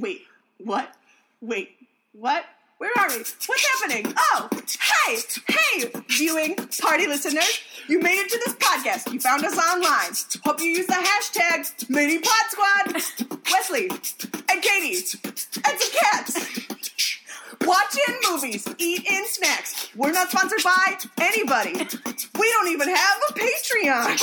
Wait, 0.00 0.22
what? 0.64 0.94
Wait, 1.42 1.76
what? 2.12 2.44
Where 2.78 2.90
are 2.98 3.08
we? 3.10 3.18
What's 3.18 3.66
happening? 3.78 4.14
Oh, 4.16 4.48
hey, 5.06 5.18
hey, 5.46 5.92
viewing 6.08 6.56
party 6.80 7.06
listeners. 7.06 7.60
You 7.86 8.00
made 8.00 8.18
it 8.18 8.30
to 8.30 8.40
this 8.46 8.54
podcast. 8.54 9.12
You 9.12 9.20
found 9.20 9.44
us 9.44 9.58
online. 9.58 10.14
Hope 10.42 10.58
you 10.60 10.68
use 10.68 10.86
the 10.86 10.94
hashtag 10.94 11.66
MiniPodSquad. 11.88 12.94
Wesley 13.52 13.90
and 14.50 14.62
Katie 14.62 14.96
and 14.96 15.78
some 15.78 16.00
cats. 16.00 16.38
Watching 17.66 18.14
movies, 18.30 18.66
eating 18.78 19.24
snacks. 19.26 19.94
We're 19.94 20.12
not 20.12 20.30
sponsored 20.30 20.62
by 20.64 20.96
anybody. 21.18 21.74
We 21.74 22.52
don't 22.52 22.68
even 22.68 22.88
have 22.88 23.20
a 23.28 23.32
Patreon. 23.34 24.16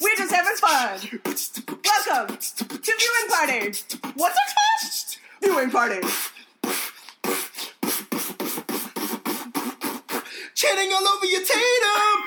We're 0.00 0.16
just 0.16 0.32
having 0.32 0.56
fun. 0.56 1.00
Welcome 1.24 2.36
to 2.36 2.64
Viewing 2.64 3.28
Party. 3.28 3.72
What's 4.14 4.36
it 4.36 4.54
called? 4.54 5.16
Viewing 5.42 5.70
Party. 5.70 6.00
Chanting 10.54 10.92
all 10.92 11.08
over 11.08 11.26
your 11.26 11.42
tatum. 11.42 12.18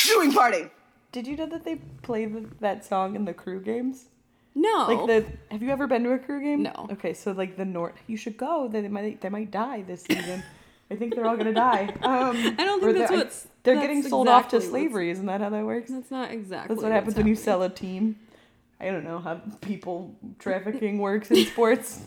Viewing 0.00 0.32
Party. 0.32 0.70
Did 1.12 1.26
you 1.26 1.36
know 1.36 1.46
that 1.46 1.64
they 1.64 1.76
play 2.02 2.26
the, 2.26 2.46
that 2.60 2.84
song 2.84 3.16
in 3.16 3.24
the 3.24 3.34
crew 3.34 3.60
games? 3.60 4.06
No. 4.54 4.86
Like 4.88 5.06
the 5.06 5.26
have 5.50 5.62
you 5.62 5.70
ever 5.70 5.86
been 5.86 6.04
to 6.04 6.12
a 6.12 6.18
crew 6.18 6.42
game? 6.42 6.62
No. 6.62 6.88
Okay, 6.92 7.12
so 7.12 7.32
like 7.32 7.56
the 7.56 7.64
North 7.64 7.94
you 8.06 8.16
should 8.16 8.38
go. 8.38 8.68
They, 8.68 8.80
they 8.80 8.88
might 8.88 9.20
they 9.20 9.28
might 9.28 9.50
die 9.50 9.82
this 9.82 10.02
season. 10.04 10.42
I 10.90 10.94
think 10.96 11.14
they're 11.14 11.26
all 11.26 11.36
gonna 11.36 11.52
die. 11.52 11.92
Um, 12.02 12.36
I 12.58 12.64
don't 12.64 12.80
think 12.80 12.96
that's 12.98 13.10
they're, 13.10 13.18
what's. 13.18 13.48
they're 13.64 13.74
that's 13.74 13.86
getting 13.86 14.02
sold 14.02 14.28
off 14.28 14.48
to 14.48 14.60
slavery. 14.60 15.10
Isn't 15.10 15.26
that 15.26 15.40
how 15.40 15.50
that 15.50 15.64
works? 15.64 15.90
That's 15.90 16.10
not 16.10 16.30
exactly. 16.30 16.74
That's 16.74 16.82
what 16.82 16.90
what's 16.90 16.94
happens 16.94 17.16
when 17.16 17.26
you 17.26 17.34
sell 17.34 17.62
a 17.62 17.68
team. 17.68 18.18
I 18.80 18.86
don't 18.86 19.04
know 19.04 19.18
how 19.18 19.40
people 19.62 20.14
trafficking 20.38 20.98
works 20.98 21.30
in 21.30 21.44
sports. 21.46 22.00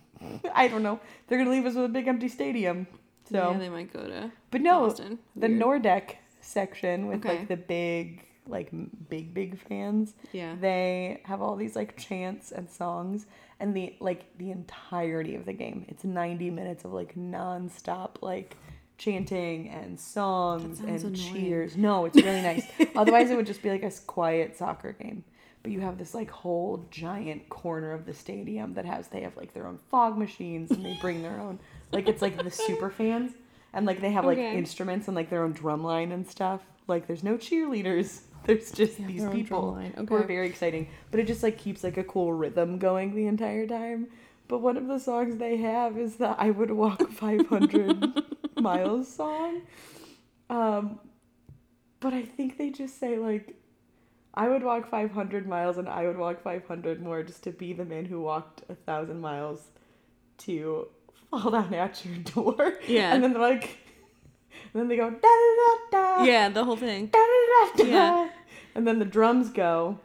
I 0.54 0.68
don't 0.68 0.82
know. 0.82 1.00
They're 1.28 1.38
gonna 1.38 1.50
leave 1.50 1.66
us 1.66 1.74
with 1.74 1.84
a 1.84 1.88
big 1.88 2.08
empty 2.08 2.28
stadium. 2.28 2.86
So, 3.30 3.50
yeah, 3.52 3.58
they 3.58 3.68
might 3.68 3.92
go 3.92 4.06
to. 4.06 4.30
but 4.50 4.60
no, 4.60 4.80
Boston. 4.86 5.18
the 5.34 5.48
Weird. 5.48 5.60
Nordecke 5.84 6.14
section 6.40 7.06
with 7.08 7.24
Okay. 7.26 7.38
like 7.38 7.48
the 7.48 7.56
big, 7.56 8.22
like 8.46 8.68
big, 9.08 9.34
big 9.34 9.58
fans. 9.58 10.14
Yeah. 10.32 10.54
They 10.60 11.22
have 11.24 11.42
all 11.42 11.56
these 11.56 11.74
like 11.74 11.96
chants 11.96 12.52
and 12.52 12.70
songs, 12.70 13.26
and 13.60 13.74
the 13.74 13.94
like 14.00 14.36
the 14.38 14.50
entirety 14.50 15.34
of 15.34 15.44
the 15.46 15.52
game. 15.52 15.84
It's 15.88 16.04
ninety 16.04 16.50
minutes 16.50 16.84
of 16.84 16.92
like 16.92 17.14
nonstop 17.16 18.22
like 18.22 18.56
chanting 18.98 19.68
and 19.68 19.98
songs 20.00 20.80
and 20.80 20.88
annoying. 20.88 21.14
cheers. 21.14 21.76
No, 21.76 22.04
it's 22.06 22.16
really 22.16 22.42
nice. 22.42 22.66
Otherwise, 22.96 23.30
it 23.30 23.36
would 23.36 23.46
just 23.46 23.62
be 23.62 23.70
like 23.70 23.82
a 23.82 23.90
quiet 24.06 24.56
soccer 24.56 24.92
game. 24.92 25.24
But 25.62 25.72
you 25.72 25.80
have 25.80 25.98
this 25.98 26.14
like 26.14 26.30
whole 26.30 26.86
giant 26.90 27.48
corner 27.48 27.92
of 27.92 28.06
the 28.06 28.14
stadium 28.14 28.74
that 28.74 28.84
has 28.84 29.08
they 29.08 29.22
have 29.22 29.36
like 29.36 29.52
their 29.52 29.66
own 29.66 29.78
fog 29.90 30.16
machines 30.16 30.70
and 30.70 30.84
they 30.84 30.96
bring 31.00 31.22
their 31.22 31.40
own 31.40 31.58
like 31.90 32.08
it's 32.08 32.22
like 32.22 32.40
the 32.42 32.50
super 32.52 32.88
fans 32.88 33.32
and 33.72 33.84
like 33.84 34.00
they 34.00 34.12
have 34.12 34.24
like 34.24 34.38
Okay. 34.38 34.56
instruments 34.56 35.08
and 35.08 35.16
like 35.16 35.28
their 35.28 35.42
own 35.42 35.52
drum 35.52 35.82
line 35.82 36.12
and 36.12 36.24
stuff. 36.26 36.60
Like 36.86 37.08
there's 37.08 37.24
no 37.24 37.36
cheerleaders. 37.36 38.20
There's 38.46 38.70
just 38.70 38.98
have 38.98 39.08
these 39.08 39.20
their 39.20 39.28
own 39.30 39.34
drum 39.34 39.44
people 39.44 39.72
line. 39.72 40.06
who 40.08 40.14
are 40.14 40.22
very 40.26 40.46
exciting. 40.48 40.88
But 41.10 41.20
it 41.20 41.26
just 41.26 41.42
like 41.42 41.58
keeps 41.58 41.82
like 41.84 41.96
a 41.96 42.04
cool 42.04 42.32
rhythm 42.32 42.78
going 42.78 43.14
the 43.14 43.26
entire 43.26 43.66
time. 43.66 44.06
But 44.48 44.58
one 44.60 44.76
of 44.76 44.86
the 44.86 44.98
songs 44.98 45.36
they 45.38 45.56
have 45.56 45.98
is 45.98 46.16
the 46.16 46.28
I 46.28 46.50
would 46.50 46.70
walk 46.70 47.10
500 47.10 48.22
miles 48.60 49.12
song. 49.12 49.62
Um, 50.48 51.00
but 51.98 52.14
I 52.14 52.22
think 52.22 52.56
they 52.56 52.70
just 52.70 53.00
say 53.00 53.18
like, 53.18 53.56
I 54.34 54.48
would 54.48 54.62
walk 54.62 54.88
500 54.88 55.48
miles 55.48 55.78
and 55.78 55.88
I 55.88 56.06
would 56.06 56.18
walk 56.18 56.42
500 56.42 57.02
more 57.02 57.22
just 57.22 57.42
to 57.44 57.50
be 57.50 57.72
the 57.72 57.84
man 57.84 58.04
who 58.04 58.20
walked 58.20 58.62
a 58.68 58.74
thousand 58.74 59.20
miles 59.20 59.70
to 60.38 60.88
fall 61.30 61.50
down 61.50 61.74
at 61.74 62.04
your 62.04 62.16
door. 62.18 62.74
Yeah. 62.86 63.12
And 63.12 63.24
then 63.24 63.32
they're 63.32 63.42
like, 63.42 63.78
and 64.72 64.80
then 64.82 64.88
they 64.88 64.96
go 64.96 65.10
da 65.10 65.16
da 65.16 65.56
da 65.90 66.18
da. 66.18 66.24
Yeah, 66.24 66.48
the 66.50 66.64
whole 66.64 66.76
thing. 66.76 67.06
Da, 67.06 67.18
da, 67.18 67.66
da, 67.76 67.84
da. 67.84 67.90
Yeah. 67.90 68.28
And 68.76 68.86
then 68.86 68.98
the 68.98 69.06
drums 69.06 69.48
go. 69.48 69.98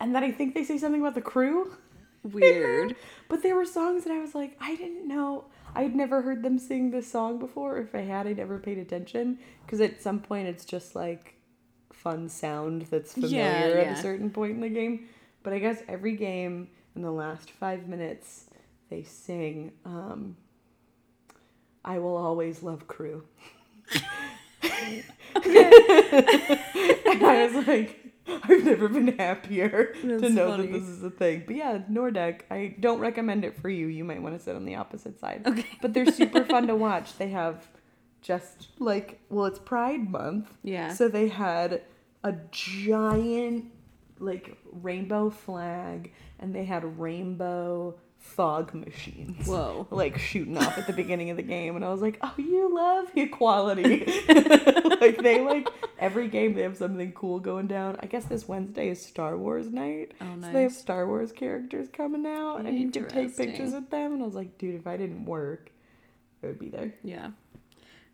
And 0.00 0.14
then 0.14 0.24
I 0.24 0.32
think 0.32 0.54
they 0.54 0.64
say 0.64 0.78
something 0.78 1.02
about 1.02 1.14
the 1.14 1.20
crew. 1.20 1.76
Weird. 2.22 2.96
But 3.28 3.42
there 3.42 3.54
were 3.54 3.66
songs 3.66 4.04
that 4.04 4.14
I 4.14 4.18
was 4.18 4.34
like, 4.34 4.56
I 4.60 4.74
didn't 4.76 5.06
know. 5.06 5.44
I 5.74 5.82
had 5.82 5.94
never 5.94 6.22
heard 6.22 6.42
them 6.42 6.58
sing 6.58 6.90
this 6.90 7.06
song 7.06 7.38
before. 7.38 7.76
If 7.76 7.94
I 7.94 8.00
had, 8.00 8.26
I'd 8.26 8.38
never 8.38 8.58
paid 8.58 8.78
attention. 8.78 9.38
Because 9.64 9.82
at 9.82 10.00
some 10.00 10.20
point, 10.20 10.48
it's 10.48 10.64
just 10.64 10.96
like 10.96 11.34
fun 11.92 12.30
sound 12.30 12.86
that's 12.90 13.12
familiar 13.12 13.38
Yeah, 13.38 13.90
at 13.90 13.98
a 13.98 14.00
certain 14.00 14.30
point 14.30 14.52
in 14.52 14.62
the 14.62 14.70
game. 14.70 15.06
But 15.42 15.52
I 15.52 15.58
guess 15.58 15.82
every 15.86 16.16
game 16.16 16.68
in 16.96 17.02
the 17.02 17.12
last 17.12 17.50
five 17.50 17.88
minutes, 17.88 18.46
they 18.88 19.02
sing, 19.02 19.72
um, 19.84 20.34
I 21.84 21.98
will 21.98 22.16
always 22.16 22.62
love 22.62 22.86
crew. 22.86 23.22
and 26.74 27.24
I 27.24 27.46
was 27.46 27.66
like, 27.66 28.00
I've 28.26 28.64
never 28.64 28.88
been 28.88 29.18
happier 29.18 29.94
to 30.00 30.06
know 30.30 30.50
funny. 30.50 30.66
that 30.66 30.72
this 30.72 30.88
is 30.88 31.02
a 31.02 31.10
thing. 31.10 31.44
But 31.46 31.56
yeah, 31.56 31.78
Nordecke, 31.90 32.42
I 32.50 32.74
don't 32.80 33.00
recommend 33.00 33.44
it 33.44 33.56
for 33.56 33.68
you. 33.68 33.86
You 33.86 34.04
might 34.04 34.22
want 34.22 34.36
to 34.36 34.42
sit 34.42 34.56
on 34.56 34.64
the 34.64 34.76
opposite 34.76 35.20
side. 35.20 35.42
Okay. 35.46 35.66
But 35.82 35.92
they're 35.92 36.10
super 36.10 36.44
fun 36.46 36.66
to 36.68 36.74
watch. 36.74 37.16
They 37.18 37.28
have 37.28 37.68
just 38.22 38.68
like, 38.78 39.20
well, 39.28 39.46
it's 39.46 39.58
Pride 39.58 40.10
Month. 40.10 40.52
Yeah. 40.62 40.92
So 40.92 41.08
they 41.08 41.28
had 41.28 41.82
a 42.22 42.34
giant 42.50 43.66
like 44.18 44.56
rainbow 44.72 45.28
flag 45.28 46.12
and 46.38 46.54
they 46.54 46.64
had 46.64 46.98
rainbow 46.98 47.98
fog 48.24 48.74
machines 48.74 49.46
Whoa. 49.46 49.86
like 49.90 50.18
shooting 50.18 50.56
off 50.58 50.76
at 50.78 50.86
the 50.88 50.92
beginning 50.92 51.30
of 51.30 51.36
the 51.36 51.42
game 51.42 51.76
and 51.76 51.84
I 51.84 51.90
was 51.90 52.00
like, 52.02 52.18
"Oh, 52.22 52.34
you 52.36 52.74
love 52.74 53.08
equality." 53.14 53.98
like 54.28 55.22
they 55.22 55.40
like 55.40 55.68
every 55.98 56.26
game 56.28 56.54
they 56.54 56.62
have 56.62 56.76
something 56.76 57.12
cool 57.12 57.38
going 57.38 57.68
down. 57.68 57.96
I 58.00 58.06
guess 58.06 58.24
this 58.24 58.48
Wednesday 58.48 58.88
is 58.88 59.00
Star 59.04 59.36
Wars 59.36 59.68
night. 59.70 60.12
Oh, 60.20 60.26
So 60.40 60.52
they 60.52 60.62
have. 60.62 60.72
Star 60.72 61.06
Wars 61.06 61.30
characters 61.30 61.86
coming 61.92 62.26
out 62.26 62.56
and 62.62 62.76
you 62.76 62.90
can 62.90 63.06
take 63.08 63.36
pictures 63.36 63.72
with 63.72 63.90
them 63.90 64.14
and 64.14 64.22
I 64.22 64.26
was 64.26 64.34
like, 64.34 64.58
"Dude, 64.58 64.74
if 64.74 64.86
I 64.86 64.96
didn't 64.96 65.26
work, 65.26 65.70
I 66.42 66.46
would 66.48 66.58
be 66.58 66.70
there." 66.70 66.92
Yeah. 67.04 67.30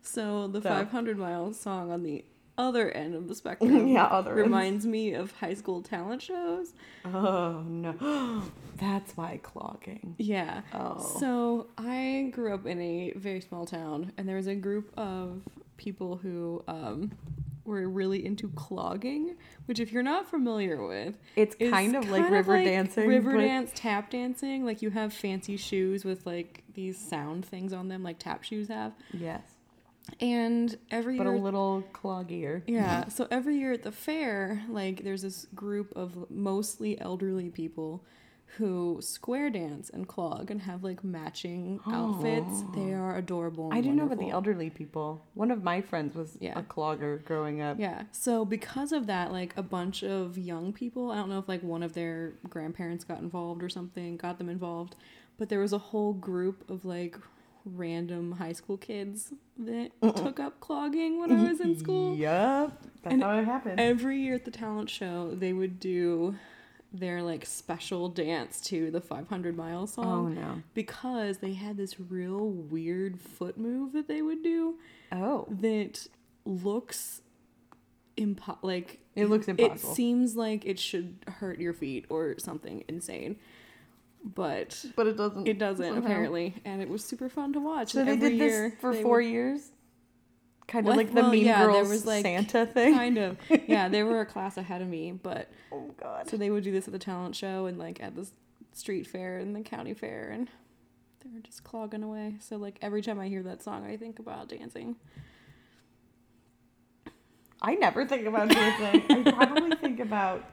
So 0.03 0.47
the 0.47 0.61
So. 0.61 0.69
500 0.69 1.17
miles 1.17 1.59
song 1.59 1.91
on 1.91 2.03
the 2.03 2.25
other 2.61 2.91
end 2.91 3.15
of 3.15 3.27
the 3.27 3.35
spectrum 3.41 3.87
Yeah, 3.87 4.05
other 4.05 4.31
ends. 4.31 4.41
reminds 4.43 4.85
me 4.85 5.13
of 5.13 5.31
high 5.37 5.53
school 5.55 5.81
talent 5.81 6.21
shows. 6.21 6.73
Oh, 7.05 7.63
no. 7.67 8.43
That's 8.77 9.15
why 9.17 9.39
clogging. 9.43 10.15
Yeah. 10.17 10.61
Oh. 10.73 10.99
So 11.19 11.67
I 11.77 12.29
grew 12.31 12.53
up 12.53 12.65
in 12.65 12.79
a 12.81 13.13
very 13.15 13.41
small 13.41 13.65
town, 13.65 14.11
and 14.17 14.27
there 14.29 14.35
was 14.37 14.47
a 14.47 14.55
group 14.55 14.91
of 14.97 15.41
people 15.77 16.17
who 16.17 16.63
um, 16.67 17.11
were 17.65 17.87
really 17.89 18.25
into 18.25 18.49
clogging, 18.49 19.35
which, 19.65 19.79
if 19.79 19.91
you're 19.91 20.03
not 20.03 20.27
familiar 20.29 20.85
with, 20.85 21.17
It's 21.35 21.55
kind 21.55 21.95
of 21.95 22.09
like 22.09 22.21
kind 22.23 22.33
river 22.33 22.63
dancing. 22.63 23.07
river 23.07 23.33
but- 23.33 23.41
dance, 23.41 23.71
tap 23.75 24.09
dancing. 24.11 24.65
Like 24.65 24.81
you 24.81 24.89
have 24.91 25.13
fancy 25.13 25.57
shoes 25.57 26.03
with 26.05 26.25
like 26.25 26.63
these 26.73 26.97
sound 26.97 27.45
things 27.45 27.73
on 27.73 27.87
them, 27.87 28.03
like 28.03 28.17
tap 28.19 28.43
shoes 28.43 28.67
have. 28.69 28.93
Yes. 29.13 29.41
And 30.19 30.77
every 30.91 31.17
But 31.17 31.27
a 31.27 31.31
little 31.31 31.83
cloggier. 31.93 32.61
Yeah. 32.67 33.05
So 33.09 33.27
every 33.31 33.57
year 33.57 33.73
at 33.73 33.83
the 33.83 33.91
fair, 33.91 34.63
like 34.69 35.03
there's 35.03 35.21
this 35.21 35.47
group 35.55 35.91
of 35.95 36.29
mostly 36.29 36.99
elderly 36.99 37.49
people 37.49 38.03
who 38.57 38.97
square 39.01 39.49
dance 39.49 39.89
and 39.89 40.05
clog 40.09 40.51
and 40.51 40.61
have 40.63 40.83
like 40.83 41.03
matching 41.05 41.79
outfits. 41.87 42.63
They 42.75 42.93
are 42.93 43.15
adorable. 43.15 43.69
I 43.71 43.79
do 43.79 43.91
know 43.93 44.05
about 44.05 44.19
the 44.19 44.29
elderly 44.29 44.69
people. 44.69 45.23
One 45.35 45.51
of 45.51 45.63
my 45.63 45.79
friends 45.81 46.15
was 46.15 46.37
Yeah. 46.41 46.59
a 46.59 46.63
clogger 46.63 47.23
growing 47.23 47.61
up. 47.61 47.79
Yeah. 47.79 48.03
So 48.11 48.43
because 48.43 48.91
of 48.91 49.07
that, 49.07 49.31
like 49.31 49.55
a 49.55 49.63
bunch 49.63 50.03
of 50.03 50.37
young 50.37 50.73
people, 50.73 51.11
I 51.11 51.15
don't 51.15 51.29
know 51.29 51.39
if 51.39 51.47
like 51.47 51.63
one 51.63 51.81
of 51.81 51.93
their 51.93 52.33
grandparents 52.49 53.03
got 53.05 53.19
involved 53.19 53.63
or 53.63 53.69
something, 53.69 54.17
got 54.17 54.37
them 54.37 54.49
involved, 54.49 54.95
but 55.37 55.47
there 55.47 55.59
was 55.59 55.71
a 55.73 55.77
whole 55.77 56.11
group 56.13 56.69
of 56.69 56.83
like 56.83 57.17
random 57.65 58.33
high 58.33 58.53
school 58.53 58.77
kids 58.77 59.33
that 59.59 59.91
took 60.15 60.39
up 60.39 60.59
clogging 60.59 61.19
when 61.19 61.31
I 61.31 61.49
was 61.49 61.59
in 61.61 61.77
school. 61.77 62.15
Yup. 62.15 62.71
That's 63.03 63.13
And 63.13 63.23
how 63.23 63.37
it 63.39 63.45
happened. 63.45 63.79
Every 63.79 64.17
year 64.19 64.35
at 64.35 64.45
the 64.45 64.51
talent 64.51 64.89
show, 64.89 65.31
they 65.33 65.53
would 65.53 65.79
do 65.79 66.35
their 66.93 67.21
like 67.23 67.45
special 67.45 68.09
dance 68.09 68.59
to 68.61 68.91
the 68.91 68.99
500 68.99 69.55
mile 69.55 69.83
oh 69.83 69.85
song 69.85 70.35
no. 70.35 70.61
because 70.73 71.37
they 71.37 71.53
had 71.53 71.77
this 71.77 71.97
real 71.99 72.49
weird 72.49 73.17
foot 73.19 73.57
move 73.57 73.93
that 73.93 74.07
they 74.09 74.21
would 74.21 74.43
do 74.43 74.75
Oh. 75.11 75.47
that 75.49 76.07
looks 76.45 77.21
impo- 78.17 78.57
like 78.61 78.99
It 79.15 79.27
looks 79.29 79.47
impossible. 79.47 79.91
It 79.91 79.95
seems 79.95 80.35
like 80.35 80.65
it 80.65 80.79
should 80.79 81.15
hurt 81.27 81.59
your 81.59 81.73
feet 81.73 82.05
or 82.09 82.35
something 82.39 82.83
insane. 82.89 83.37
But 84.23 84.85
But 84.95 85.07
it 85.07 85.17
doesn't. 85.17 85.47
it 85.47 85.57
doesn't 85.57 85.85
somehow. 85.85 86.01
apparently, 86.05 86.55
and 86.63 86.81
it 86.81 86.87
was 86.89 87.03
super 87.03 87.27
fun 87.29 87.53
to 87.53 87.59
watch. 87.59 87.93
So 87.93 88.01
and 88.01 88.09
they 88.09 88.17
did 88.29 88.39
this 88.39 88.73
for 88.79 88.93
four 88.93 89.17
would- 89.17 89.25
years. 89.25 89.71
Kind 90.67 90.87
of 90.87 90.95
like 90.95 91.09
the 91.13 91.21
well, 91.21 91.31
Mean 91.31 91.45
yeah, 91.47 91.65
Girls 91.65 91.89
was, 91.89 92.05
like, 92.05 92.21
Santa 92.23 92.65
thing. 92.65 92.93
Kind 92.93 93.17
of. 93.17 93.37
Yeah, 93.67 93.89
they 93.89 94.03
were 94.03 94.21
a 94.21 94.25
class 94.25 94.55
ahead 94.55 94.81
of 94.81 94.87
me, 94.87 95.11
but 95.11 95.49
Oh 95.69 95.91
God. 95.99 96.29
so 96.29 96.37
they 96.37 96.49
would 96.49 96.63
do 96.63 96.71
this 96.71 96.87
at 96.87 96.93
the 96.93 96.99
talent 96.99 97.35
show 97.35 97.65
and 97.65 97.77
like 97.77 98.01
at 98.01 98.15
the 98.15 98.25
street 98.71 99.05
fair 99.05 99.37
and 99.37 99.53
the 99.53 99.59
county 99.61 99.93
fair 99.93 100.29
and 100.31 100.47
they 101.19 101.29
were 101.33 101.41
just 101.41 101.65
clogging 101.65 102.03
away. 102.03 102.35
So 102.39 102.55
like 102.55 102.77
every 102.81 103.01
time 103.01 103.19
I 103.19 103.27
hear 103.27 103.43
that 103.43 103.61
song, 103.61 103.85
I 103.85 103.97
think 103.97 104.19
about 104.19 104.47
dancing. 104.47 104.95
I 107.61 107.75
never 107.75 108.05
think 108.05 108.25
about 108.25 108.49
dancing. 108.49 109.27
I 109.27 109.31
probably 109.31 109.75
think 109.77 109.99
about 109.99 110.43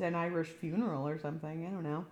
an 0.00 0.14
Irish 0.14 0.48
funeral 0.48 1.06
or 1.06 1.18
something. 1.18 1.64
I 1.66 1.70
don't 1.70 1.84
know. 1.84 2.04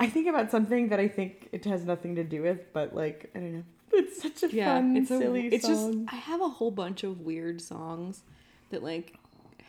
I 0.00 0.08
think 0.08 0.26
about 0.28 0.50
something 0.50 0.88
that 0.88 0.98
I 0.98 1.08
think 1.08 1.48
it 1.52 1.64
has 1.66 1.84
nothing 1.84 2.16
to 2.16 2.24
do 2.24 2.42
with, 2.42 2.72
but 2.72 2.94
like 2.94 3.30
I 3.34 3.38
don't 3.38 3.52
know. 3.54 3.62
It's 3.92 4.22
such 4.22 4.42
a 4.44 4.54
Yeah, 4.54 4.76
fun, 4.76 4.96
it's 4.96 5.08
silly 5.08 5.48
a, 5.48 5.50
it's 5.50 5.66
song. 5.66 6.04
just 6.06 6.14
I 6.14 6.16
have 6.16 6.40
a 6.40 6.48
whole 6.48 6.70
bunch 6.70 7.04
of 7.04 7.20
weird 7.20 7.60
songs 7.60 8.22
that 8.70 8.82
like 8.82 9.16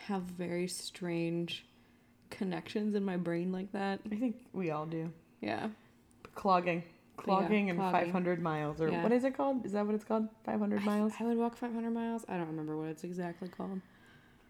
have 0.08 0.22
very 0.24 0.68
strange 0.68 1.66
connections 2.30 2.96
in 2.96 3.04
my 3.04 3.18
brain 3.18 3.52
like 3.52 3.72
that. 3.74 4.00
I 4.12 4.16
think 4.16 4.38
we 4.54 4.72
all 4.72 4.86
do. 4.86 5.12
Yeah. 5.42 5.68
Clogging, 6.36 6.84
yeah, 7.18 7.24
clogging, 7.24 7.70
and 7.70 7.78
clogging. 7.80 8.06
500 8.06 8.42
miles, 8.42 8.80
or 8.80 8.90
Yeah. 8.90 9.04
what 9.04 9.12
is 9.12 9.24
it 9.26 9.36
called? 9.36 9.66
Is 9.66 9.74
that 9.74 9.86
what 9.86 9.96
it's 9.96 10.06
called? 10.06 10.30
500 10.46 10.86
miles. 10.86 11.12
I 11.20 11.24
would 11.26 11.38
walk 11.38 11.58
500 11.58 11.92
miles. 11.92 12.24
I 12.30 12.38
don't 12.38 12.48
remember 12.48 12.78
what 12.78 12.88
it's 12.88 13.04
exactly 13.04 13.50
called. 13.50 13.82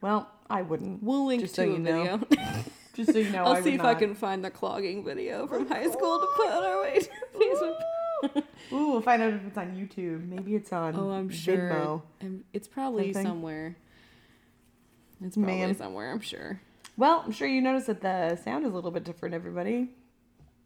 Well, 0.02 0.30
I 0.50 0.62
wouldn't. 0.62 1.02
We'll 1.02 1.26
link 1.26 1.42
Just 1.42 1.56
to 1.56 1.62
so 1.64 1.70
a 1.70 1.74
you 1.74 1.80
know. 1.80 2.18
video. 2.30 2.64
Just 2.94 3.14
so 3.14 3.20
you 3.20 3.30
know, 3.32 3.46
I'll 3.46 3.54
I 3.54 3.62
see 3.62 3.74
if 3.74 3.82
I 3.82 3.94
can 3.96 4.16
find 4.16 4.44
the 4.44 4.50
clogging 4.52 5.04
video 5.04 5.48
from 5.48 5.68
high 5.68 5.90
school 5.90 6.20
to 6.20 6.28
put 6.36 6.50
on 6.50 6.64
our 6.64 6.82
way 6.82 7.00
to 7.00 7.10
Facebook. 7.38 8.44
Ooh, 8.74 8.92
we'll 8.92 9.02
find 9.02 9.22
out 9.22 9.34
if 9.34 9.42
it's 9.48 9.58
on 9.58 9.72
YouTube. 9.72 10.28
Maybe 10.28 10.56
it's 10.56 10.72
on. 10.74 10.96
Oh, 10.96 11.10
I'm 11.12 11.30
sure. 11.30 12.02
It's 12.54 12.68
probably 12.68 13.14
Something. 13.14 13.30
somewhere. 13.30 13.76
It's 15.24 15.36
probably 15.36 15.58
Man. 15.58 15.76
somewhere, 15.76 16.12
I'm 16.12 16.20
sure. 16.20 16.62
Well, 16.98 17.24
I'm 17.26 17.32
sure 17.32 17.48
you 17.48 17.62
noticed 17.62 17.88
that 17.88 18.02
the 18.02 18.36
sound 18.44 18.66
is 18.66 18.72
a 18.72 18.76
little 18.76 18.92
bit 18.92 19.04
different, 19.04 19.34
everybody. 19.36 19.90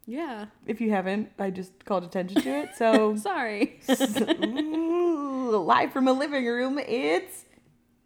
Yeah. 0.08 0.46
If 0.66 0.82
you 0.82 0.92
haven't, 0.92 1.32
I 1.40 1.50
just 1.50 1.84
called 1.86 2.04
attention 2.04 2.42
to 2.42 2.50
it. 2.50 2.70
So, 2.78 3.16
Sorry. 3.18 3.80
Ooh, 3.90 5.56
live 5.66 5.92
from 5.92 6.08
a 6.08 6.14
living 6.14 6.46
room, 6.46 6.78
it's 6.80 7.46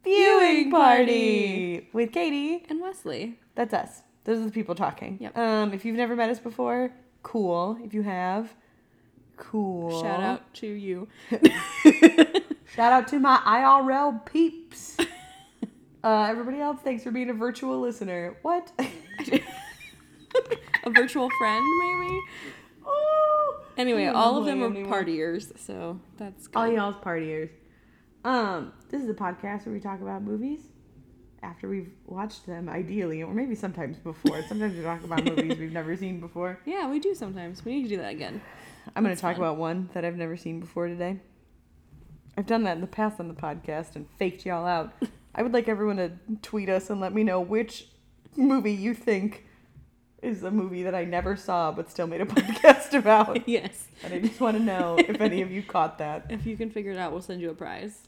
viewing 0.04 0.39
Viewing 0.69 0.72
party 0.72 1.89
with 1.94 2.12
Katie. 2.12 2.65
and 2.69 2.81
Wesley. 2.81 3.38
That's 3.56 3.74
us. 3.74 4.01
Those 4.25 4.39
are 4.39 4.45
the 4.45 4.51
people 4.51 4.75
talking. 4.75 5.18
Yep. 5.19 5.38
Um, 5.38 5.74
if 5.74 5.86
you've 5.86 5.95
never 5.95 6.16
met 6.16 6.30
us 6.30 6.39
before, 6.39 6.92
cool. 7.24 7.77
If 7.83 7.94
you 7.94 8.04
have, 8.04 8.54
cool. 9.38 10.01
Shout 10.01 10.21
out 10.21 10.54
to 10.56 10.68
you. 10.68 11.07
Shout 12.75 12.94
out 12.94 13.07
to 13.10 13.19
my 13.19 13.38
IRL 13.45 14.25
peeps. 14.25 14.98
uh, 16.04 16.24
everybody 16.24 16.60
else, 16.60 16.80
thanks 16.83 17.04
for 17.04 17.12
being 17.12 17.30
a 17.30 17.33
virtual 17.33 17.80
listener. 17.80 18.38
What? 18.42 18.71
A 20.86 20.89
virtual 20.92 21.30
friend, 21.38 21.65
maybe? 21.81 22.22
oh. 22.86 23.63
Anyway, 23.77 24.06
all 24.06 24.38
of 24.38 24.45
them 24.45 24.62
are 24.62 24.68
anymore. 24.68 25.04
partiers, 25.04 25.57
so 25.60 26.00
that's 26.18 26.48
good. 26.48 26.57
All 26.57 26.68
y'all's 26.68 26.95
partiers. 26.95 27.50
Um, 28.24 28.72
this 28.89 29.01
is 29.01 29.10
a 29.10 29.13
podcast 29.13 29.65
where 29.65 29.74
we 29.74 29.80
talk 29.80 30.01
about 30.01 30.22
movies 30.22 30.60
after 31.41 31.69
we've 31.69 31.91
watched 32.06 32.45
them, 32.45 32.68
ideally, 32.69 33.24
or 33.24 33.33
maybe 33.33 33.56
sometimes 33.56 33.97
before. 33.97 34.41
sometimes 34.44 34.75
we 34.75 34.83
talk 34.83 35.03
about 35.03 35.24
movies 35.24 35.57
we've 35.57 35.71
never 35.71 35.95
seen 35.95 36.19
before. 36.19 36.59
Yeah, 36.65 36.89
we 36.89 37.00
do 37.00 37.15
sometimes. 37.15 37.63
We 37.63 37.74
need 37.75 37.83
to 37.83 37.89
do 37.89 37.97
that 37.97 38.12
again. 38.12 38.41
I'm 38.95 39.03
going 39.03 39.15
to 39.15 39.21
talk 39.21 39.36
fun. 39.36 39.44
about 39.44 39.57
one 39.57 39.89
that 39.94 40.03
I've 40.06 40.15
never 40.18 40.36
seen 40.38 40.59
before 40.59 40.88
today. 40.88 41.19
I've 42.38 42.45
done 42.45 42.63
that 42.63 42.75
in 42.75 42.81
the 42.81 42.88
past 42.88 43.19
on 43.19 43.27
the 43.27 43.33
podcast 43.33 43.95
and 43.95 44.07
faked 44.18 44.45
y'all 44.45 44.65
out. 44.65 44.94
I 45.36 45.44
would 45.44 45.53
like 45.53 45.68
everyone 45.68 45.97
to 45.97 46.12
tweet 46.41 46.69
us 46.69 46.89
and 46.89 47.00
let 47.00 47.13
me 47.13 47.24
know 47.24 47.39
which 47.39 47.88
movie 48.36 48.74
you 48.74 48.94
think 48.94 49.45
is 50.21 50.44
a 50.44 50.51
movie 50.51 50.83
that 50.83 50.94
I 50.95 51.06
never 51.06 51.36
saw 51.36 51.71
but 51.71 51.89
still 51.89 52.07
made 52.07 52.21
a 52.21 52.25
podcast 52.25 52.94
about. 52.97 53.47
yes. 53.47 53.88
And 54.03 54.13
I 54.13 54.19
just 54.19 54.39
want 54.39 54.57
to 54.57 54.63
know 54.63 54.97
if 54.97 55.21
any 55.21 55.41
of 55.41 55.51
you 55.51 55.63
caught 55.63 55.97
that. 56.00 56.25
If 56.30 56.45
you 56.45 56.57
can 56.57 56.69
figure 56.69 56.91
it 56.91 56.97
out, 56.97 57.12
we'll 57.12 57.21
send 57.21 57.41
you 57.41 57.50
a 57.51 57.53
prize. 57.53 58.07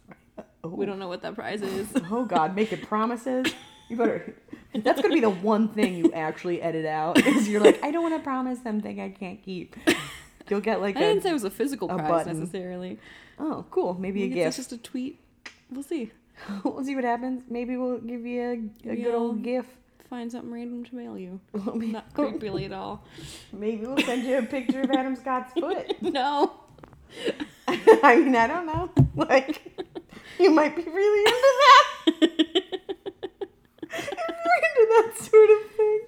Oh. 0.64 0.70
We 0.70 0.86
don't 0.86 1.00
know 1.00 1.08
what 1.08 1.22
that 1.24 1.36
prize 1.36 1.62
is. 1.62 1.88
Oh 2.12 2.26
God, 2.26 2.56
making 2.56 2.82
promises. 2.82 3.48
You 3.90 3.98
better. 3.98 4.36
That's 4.76 5.02
gonna 5.02 5.14
be 5.14 5.20
the 5.20 5.30
one 5.30 5.70
thing 5.70 5.96
you 5.96 6.12
actually 6.14 6.62
edit 6.62 6.86
out. 6.86 7.18
Is 7.26 7.50
you're 7.50 7.62
like, 7.62 7.84
I 7.84 7.92
don't 7.92 8.04
want 8.04 8.16
to 8.16 8.24
promise 8.24 8.62
something 8.64 9.00
I 9.02 9.10
can't 9.10 9.42
keep. 9.44 9.76
You'll 10.50 10.62
get 10.62 10.80
like 10.82 10.96
I 10.98 11.00
a. 11.00 11.04
didn't 11.10 11.24
say 11.24 11.30
it 11.32 11.34
was 11.34 11.44
a 11.44 11.50
physical 11.50 11.90
a 11.90 11.96
prize 11.96 12.10
button. 12.10 12.40
necessarily. 12.40 13.00
oh, 13.40 13.66
cool. 13.72 13.96
Maybe 13.96 14.24
a 14.24 14.28
Maybe 14.28 14.42
it's 14.42 14.56
gift. 14.58 14.70
just 14.70 14.72
a 14.72 14.78
tweet. 14.78 15.20
We'll 15.72 15.84
see. 15.84 16.12
we'll 16.64 16.84
see 16.84 16.96
what 16.96 17.04
happens. 17.04 17.44
Maybe 17.50 17.76
we'll 17.78 18.00
give 18.00 18.26
you 18.26 18.72
a, 18.86 18.90
a 18.92 18.96
good 18.96 19.14
old 19.16 19.44
gift. 19.44 19.70
Find 20.10 20.30
something 20.32 20.52
random 20.52 20.84
to 20.86 20.96
mail 20.96 21.18
you. 21.18 21.40
Not 21.54 22.14
creepily 22.14 22.66
at 22.66 22.74
all. 22.74 23.04
maybe 23.54 23.86
we'll 23.86 23.98
send 24.00 24.24
you 24.24 24.38
a 24.38 24.44
picture 24.44 24.82
of 24.82 24.92
Adam 24.92 25.16
Scott's 25.16 25.54
foot. 25.54 26.02
No. 26.02 26.54
I 27.68 28.16
mean, 28.16 28.36
I 28.36 28.48
don't 28.48 28.66
know. 28.66 28.90
Like, 29.14 29.62
you 30.40 30.52
might 30.52 30.76
be 30.76 30.84
really 30.84 31.20
into 31.20 31.54
that. 31.62 31.94
if 33.92 34.12
you're 34.12 34.62
into 34.70 34.86
that 34.90 35.14
sort 35.20 35.50
of 35.52 35.72
thing. 35.76 36.02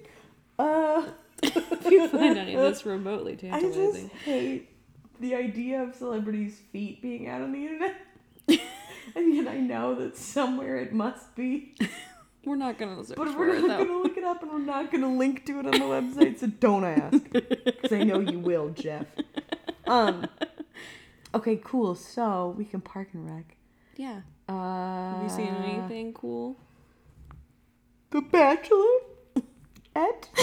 Uh. 0.58 1.10
If 1.42 1.90
you 1.90 2.08
find 2.08 2.38
any 2.38 2.54
of 2.54 2.62
this 2.62 2.86
remotely 2.86 3.36
tantalizing. 3.36 3.80
I 3.80 4.00
just 4.00 4.12
hate 4.24 4.70
the 5.20 5.34
idea 5.34 5.82
of 5.82 5.94
celebrities' 5.94 6.60
feet 6.72 7.02
being 7.02 7.28
out 7.28 7.42
on 7.42 7.52
the 7.52 7.58
internet. 7.58 7.96
and 9.14 9.34
yet 9.34 9.46
I 9.46 9.58
know 9.58 9.94
that 9.96 10.16
somewhere 10.16 10.76
it 10.78 10.94
must 10.94 11.36
be. 11.36 11.76
We're 12.44 12.56
not 12.56 12.78
gonna 12.78 13.04
search 13.04 13.16
But 13.16 13.38
we're 13.38 13.66
not 13.66 13.84
to 13.84 14.02
look 14.02 14.16
it 14.16 14.24
up 14.24 14.42
and 14.42 14.50
we're 14.50 14.58
not 14.58 14.90
going 14.90 15.02
to 15.02 15.08
link 15.08 15.46
to 15.46 15.60
it 15.60 15.66
on 15.66 15.72
the 15.72 15.78
website, 15.78 16.38
so 16.38 16.46
don't 16.46 16.84
ask. 16.84 17.22
Because 17.30 17.92
I 17.92 18.02
know 18.02 18.20
you 18.20 18.38
will, 18.38 18.70
Jeff. 18.70 19.06
Um. 19.86 20.26
Okay, 21.34 21.60
cool. 21.64 21.94
So 21.94 22.54
we 22.56 22.64
can 22.64 22.80
park 22.80 23.08
and 23.12 23.28
rec. 23.28 23.56
Yeah. 23.96 24.20
Uh, 24.48 25.14
Have 25.14 25.22
you 25.24 25.28
seen 25.28 25.48
anything 25.48 26.12
cool? 26.12 26.56
The 28.10 28.20
Bachelor. 28.20 28.98
At. 29.96 30.28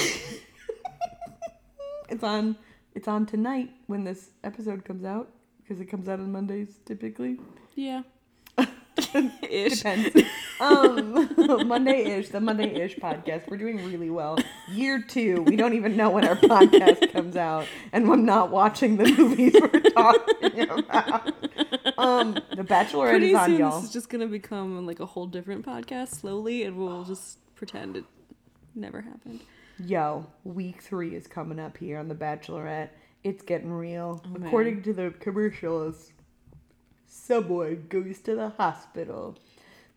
it's 2.10 2.24
on. 2.24 2.58
It's 2.94 3.08
on 3.08 3.26
tonight 3.26 3.70
when 3.88 4.04
this 4.04 4.32
episode 4.44 4.84
comes 4.84 5.06
out 5.06 5.30
because 5.58 5.80
it 5.80 5.86
comes 5.86 6.10
out 6.10 6.20
on 6.20 6.32
Mondays 6.32 6.80
typically. 6.86 7.38
Yeah. 7.76 8.02
Ish. 9.50 9.78
Depends. 9.78 10.22
um, 10.60 11.30
Monday-ish, 11.68 12.30
the 12.30 12.40
Monday-ish 12.40 12.96
podcast. 12.98 13.50
We're 13.50 13.58
doing 13.58 13.84
really 13.86 14.10
well. 14.10 14.38
Year 14.70 15.02
two, 15.02 15.42
we 15.44 15.56
don't 15.56 15.74
even 15.74 15.96
know 15.98 16.10
when 16.10 16.26
our 16.26 16.36
podcast 16.36 17.12
comes 17.12 17.36
out, 17.36 17.66
and 17.92 18.10
I'm 18.10 18.26
not 18.26 18.52
watching 18.52 18.98
the 18.98 19.12
movies 19.12 19.54
we're 19.60 19.82
talking 19.82 20.70
about. 20.70 21.34
Um, 21.98 22.34
The 22.56 22.64
Bachelorette 22.64 23.10
Pretty 23.10 23.32
is 23.32 23.38
on, 23.38 23.50
soon 23.50 23.60
y'all. 23.60 23.80
this 23.80 23.90
is 23.90 23.94
just 23.94 24.10
gonna 24.10 24.28
become 24.28 24.86
like 24.86 25.00
a 25.00 25.06
whole 25.06 25.28
different 25.28 25.66
podcast 25.66 26.10
slowly, 26.10 26.64
and 26.64 26.78
we'll 26.78 27.04
just 27.06 27.38
pretend 27.56 27.98
it 27.98 28.06
never 28.76 29.02
happened. 29.02 29.42
Yo, 29.80 30.28
week 30.44 30.82
three 30.82 31.16
is 31.16 31.28
coming 31.28 31.60
up 31.60 31.78
here 31.78 31.98
on 31.98 32.08
The 32.08 32.16
Bachelorette. 32.16 32.90
It's 33.24 33.44
getting 33.44 33.72
real. 33.72 34.24
Oh. 34.26 34.46
According 34.46 34.84
to 34.84 34.94
the 34.94 35.14
commercials, 35.20 36.12
Subway 37.14 37.76
goes 37.76 38.20
to 38.20 38.36
the 38.36 38.50
hospital. 38.50 39.38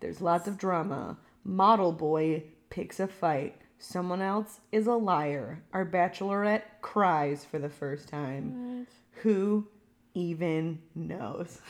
There's 0.00 0.20
lots 0.20 0.48
of 0.48 0.58
drama. 0.58 1.16
Model 1.44 1.92
boy 1.92 2.42
picks 2.70 2.98
a 2.98 3.06
fight. 3.06 3.54
Someone 3.78 4.20
else 4.20 4.58
is 4.72 4.88
a 4.88 4.94
liar. 4.94 5.62
Our 5.72 5.86
Bachelorette 5.86 6.64
cries 6.82 7.44
for 7.44 7.60
the 7.60 7.68
first 7.68 8.08
time. 8.08 8.88
Who 9.22 9.68
even 10.14 10.80
knows? 10.96 11.60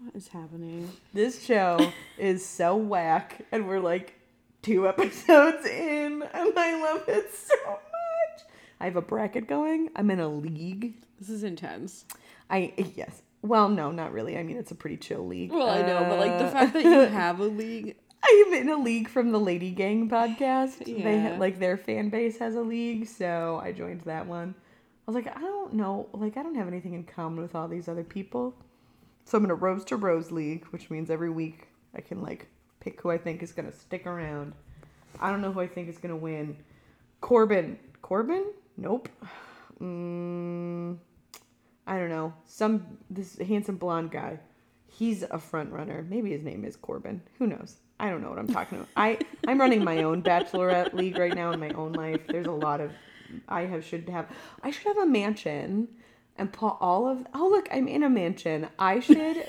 What 0.00 0.14
is 0.14 0.28
happening? 0.28 0.90
This 1.14 1.42
show 1.42 1.90
is 2.18 2.44
so 2.44 2.76
whack, 2.76 3.46
and 3.52 3.66
we're 3.66 3.80
like 3.80 4.20
two 4.60 4.86
episodes 4.88 5.64
in, 5.64 6.22
and 6.22 6.52
I 6.58 6.82
love 6.82 7.08
it 7.08 7.34
so 7.34 7.56
much. 7.66 8.42
I 8.78 8.84
have 8.84 8.96
a 8.96 9.02
bracket 9.02 9.48
going. 9.48 9.88
I'm 9.96 10.10
in 10.10 10.20
a 10.20 10.28
league. 10.28 10.92
This 11.18 11.30
is 11.30 11.42
intense. 11.42 12.04
I 12.50 12.74
yes. 12.94 13.21
Well, 13.42 13.68
no, 13.68 13.90
not 13.90 14.12
really. 14.12 14.38
I 14.38 14.42
mean, 14.44 14.56
it's 14.56 14.70
a 14.70 14.74
pretty 14.76 14.96
chill 14.96 15.26
league. 15.26 15.50
Well, 15.52 15.68
I 15.68 15.82
know, 15.82 16.04
but 16.08 16.18
like 16.18 16.38
the 16.38 16.44
Uh, 16.46 16.50
fact 16.50 16.72
that 16.74 16.84
you 16.84 16.90
have 17.00 17.40
a 17.40 17.44
league. 17.44 17.96
I 18.24 18.44
am 18.46 18.54
in 18.54 18.68
a 18.68 18.76
league 18.76 19.08
from 19.08 19.32
the 19.32 19.40
Lady 19.40 19.72
Gang 19.72 20.08
podcast. 20.08 20.84
They 20.84 20.92
Yeah. 20.92 21.30
ha- 21.34 21.38
like 21.40 21.58
their 21.58 21.76
fan 21.76 22.08
base 22.08 22.38
has 22.38 22.54
a 22.54 22.60
league, 22.60 23.08
so 23.08 23.60
I 23.62 23.72
joined 23.72 24.02
that 24.02 24.26
one. 24.28 24.54
I 25.08 25.10
was 25.10 25.16
like, 25.16 25.36
I 25.36 25.40
don't 25.40 25.74
know, 25.74 26.08
like 26.12 26.36
I 26.36 26.44
don't 26.44 26.54
have 26.54 26.68
anything 26.68 26.94
in 26.94 27.02
common 27.02 27.42
with 27.42 27.56
all 27.56 27.66
these 27.66 27.88
other 27.88 28.04
people. 28.04 28.54
So 29.24 29.38
I'm 29.38 29.44
in 29.44 29.50
a 29.50 29.56
Rose 29.56 29.84
to 29.86 29.96
Rose 29.96 30.30
league, 30.30 30.64
which 30.66 30.88
means 30.90 31.10
every 31.10 31.30
week 31.30 31.66
I 31.96 32.00
can 32.00 32.22
like 32.22 32.46
pick 32.78 33.00
who 33.00 33.10
I 33.10 33.18
think 33.18 33.42
is 33.42 33.52
gonna 33.52 33.72
stick 33.72 34.06
around. 34.06 34.52
I 35.20 35.30
don't 35.32 35.42
know 35.42 35.50
who 35.52 35.60
I 35.60 35.66
think 35.66 35.88
is 35.88 35.98
gonna 35.98 36.16
win. 36.16 36.56
Corbin. 37.20 37.76
Corbin? 38.02 38.44
Nope. 38.76 39.08
Mm, 39.80 40.98
I 41.86 41.98
don't 41.98 42.10
know. 42.10 42.34
Some 42.46 42.98
this 43.10 43.38
handsome 43.38 43.76
blonde 43.76 44.10
guy. 44.10 44.38
He's 44.86 45.22
a 45.22 45.38
front 45.38 45.72
runner. 45.72 46.04
Maybe 46.08 46.30
his 46.30 46.42
name 46.42 46.64
is 46.64 46.76
Corbin. 46.76 47.22
Who 47.38 47.46
knows? 47.46 47.76
I 47.98 48.10
don't 48.10 48.20
know 48.20 48.30
what 48.30 48.38
I'm 48.38 48.48
talking 48.48 48.78
about. 48.78 48.88
I 48.96 49.18
I'm 49.46 49.60
running 49.60 49.84
my 49.84 50.02
own 50.02 50.22
bachelorette 50.22 50.92
league 50.92 51.18
right 51.18 51.34
now 51.34 51.52
in 51.52 51.60
my 51.60 51.70
own 51.70 51.92
life. 51.92 52.26
There's 52.26 52.46
a 52.46 52.52
lot 52.52 52.80
of 52.80 52.92
I 53.48 53.62
have 53.62 53.84
should 53.84 54.08
have 54.08 54.26
I 54.62 54.70
should 54.70 54.86
have 54.88 54.98
a 54.98 55.06
mansion 55.06 55.88
and 56.36 56.52
put 56.52 56.76
all 56.80 57.06
of 57.08 57.26
oh 57.34 57.48
look 57.48 57.68
I'm 57.72 57.88
in 57.88 58.02
a 58.02 58.10
mansion. 58.10 58.68
I 58.78 59.00
should 59.00 59.46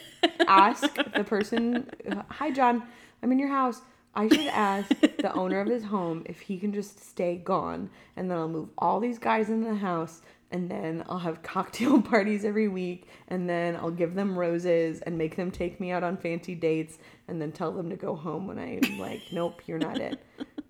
ask 0.47 0.95
the 1.15 1.23
person 1.23 1.89
hi 2.29 2.51
John 2.51 2.83
I'm 3.21 3.31
in 3.31 3.39
your 3.39 3.49
house. 3.49 3.81
I 4.15 4.27
should 4.27 4.47
ask 4.47 4.89
the 4.99 5.33
owner 5.33 5.59
of 5.59 5.67
his 5.67 5.85
home 5.85 6.21
if 6.27 6.41
he 6.41 6.59
can 6.59 6.71
just 6.71 7.03
stay 7.03 7.37
gone 7.37 7.89
and 8.15 8.29
then 8.29 8.37
I'll 8.37 8.47
move 8.47 8.69
all 8.77 8.99
these 8.99 9.17
guys 9.17 9.49
in 9.49 9.63
the 9.63 9.73
house 9.73 10.21
and 10.53 10.69
then 10.71 11.03
I'll 11.09 11.19
have 11.19 11.43
cocktail 11.43 12.01
parties 12.13 12.45
every 12.45 12.69
week 12.69 13.07
and 13.27 13.49
then 13.49 13.75
I'll 13.75 13.91
give 13.91 14.13
them 14.15 14.37
roses 14.39 15.01
and 15.01 15.17
make 15.17 15.35
them 15.35 15.51
take 15.51 15.81
me 15.81 15.91
out 15.91 16.03
on 16.03 16.15
fancy 16.15 16.55
dates 16.55 16.97
and 17.27 17.41
then 17.41 17.51
tell 17.51 17.71
them 17.73 17.89
to 17.89 17.97
go 17.97 18.15
home 18.15 18.47
when 18.47 18.57
I'm 18.59 18.97
like 18.99 19.21
nope 19.33 19.61
you're 19.67 19.79
not 19.79 19.97
it. 19.99 20.23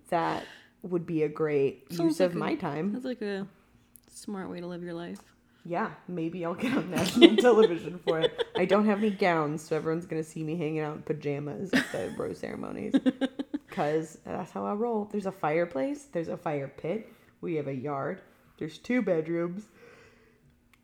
That 0.08 0.44
would 0.82 1.06
be 1.06 1.22
a 1.22 1.28
great 1.28 1.92
Sounds 1.92 2.18
use 2.18 2.20
of 2.20 2.34
a- 2.34 2.38
my 2.38 2.56
time. 2.56 2.92
That's 2.92 3.04
like 3.04 3.22
a 3.22 3.46
smart 4.10 4.50
way 4.50 4.60
to 4.60 4.66
live 4.66 4.82
your 4.82 4.94
life. 4.94 5.20
Yeah, 5.66 5.90
maybe 6.08 6.44
I'll 6.44 6.54
get 6.54 6.76
on 6.76 6.90
national 7.00 7.36
television 7.36 7.98
for 8.06 8.20
it. 8.20 8.44
I 8.54 8.66
don't 8.66 8.84
have 8.84 8.98
any 8.98 9.08
gowns, 9.10 9.62
so 9.62 9.76
everyone's 9.76 10.04
gonna 10.04 10.22
see 10.22 10.42
me 10.44 10.56
hanging 10.56 10.80
out 10.80 10.96
in 10.96 11.02
pajamas 11.02 11.70
at 11.72 11.90
the 11.92 12.12
rose 12.18 12.38
ceremonies. 12.38 12.94
Cause 13.70 14.18
that's 14.24 14.50
how 14.52 14.66
I 14.66 14.74
roll. 14.74 15.08
There's 15.10 15.24
a 15.26 15.32
fireplace. 15.32 16.04
There's 16.12 16.28
a 16.28 16.36
fire 16.36 16.68
pit. 16.68 17.10
We 17.40 17.54
have 17.54 17.66
a 17.66 17.74
yard. 17.74 18.20
There's 18.58 18.78
two 18.78 19.02
bedrooms. 19.02 19.64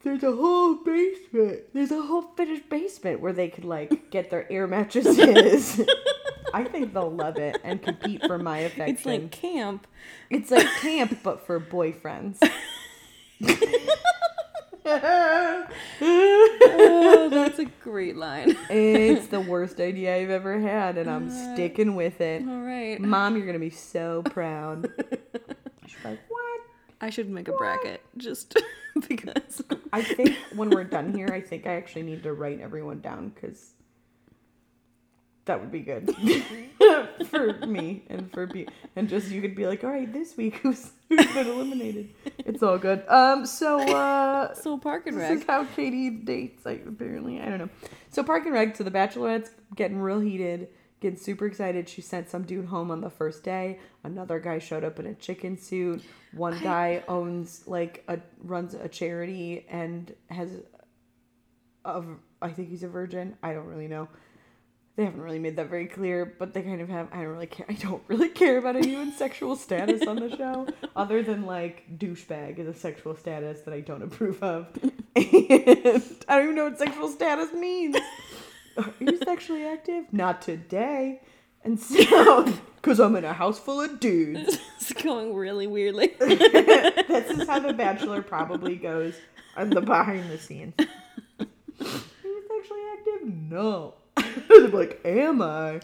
There's 0.02 0.22
a 0.22 0.32
whole 0.32 0.76
basement. 0.76 1.60
There's 1.74 1.90
a 1.90 2.00
whole 2.00 2.22
finished 2.36 2.68
basement 2.70 3.20
where 3.20 3.32
they 3.32 3.48
could 3.48 3.64
like 3.66 4.10
get 4.10 4.30
their 4.30 4.50
air 4.50 4.66
mattresses. 4.66 5.80
I 6.54 6.64
think 6.64 6.92
they'll 6.94 7.10
love 7.12 7.36
it 7.36 7.58
and 7.62 7.80
compete 7.82 8.26
for 8.26 8.38
my 8.38 8.58
affection. 8.60 8.94
It's 8.94 9.06
like 9.06 9.30
camp. 9.30 9.86
It's 10.30 10.50
like 10.50 10.66
camp, 10.80 11.18
but 11.22 11.46
for 11.46 11.60
boyfriends. 11.60 12.38
Oh, 16.02 17.28
that's 17.30 17.58
a 17.58 17.66
great 17.82 18.16
line. 18.16 18.56
it's 18.68 19.28
the 19.28 19.40
worst 19.40 19.80
idea 19.80 20.16
I've 20.16 20.30
ever 20.30 20.58
had, 20.58 20.98
and 20.98 21.08
I'm 21.08 21.30
sticking 21.30 21.94
with 21.94 22.20
it. 22.20 22.42
All 22.46 22.60
right. 22.60 23.00
Mom, 23.00 23.36
you're 23.36 23.46
gonna 23.46 23.58
be 23.58 23.70
so 23.70 24.22
proud. 24.24 24.90
She's 25.86 26.04
like, 26.04 26.18
what? 26.28 26.29
I 27.00 27.10
should 27.10 27.30
make 27.30 27.48
a 27.48 27.52
bracket 27.52 28.02
just 28.16 28.56
because. 29.08 29.62
I 29.92 30.02
think 30.02 30.36
when 30.54 30.70
we're 30.70 30.84
done 30.84 31.14
here, 31.14 31.28
I 31.32 31.40
think 31.40 31.66
I 31.66 31.74
actually 31.74 32.02
need 32.02 32.22
to 32.22 32.32
write 32.32 32.60
everyone 32.60 33.00
down 33.00 33.30
because 33.30 33.72
that 35.46 35.60
would 35.60 35.72
be 35.72 35.80
good 35.80 36.14
for 37.26 37.54
me 37.66 38.04
and 38.08 38.30
for 38.32 38.46
be 38.46 38.68
and 38.94 39.08
just 39.08 39.30
you 39.30 39.40
could 39.40 39.56
be 39.56 39.66
like, 39.66 39.82
all 39.82 39.90
right, 39.90 40.12
this 40.12 40.36
week 40.36 40.56
who's 40.62 40.90
who's 41.08 41.26
been 41.26 41.46
eliminated. 41.48 42.10
It's 42.38 42.62
all 42.62 42.78
good. 42.78 43.02
Um, 43.08 43.46
so 43.46 43.80
uh, 43.80 44.54
So 44.54 44.78
Park 44.78 45.06
and 45.06 45.18
This 45.18 45.40
is 45.40 45.46
how 45.46 45.64
Katie 45.64 46.10
dates, 46.10 46.64
like 46.64 46.84
apparently. 46.86 47.40
I 47.40 47.48
don't 47.48 47.58
know. 47.58 47.70
So 48.10 48.22
Park 48.22 48.44
and 48.44 48.54
Rec, 48.54 48.76
so 48.76 48.84
the 48.84 48.90
Bachelorette's 48.90 49.50
getting 49.74 49.98
real 49.98 50.20
heated, 50.20 50.68
getting 51.00 51.18
super 51.18 51.46
excited. 51.46 51.88
She 51.88 52.02
sent 52.02 52.28
some 52.28 52.42
dude 52.42 52.66
home 52.66 52.90
on 52.90 53.00
the 53.00 53.10
first 53.10 53.42
day. 53.42 53.78
Another 54.04 54.38
guy 54.38 54.58
showed 54.58 54.84
up 54.84 54.98
in 54.98 55.06
a 55.06 55.14
chicken 55.14 55.58
suit. 55.58 56.02
One 56.32 56.58
guy 56.62 57.02
owns 57.08 57.66
like 57.66 58.04
a 58.08 58.18
runs 58.42 58.74
a 58.74 58.88
charity 58.88 59.66
and 59.68 60.14
has 60.28 60.50
a 61.84 62.02
I 62.42 62.50
think 62.50 62.68
he's 62.68 62.82
a 62.82 62.88
virgin. 62.88 63.36
I 63.42 63.52
don't 63.52 63.66
really 63.66 63.88
know. 63.88 64.08
They 64.96 65.04
haven't 65.04 65.22
really 65.22 65.38
made 65.38 65.56
that 65.56 65.70
very 65.70 65.86
clear, 65.86 66.34
but 66.38 66.52
they 66.52 66.62
kind 66.62 66.80
of 66.80 66.88
have. 66.88 67.08
I 67.12 67.22
don't 67.22 67.28
really 67.28 67.46
care. 67.46 67.66
I 67.68 67.72
don't 67.74 68.02
really 68.08 68.28
care 68.28 68.58
about 68.58 68.76
anyone's 68.76 69.16
sexual 69.18 69.56
status 69.56 70.06
on 70.06 70.16
the 70.16 70.36
show, 70.36 70.66
other 70.94 71.22
than 71.22 71.46
like 71.46 71.98
douchebag 71.98 72.58
is 72.58 72.66
a 72.66 72.74
sexual 72.74 73.16
status 73.16 73.62
that 73.62 73.72
I 73.72 73.80
don't 73.80 74.02
approve 74.02 74.42
of, 74.42 74.68
and 75.16 76.02
I 76.28 76.36
don't 76.36 76.42
even 76.42 76.54
know 76.54 76.64
what 76.64 76.78
sexual 76.78 77.08
status 77.08 77.52
means. 77.52 77.96
Are 78.76 78.92
you 78.98 79.18
sexually 79.18 79.64
active? 79.64 80.12
Not 80.12 80.42
today. 80.42 81.20
And 81.62 81.78
so, 81.78 82.44
because 82.76 83.00
I'm 83.00 83.16
in 83.16 83.24
a 83.24 83.32
house 83.32 83.58
full 83.58 83.80
of 83.80 84.00
dudes. 84.00 84.58
It's 84.80 85.02
going 85.04 85.34
really 85.34 85.66
weirdly. 85.68 86.16
this 86.18 87.30
is 87.30 87.46
how 87.46 87.60
The 87.60 87.72
Bachelor 87.72 88.22
probably 88.22 88.76
goes 88.76 89.14
on 89.56 89.70
the 89.70 89.80
behind 89.80 90.30
the 90.30 90.38
scenes. 90.38 90.74
Are 90.78 91.46
you 92.24 92.42
sexually 92.48 92.80
active? 92.94 93.28
No. 93.28 93.94
They're 94.48 94.68
like, 94.68 95.00
am 95.04 95.42
I? 95.42 95.80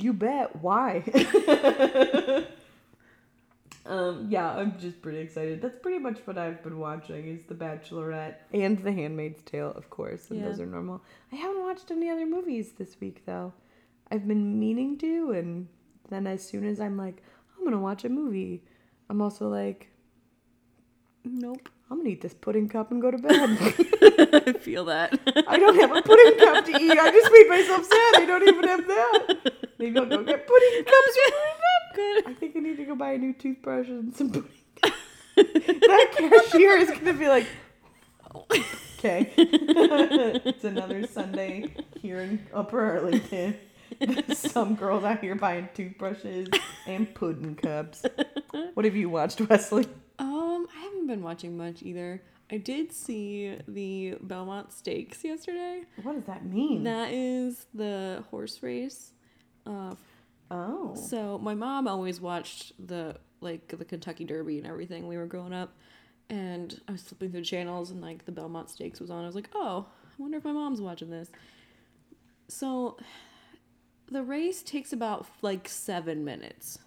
you 0.00 0.12
bet. 0.14 0.56
Why? 0.62 1.02
Um, 3.86 4.26
yeah, 4.30 4.50
I'm 4.52 4.78
just 4.78 5.02
pretty 5.02 5.18
excited. 5.18 5.60
That's 5.60 5.78
pretty 5.80 5.98
much 5.98 6.18
what 6.24 6.38
I've 6.38 6.62
been 6.62 6.78
watching 6.78 7.26
is 7.26 7.42
The 7.44 7.54
Bachelorette 7.54 8.36
and 8.52 8.78
The 8.78 8.92
Handmaid's 8.92 9.42
Tale, 9.42 9.72
of 9.72 9.90
course, 9.90 10.30
and 10.30 10.38
Yeah. 10.40 10.46
those 10.48 10.60
are 10.60 10.66
normal. 10.66 11.02
I 11.32 11.36
haven't 11.36 11.62
watched 11.62 11.90
any 11.90 12.08
other 12.10 12.26
movies 12.26 12.72
this 12.78 12.96
week 13.00 13.22
though. 13.26 13.52
I've 14.10 14.28
been 14.28 14.58
meaning 14.60 14.98
to, 14.98 15.32
and 15.32 15.68
then 16.10 16.26
as 16.26 16.46
soon 16.46 16.64
as 16.66 16.78
I'm 16.80 16.96
like, 16.96 17.22
I'm 17.58 17.64
gonna 17.64 17.80
watch 17.80 18.04
a 18.04 18.08
movie, 18.08 18.62
I'm 19.10 19.20
also 19.22 19.48
like, 19.48 19.88
nope. 21.24 21.68
I'm 21.90 21.98
gonna 21.98 22.10
eat 22.10 22.22
this 22.22 22.32
pudding 22.34 22.68
cup 22.70 22.90
and 22.90 23.02
go 23.02 23.10
to 23.10 23.18
bed. 23.18 23.34
I 23.34 24.54
feel 24.58 24.86
that. 24.86 25.12
I 25.46 25.58
don't 25.58 25.78
have 25.78 25.94
a 25.94 26.00
pudding 26.00 26.38
cup 26.38 26.64
to 26.64 26.70
eat. 26.70 26.98
I 26.98 27.10
just 27.10 27.30
made 27.32 27.48
myself 27.50 27.84
sad. 27.84 28.14
I 28.22 28.24
don't 28.26 28.42
even 28.48 28.64
have 28.66 28.86
that. 28.86 29.52
Maybe 29.78 29.98
I'll 29.98 30.06
go 30.06 30.22
get 30.24 30.46
pudding 30.46 30.84
cups. 30.86 31.18
Good. 31.94 32.26
I 32.26 32.34
think 32.34 32.56
I 32.56 32.60
need 32.60 32.76
to 32.76 32.84
go 32.84 32.94
buy 32.94 33.12
a 33.12 33.18
new 33.18 33.32
toothbrush 33.32 33.88
and 33.88 34.14
some 34.14 34.30
pudding 34.30 34.50
that 35.36 36.08
cashier 36.16 36.76
is 36.76 36.90
gonna 36.90 37.14
be 37.14 37.28
like, 37.28 37.46
okay. 38.34 39.32
it's 39.36 40.64
another 40.64 41.06
Sunday 41.06 41.74
here 42.00 42.20
in 42.20 42.46
Upper 42.52 42.80
Arlington. 42.80 43.56
Some 44.32 44.74
girls 44.74 45.04
out 45.04 45.20
here 45.20 45.34
buying 45.34 45.68
toothbrushes 45.74 46.48
and 46.86 47.12
pudding 47.14 47.54
cups. 47.54 48.04
What 48.74 48.84
have 48.84 48.96
you 48.96 49.08
watched, 49.10 49.40
Wesley? 49.40 49.86
Um, 50.18 50.66
I 50.74 50.80
haven't 50.84 51.06
been 51.06 51.22
watching 51.22 51.56
much 51.56 51.82
either. 51.82 52.22
I 52.50 52.58
did 52.58 52.92
see 52.92 53.56
the 53.66 54.16
Belmont 54.20 54.72
Stakes 54.72 55.24
yesterday. 55.24 55.84
What 56.02 56.14
does 56.14 56.24
that 56.24 56.44
mean? 56.44 56.84
That 56.84 57.10
is 57.12 57.66
the 57.72 58.24
horse 58.30 58.62
race. 58.62 59.12
Uh, 59.66 59.94
Oh. 60.52 60.94
so 60.94 61.38
my 61.38 61.54
mom 61.54 61.88
always 61.88 62.20
watched 62.20 62.74
the 62.86 63.16
like 63.40 63.74
the 63.76 63.84
Kentucky 63.84 64.24
Derby 64.24 64.58
and 64.58 64.66
everything. 64.66 65.08
We 65.08 65.16
were 65.16 65.26
growing 65.26 65.54
up, 65.54 65.74
and 66.28 66.78
I 66.86 66.92
was 66.92 67.02
flipping 67.02 67.32
through 67.32 67.44
channels 67.44 67.90
and 67.90 68.00
like 68.00 68.24
the 68.26 68.32
Belmont 68.32 68.70
Stakes 68.70 69.00
was 69.00 69.10
on. 69.10 69.24
I 69.24 69.26
was 69.26 69.34
like, 69.34 69.48
oh, 69.54 69.86
I 69.88 70.14
wonder 70.18 70.36
if 70.36 70.44
my 70.44 70.52
mom's 70.52 70.80
watching 70.80 71.10
this. 71.10 71.30
So, 72.48 72.98
the 74.10 74.22
race 74.22 74.62
takes 74.62 74.92
about 74.92 75.26
like 75.40 75.68
seven 75.68 76.22
minutes, 76.22 76.78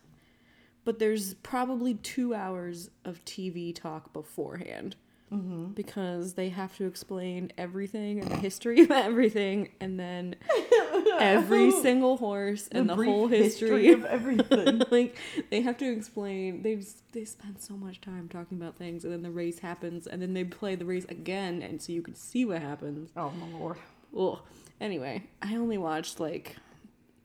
but 0.83 0.99
there's 0.99 1.33
probably 1.35 1.95
two 1.95 2.35
hours 2.35 2.91
of 3.03 3.25
TV 3.25 3.73
talk 3.73 4.13
beforehand. 4.13 4.95
Mm-hmm. 5.35 5.73
Because 5.73 6.33
they 6.33 6.49
have 6.49 6.75
to 6.77 6.85
explain 6.85 7.51
everything 7.57 8.19
and 8.21 8.31
the 8.31 8.37
history 8.37 8.81
of 8.81 8.91
everything, 8.91 9.69
and 9.79 9.99
then 9.99 10.35
every 11.19 11.71
single 11.71 12.17
horse 12.17 12.67
and 12.71 12.89
the, 12.89 12.95
brief 12.95 13.09
whole 13.09 13.27
history 13.27 13.91
of 13.91 14.05
everything. 14.05 14.81
like 14.91 15.17
they 15.49 15.61
have 15.61 15.77
to 15.77 15.91
explain 15.91 16.61
they've 16.61 16.85
they 17.11 17.25
spend 17.25 17.59
so 17.59 17.75
much 17.75 18.01
time 18.01 18.27
talking 18.27 18.57
about 18.57 18.75
things 18.75 19.03
and 19.03 19.13
then 19.13 19.21
the 19.21 19.31
race 19.31 19.59
happens 19.59 20.07
and 20.07 20.21
then 20.21 20.33
they 20.33 20.43
play 20.43 20.75
the 20.75 20.85
race 20.85 21.05
again 21.09 21.61
and 21.61 21.81
so 21.81 21.91
you 21.91 22.01
can 22.01 22.15
see 22.15 22.45
what 22.45 22.61
happens 22.61 23.11
oh 23.15 23.31
my 23.31 23.57
lord. 23.57 23.77
Ugh. 24.17 24.39
anyway 24.79 25.23
i 25.41 25.55
only 25.55 25.77
watched 25.77 26.19
like 26.19 26.55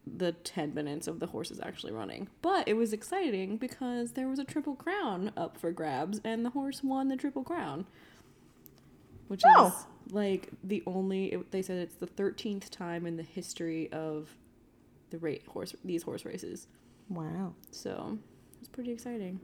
the 0.06 0.32
10 0.32 0.74
minutes 0.74 1.06
of 1.06 1.20
the 1.20 1.26
horses 1.26 1.60
actually 1.62 1.92
running 1.92 2.28
but 2.42 2.66
it 2.66 2.74
was 2.74 2.92
exciting 2.92 3.56
because 3.56 4.12
there 4.12 4.28
was 4.28 4.38
a 4.38 4.44
triple 4.44 4.74
crown 4.74 5.30
up 5.36 5.56
for 5.58 5.70
grabs 5.70 6.20
and 6.24 6.44
the 6.44 6.50
horse 6.50 6.82
won 6.82 7.08
the 7.08 7.16
triple 7.16 7.44
crown 7.44 7.84
which 9.28 9.42
Oh. 9.46 9.66
is 9.68 10.12
like 10.12 10.48
the 10.64 10.82
only 10.86 11.26
it, 11.32 11.52
they 11.52 11.62
said 11.62 11.78
it's 11.78 11.94
the 11.96 12.06
13th 12.06 12.70
time 12.70 13.06
in 13.06 13.16
the 13.16 13.22
history 13.22 13.92
of 13.92 14.36
the 15.10 15.18
rate 15.18 15.46
horse 15.46 15.74
these 15.84 16.02
horse 16.02 16.24
races 16.24 16.66
Wow. 17.08 17.54
so 17.70 18.18
it's 18.58 18.68
pretty 18.68 18.90
exciting. 18.92 19.40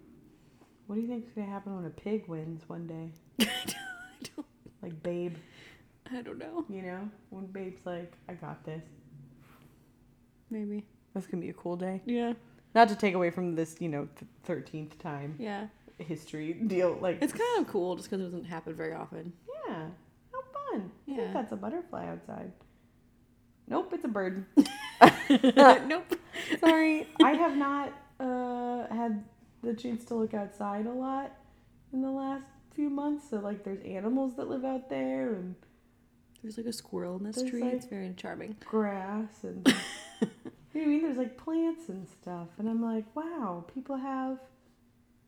What 0.87 0.97
do 0.97 1.01
you 1.03 1.09
think's 1.09 1.33
gonna 1.33 1.49
happen 1.49 1.75
when 1.75 1.85
a 1.85 1.91
pig 1.91 2.29
wins 2.29 2.63
one 2.69 2.87
day? 2.87 3.11
I 3.41 4.27
don't, 4.37 4.47
Like 4.83 5.03
Babe, 5.03 5.37
I 6.13 6.23
don't 6.23 6.39
know. 6.39 6.65
you 6.69 6.83
know? 6.83 7.09
When 7.31 7.47
Babe's 7.47 7.85
like, 7.85 8.13
I 8.29 8.35
got 8.35 8.65
this. 8.65 8.83
Maybe. 10.51 10.85
That's 11.15 11.27
gonna 11.27 11.41
be 11.43 11.51
a 11.51 11.55
cool 11.55 11.77
day. 11.77 12.03
Yeah. 12.05 12.35
Not 12.75 12.89
to 12.91 12.97
take 12.97 13.15
away 13.15 13.31
from 13.31 13.55
this, 13.55 13.77
you 13.81 13.89
know, 13.89 14.09
thirteenth 14.45 14.99
time 14.99 15.35
Yeah. 15.39 15.67
history 15.99 16.53
deal. 16.53 16.99
Like, 17.01 17.19
It's 17.23 17.33
kind 17.33 17.65
of 17.65 17.73
cool 17.73 17.97
just 17.97 18.11
because 18.11 18.21
it 18.23 18.25
doesn't 18.31 18.45
happen 18.45 18.75
very 18.75 18.93
often. 18.95 19.33
yeah, 19.67 19.87
how 20.33 20.43
fun. 20.71 20.91
Yeah. 21.07 21.17
think 21.17 21.29
Yeah. 21.29 21.33
that's 21.33 21.53
a 21.53 21.57
butterfly 21.57 22.07
outside. 22.09 22.53
Nope, 23.69 23.93
it's 23.95 24.05
a 24.05 24.09
bird. 24.09 24.45
nope. 25.89 26.15
Sorry, 26.61 27.07
I 27.23 27.33
have 27.33 27.57
not 27.57 27.93
uh, 28.21 28.87
had 28.95 29.25
the 29.63 29.75
chance 29.75 30.05
to 30.07 30.15
look 30.15 30.35
outside 30.35 30.87
a 30.87 30.93
lot 30.93 31.33
in 31.93 32.03
the 32.03 32.11
last 32.11 32.47
few 32.75 32.89
months. 32.91 33.29
So 33.31 33.39
like, 33.39 33.65
there's 33.65 33.83
animals 33.85 34.37
that 34.37 34.49
live 34.49 34.65
out 34.65 34.89
there 34.91 35.35
and 35.35 35.55
There's 36.47 36.59
like 36.59 36.67
a 36.67 36.73
squirrel 36.73 37.17
in 37.17 37.25
this 37.25 37.35
There's, 37.35 37.51
tree. 37.51 37.63
like- 37.63 37.73
It's 37.73 37.87
very 37.87 38.15
charming. 38.17 38.55
grass 38.65 39.43
and 39.43 39.67
you 40.21 40.27
know 40.27 40.31
what 40.73 40.83
I 40.83 40.87
mean. 40.87 41.03
There's 41.03 41.17
like 41.19 41.37
plants 41.37 41.89
and 41.89 42.07
stuff, 42.07 42.47
and 42.59 42.69
I'm 42.69 42.81
like, 42.81 43.05
wow, 43.17 43.65
people 43.75 43.97
have 43.97 44.39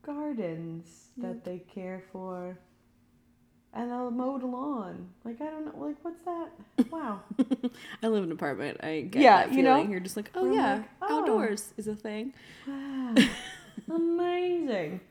gardens 0.01 1.09
that 1.17 1.43
they 1.43 1.59
care 1.59 2.03
for. 2.13 2.57
And 3.73 3.91
a 3.91 4.09
mowed 4.09 4.43
lawn. 4.43 5.09
Like 5.25 5.41
I 5.41 5.45
don't 5.47 5.65
know. 5.65 5.85
Like 5.85 5.97
what's 6.03 6.21
that? 6.23 6.49
Wow. 6.89 7.19
I 8.01 8.07
live 8.07 8.23
in 8.23 8.29
an 8.29 8.31
apartment. 8.31 8.77
I 8.81 9.01
get 9.01 9.21
Yeah, 9.21 9.37
that 9.45 9.49
you 9.49 9.61
feeling. 9.61 9.85
know? 9.87 9.91
You're 9.91 9.99
just 9.99 10.15
like, 10.17 10.31
oh 10.35 10.47
I'm 10.47 10.53
yeah, 10.53 10.73
like, 10.75 10.85
oh. 11.03 11.19
outdoors 11.19 11.73
is 11.77 11.87
a 11.87 11.95
thing. 11.95 12.33
Wow. 12.65 13.13
Amazing. 13.93 15.01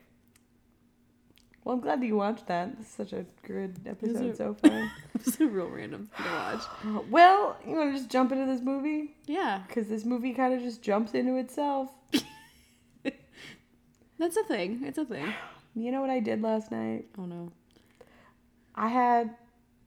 Well, 1.63 1.75
I'm 1.75 1.81
glad 1.81 2.01
that 2.01 2.05
you 2.07 2.15
watched 2.15 2.47
that. 2.47 2.71
It's 2.79 2.89
such 2.89 3.13
a 3.13 3.25
good 3.43 3.79
episode 3.85 4.25
it- 4.25 4.37
so 4.37 4.53
far. 4.63 4.91
it's 5.15 5.39
a 5.39 5.45
real 5.47 5.67
random 5.67 6.07
thing 6.15 6.25
to 6.25 6.31
watch. 6.31 7.05
Well, 7.11 7.57
you 7.67 7.75
want 7.75 7.91
to 7.93 7.97
just 7.97 8.09
jump 8.09 8.31
into 8.31 8.45
this 8.45 8.61
movie? 8.61 9.15
Yeah, 9.27 9.61
Because 9.67 9.87
this 9.87 10.05
movie 10.05 10.33
kind 10.33 10.53
of 10.53 10.61
just 10.61 10.81
jumps 10.81 11.13
into 11.13 11.35
itself. 11.35 11.89
that's 14.17 14.37
a 14.37 14.43
thing. 14.43 14.81
It's 14.85 14.97
a 14.97 15.05
thing. 15.05 15.33
You 15.75 15.91
know 15.91 16.01
what 16.01 16.09
I 16.09 16.19
did 16.19 16.41
last 16.41 16.71
night? 16.71 17.05
Oh 17.17 17.25
no. 17.25 17.51
I 18.75 18.87
had, 18.87 19.35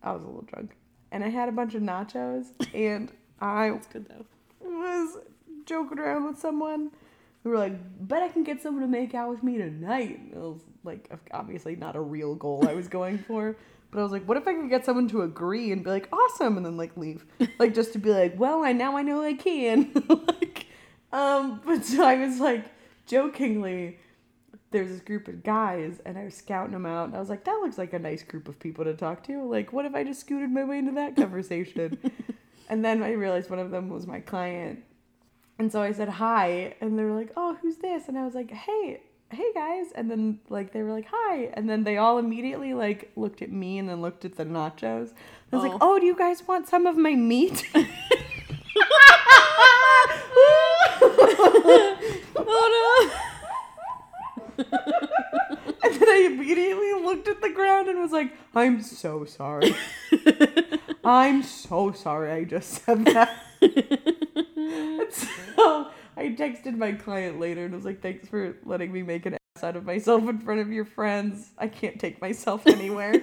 I 0.03 0.13
was 0.13 0.23
a 0.23 0.27
little 0.27 0.43
drunk, 0.43 0.77
and 1.11 1.25
I 1.25 1.29
had 1.29 1.49
a 1.49 1.53
bunch 1.53 1.75
of 1.75 1.83
nachos, 1.83 2.47
and 2.75 3.11
I 3.41 3.73
It's 3.73 3.89
good 3.89 4.07
though. 4.09 4.25
was 4.61 5.19
joking 5.67 5.99
around 5.99 6.25
with 6.25 6.39
someone. 6.39 6.93
We 7.45 7.51
were 7.51 7.59
like, 7.59 7.75
bet 8.07 8.23
I 8.23 8.29
can 8.29 8.45
get 8.45 8.63
someone 8.63 8.83
to 8.83 8.89
make 8.89 9.15
out 9.15 9.29
with 9.29 9.43
me 9.43 9.59
tonight. 9.59 10.19
And 10.19 10.33
It 10.33 10.39
was 10.39 10.61
like, 10.85 11.11
obviously 11.33 11.77
not 11.77 11.97
a 11.97 12.01
real 12.01 12.35
goal 12.35 12.67
I 12.69 12.75
was 12.75 12.89
going 12.89 13.19
for. 13.19 13.57
But 13.91 14.01
I 14.01 14.03
was 14.03 14.13
like, 14.13 14.27
what 14.27 14.39
if 14.39 14.49
I 14.49 14.55
could 14.55 14.71
get 14.71 14.87
someone 14.87 15.07
to 15.09 15.23
agree 15.23 15.71
and 15.71 15.85
be 15.85 15.91
like, 15.91 16.09
awesome, 16.13 16.57
and 16.57 16.65
then 16.65 16.77
like 16.79 16.97
leave? 16.97 17.27
Like 17.59 17.75
just 17.75 17.93
to 17.93 17.99
be 17.99 18.11
like, 18.11 18.39
well, 18.41 18.65
I 18.65 18.73
now 18.73 18.97
I 18.97 19.03
know 19.03 19.23
I 19.23 19.35
can. 19.35 19.93
like, 20.09 20.67
um, 21.13 21.61
but 21.65 21.85
so 21.85 22.03
I 22.03 22.17
was 22.17 22.41
like, 22.41 22.65
jokingly, 23.07 23.99
there's 24.71 24.89
this 24.89 25.01
group 25.01 25.29
of 25.29 25.43
guys, 25.43 26.01
and 26.07 26.17
I 26.19 26.25
was 26.25 26.35
scouting 26.35 26.73
them 26.73 26.87
out, 26.87 27.09
and 27.09 27.17
I 27.17 27.21
was 27.21 27.29
like, 27.29 27.45
that 27.45 27.59
looks 27.63 27.77
like 27.77 27.93
a 27.93 27.99
nice 27.99 28.23
group 28.23 28.49
of 28.49 28.59
people 28.59 28.85
to 28.85 28.95
talk 28.95 29.23
to. 29.25 29.45
Like, 29.45 29.73
what 29.73 29.85
if 29.85 29.95
I 29.95 30.05
just 30.05 30.21
scooted 30.21 30.51
my 30.51 30.65
way 30.65 30.79
into 30.79 30.93
that 30.93 31.15
conversation? 31.15 31.99
and 32.71 32.83
then 32.83 33.03
I 33.03 33.13
realized 33.13 33.51
one 33.51 33.59
of 33.59 33.71
them 33.71 33.91
was 33.91 34.07
my 34.07 34.21
client. 34.21 34.83
And 35.63 35.71
so 35.71 35.81
I 35.81 35.93
said 35.93 36.09
hi, 36.09 36.75
and 36.81 36.99
they 36.99 37.05
were 37.05 37.15
like, 37.15 37.31
"Oh, 37.37 37.57
who's 37.63 37.77
this?" 37.77 38.09
And 38.09 38.19
I 38.19 38.25
was 38.25 38.35
like, 38.35 38.51
"Hey, 38.51 39.01
hey 39.31 39.53
guys!" 39.55 39.93
And 39.95 40.11
then 40.11 40.41
like 40.49 40.73
they 40.73 40.83
were 40.83 40.91
like, 40.91 41.07
"Hi!" 41.09 41.53
And 41.55 41.71
then 41.71 41.85
they 41.85 41.99
all 41.99 42.19
immediately 42.19 42.75
like 42.75 43.13
looked 43.15 43.43
at 43.43 43.53
me 43.53 43.79
and 43.79 43.89
then 43.89 44.03
looked 44.03 44.25
at 44.25 44.37
the 44.37 44.45
nachos. 44.45 45.13
I 45.53 45.57
was 45.57 45.63
like, 45.63 45.75
Oh. 45.75 45.79
"Oh, 45.95 46.01
do 46.01 46.07
you 46.07 46.17
guys 46.17 46.49
want 46.49 46.67
some 46.67 46.85
of 46.87 46.97
my 46.97 47.15
meat?" 47.15 47.65
Oh 52.35 53.11
no! 54.59 54.65
and 55.85 55.95
then 55.95 56.09
I 56.09 56.29
immediately 56.33 56.93
looked 57.05 57.29
at 57.29 57.41
the 57.41 57.51
ground 57.51 57.89
and 57.89 58.01
was 58.01 58.11
like, 58.11 58.37
"I'm 58.53 58.83
so 58.83 59.25
sorry. 59.27 59.77
I'm 61.05 61.45
so 61.45 61.93
sorry. 61.93 62.33
I 62.33 62.43
just 62.43 62.85
said 62.85 63.05
that." 63.05 63.31
I 66.23 66.29
texted 66.31 66.77
my 66.77 66.93
client 66.93 67.41
later 67.41 67.65
and 67.65 67.75
was 67.75 67.85
like, 67.85 68.01
"Thanks 68.01 68.29
for 68.29 68.57
letting 68.65 68.93
me 68.93 69.03
make 69.03 69.27
an 69.27 69.35
ass 69.35 69.65
out 69.65 69.77
of 69.77 69.85
myself 69.85 70.23
in 70.29 70.39
front 70.39 70.61
of 70.61 70.71
your 70.71 70.85
friends. 70.85 71.51
I 71.59 71.67
can't 71.67 71.99
take 71.99 72.21
myself 72.21 72.67
anywhere." 72.67 73.15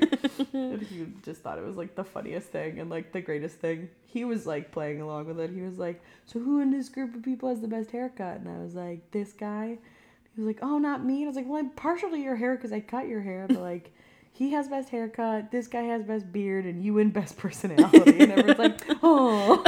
and 0.53 0.81
he 0.81 1.07
just 1.23 1.41
thought 1.41 1.57
it 1.57 1.65
was 1.65 1.77
like 1.77 1.95
the 1.95 2.03
funniest 2.03 2.49
thing 2.49 2.79
and 2.79 2.89
like 2.89 3.11
the 3.13 3.21
greatest 3.21 3.55
thing. 3.59 3.89
He 4.05 4.25
was 4.25 4.45
like 4.45 4.71
playing 4.71 5.01
along 5.01 5.27
with 5.27 5.39
it. 5.39 5.51
He 5.51 5.61
was 5.61 5.77
like, 5.77 6.01
"So 6.25 6.39
who 6.39 6.59
in 6.59 6.71
this 6.71 6.89
group 6.89 7.15
of 7.15 7.23
people 7.23 7.49
has 7.49 7.61
the 7.61 7.67
best 7.67 7.91
haircut?" 7.91 8.41
And 8.41 8.49
I 8.49 8.59
was 8.59 8.75
like, 8.75 9.11
"This 9.11 9.31
guy." 9.31 9.77
He 10.35 10.41
was 10.41 10.47
like, 10.47 10.59
"Oh, 10.61 10.77
not 10.77 11.05
me." 11.05 11.17
And 11.17 11.25
I 11.25 11.27
was 11.27 11.35
like, 11.37 11.47
"Well, 11.47 11.59
I'm 11.59 11.69
partial 11.71 12.09
to 12.09 12.17
your 12.17 12.35
hair 12.35 12.55
because 12.55 12.73
I 12.73 12.81
cut 12.81 13.07
your 13.07 13.21
hair, 13.21 13.45
but 13.47 13.61
like." 13.61 13.91
He 14.31 14.51
has 14.51 14.69
best 14.69 14.87
haircut. 14.89 15.51
This 15.51 15.67
guy 15.67 15.81
has 15.81 16.03
best 16.03 16.31
beard, 16.31 16.63
and 16.63 16.81
you 16.81 16.93
win 16.93 17.09
best 17.09 17.35
personality. 17.45 18.19
And 18.21 18.31
everyone's 18.31 18.59
like, 18.59 18.79
"Oh." 19.03 19.61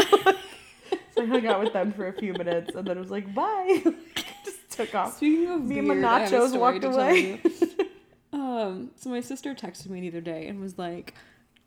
I 1.22 1.26
hung 1.26 1.46
out 1.48 1.60
with 1.64 1.74
them 1.74 1.92
for 1.94 2.08
a 2.08 2.14
few 2.14 2.34
minutes, 2.34 2.74
and 2.76 2.88
then 2.88 2.98
it 2.98 3.02
was 3.02 3.12
like, 3.12 3.34
"Bye." 3.34 3.84
Just 4.46 4.70
took 4.70 4.94
off. 4.96 5.18
Speaking 5.18 5.48
of 5.48 5.64
Me 5.64 5.80
and 5.80 5.88
my 5.88 5.94
beard, 5.96 6.06
I 6.06 6.20
have 6.20 6.32
a 6.34 6.36
nachos 6.36 6.60
walked 6.60 6.84
away. 6.84 7.42
um, 8.34 8.92
so 8.96 9.10
my 9.10 9.22
sister 9.22 9.54
texted 9.54 9.90
me 9.90 10.02
the 10.02 10.08
other 10.10 10.22
day 10.22 10.48
and 10.48 10.60
was 10.60 10.78
like, 10.78 11.14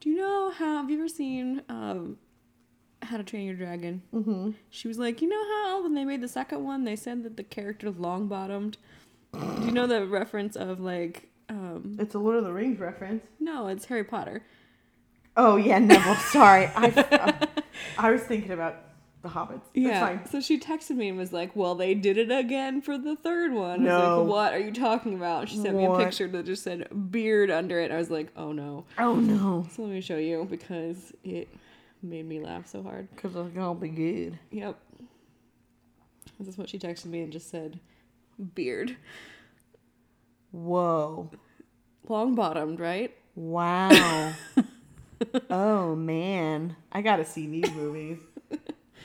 "Do 0.01 0.11
you 0.11 0.17
know 0.17 0.51
how? 0.51 0.79
Have 0.79 0.91
you 0.91 0.99
ever 0.99 1.09
seen 1.09 1.63
um, 1.69 2.17
How 3.03 3.17
to 3.17 3.23
Train 3.25 3.47
Your 3.47 3.55
Dragon?" 3.57 4.03
Mm-hmm. 4.13 4.51
She 4.71 4.89
was 4.89 4.99
like, 4.99 5.21
"You 5.23 5.29
know 5.29 5.45
how 5.45 5.83
when 5.83 5.95
they 5.95 6.05
made 6.05 6.21
the 6.21 6.29
second 6.29 6.65
one, 6.65 6.85
they 6.85 6.97
said 6.97 7.23
that 7.25 7.37
the 7.37 7.45
character 7.45 7.91
long 7.91 8.29
bottomed." 8.29 8.79
Do 9.33 9.65
you 9.67 9.73
know 9.73 9.87
the 9.87 10.07
reference 10.07 10.55
of 10.57 10.81
like? 10.81 11.29
Um, 11.49 11.97
It's 11.99 12.15
a 12.15 12.19
Lord 12.19 12.37
of 12.37 12.45
the 12.45 12.53
Rings 12.53 12.79
reference. 12.81 13.27
no, 13.39 13.67
it's 13.69 13.85
Harry 13.87 14.05
Potter. 14.05 14.43
Oh 15.37 15.57
yeah, 15.57 15.79
Neville. 15.79 16.15
Sorry, 16.15 16.67
I 16.67 16.87
uh, 16.89 17.47
I 17.99 18.11
was 18.13 18.23
thinking 18.23 18.53
about 18.53 18.77
the 19.25 19.31
hobbits. 19.31 19.63
It's 19.75 19.87
Yeah. 19.87 20.23
So 20.25 20.41
she 20.41 20.61
texted 20.61 20.97
me 20.97 21.09
and 21.09 21.19
was 21.19 21.33
like, 21.33 21.57
"Well, 21.57 21.75
they 21.75 21.95
did 21.95 22.17
it 22.19 22.31
again 22.31 22.81
for 22.81 22.97
the 22.97 23.17
third 23.17 23.53
one." 23.53 23.81
I 23.81 23.99
was 23.99 24.03
No. 24.13 24.19
like, 24.23 24.29
"What 24.29 24.53
are 24.53 24.59
you 24.61 24.71
talking 24.73 25.15
about?" 25.15 25.49
She 25.49 25.57
sent 25.57 25.77
me 25.77 25.85
a 25.87 25.97
picture 25.97 26.29
that 26.29 26.47
just 26.47 26.63
said 26.63 26.87
beard 27.11 27.51
under 27.51 27.81
it. 27.81 27.91
I 27.91 27.97
was 27.97 28.11
like, 28.11 28.31
"Oh 28.37 28.53
no." 28.53 28.85
Oh 28.99 29.17
no, 29.17 29.67
So 29.73 29.83
let 29.83 29.91
me 29.91 30.01
show 30.01 30.19
you 30.19 30.47
because 30.49 31.13
it 31.25 31.49
made 32.03 32.27
me 32.29 32.39
laugh 32.41 32.69
so 32.69 32.83
hard. 32.83 33.09
because 33.17 33.35
it's 33.35 33.55
gonna 33.55 33.75
be 33.81 33.89
good. 33.89 34.39
Yep. 34.53 34.79
This 36.39 36.49
is 36.49 36.59
what 36.59 36.69
she 36.69 36.79
texted 36.79 37.07
me 37.07 37.21
and 37.23 37.33
just 37.33 37.51
said, 37.51 37.81
"Beard, 38.55 38.97
Whoa! 40.53 41.31
long 42.09 42.35
bottomed, 42.35 42.79
right?" 42.81 43.15
Wow! 43.35 44.33
oh 45.51 45.95
man, 45.97 46.77
I 46.93 47.03
gotta 47.03 47.25
see 47.25 47.47
these 47.47 47.73
movies. 47.73 48.19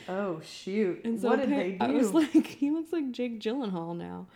Oh 0.08 0.40
shoot! 0.40 1.00
And 1.04 1.20
so 1.20 1.28
what 1.28 1.40
did 1.40 1.50
they 1.50 1.72
do? 1.72 1.84
I 1.84 1.88
was 1.88 2.12
like, 2.14 2.46
he 2.46 2.70
looks 2.70 2.92
like 2.92 3.10
Jake 3.12 3.40
Gyllenhaal 3.40 3.96
now. 3.96 4.26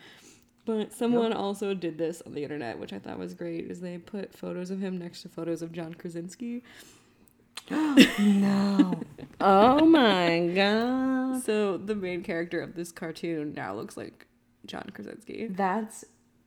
But 0.67 0.95
someone 0.95 1.33
also 1.33 1.75
did 1.75 1.99
this 1.99 2.23
on 2.25 2.33
the 2.33 2.43
internet, 2.43 2.79
which 2.79 2.93
I 2.93 2.99
thought 2.99 3.19
was 3.19 3.35
great, 3.35 3.71
is 3.71 3.81
they 3.81 3.99
put 3.99 4.33
photos 4.33 4.71
of 4.71 4.81
him 4.81 4.99
next 4.99 5.23
to 5.23 5.29
photos 5.29 5.61
of 5.61 5.73
John 5.73 5.93
Krasinski. 5.93 6.63
no. 7.71 9.01
oh 9.41 9.85
my 9.85 10.51
god. 10.55 11.43
So 11.43 11.77
the 11.77 11.95
main 11.95 12.23
character 12.23 12.61
of 12.61 12.75
this 12.75 12.93
cartoon 12.93 13.53
now 13.55 13.75
looks 13.75 13.97
like 13.97 14.27
John 14.65 14.91
Krasinski. 14.95 15.49
That's 15.49 16.05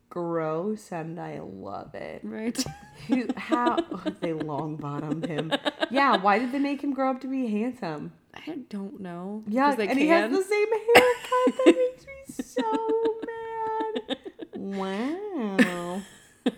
gross, 0.10 0.92
and 0.92 1.20
I 1.20 1.40
love 1.40 1.94
it. 1.94 2.22
Right? 2.24 2.64
Who? 3.08 3.28
How? 3.36 3.80
they 4.22 4.34
long 4.34 4.78
bottomed 4.78 5.28
him. 5.28 5.52
Yeah. 5.92 6.18
Why 6.18 6.40
did 6.40 6.52
they 6.52 6.60
make 6.60 6.84
him 6.84 6.94
grow 6.94 7.12
up 7.12 7.22
to 7.22 7.28
be 7.28 7.48
handsome? 7.48 8.14
I 8.48 8.56
don't 8.70 9.00
know. 9.00 9.44
Yeah, 9.48 9.74
and 9.80 9.98
he 9.98 10.08
has 10.08 10.32
the 10.32 10.44
same 10.44 10.68
haircut. 10.72 11.66
That 11.66 11.76
makes 11.76 12.06
me 12.06 12.44
so 12.44 13.20
mad. 13.26 14.18
Wow. 14.56 16.02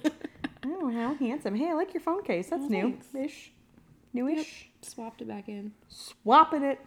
Oh, 0.66 0.92
how 0.92 1.14
handsome. 1.16 1.56
Hey, 1.56 1.70
I 1.70 1.74
like 1.74 1.94
your 1.94 2.02
phone 2.02 2.24
case. 2.24 2.50
That's 2.50 2.64
Oh, 2.64 2.68
new. 2.68 2.98
Ish. 3.18 3.52
Newish. 4.14 4.70
Swapped 4.82 5.22
it 5.22 5.28
back 5.28 5.48
in. 5.50 5.72
Swapping 5.88 6.64
it. 6.64 6.80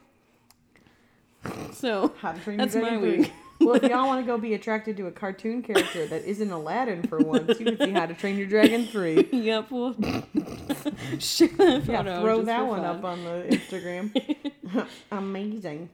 So 1.73 2.13
How 2.21 2.33
to 2.33 2.41
Train 2.41 2.59
That's 2.59 2.75
my 2.77 2.97
week. 2.97 3.33
3. 3.63 3.67
well, 3.67 3.75
if 3.77 3.83
y'all 3.91 4.07
want 4.07 4.21
to 4.21 4.27
go 4.27 4.39
be 4.39 4.55
attracted 4.55 4.97
to 4.99 5.07
a 5.07 5.13
cartoon 5.13 5.63
character 5.63 6.07
that 6.07 6.25
isn't 6.25 6.51
Aladdin 6.51 7.03
for 7.05 7.19
once, 7.19 7.59
you 7.61 7.67
can 7.67 7.79
see 7.79 7.91
How 7.91 8.07
to 8.07 8.15
Train 8.15 8.37
Your 8.39 8.47
Dragon 8.49 8.87
3. 8.87 9.29
Yep, 9.33 9.71
we'll 9.71 9.95
share 11.19 11.49
that 11.49 11.83
photo. 11.87 11.93
Yeah, 11.93 12.21
throw 12.21 12.43
that 12.43 12.67
one 12.67 12.81
fun. 12.81 12.97
up 12.97 13.05
on 13.05 13.25
the 13.25 13.47
Instagram. 13.51 14.87
Amazing. 15.11 15.91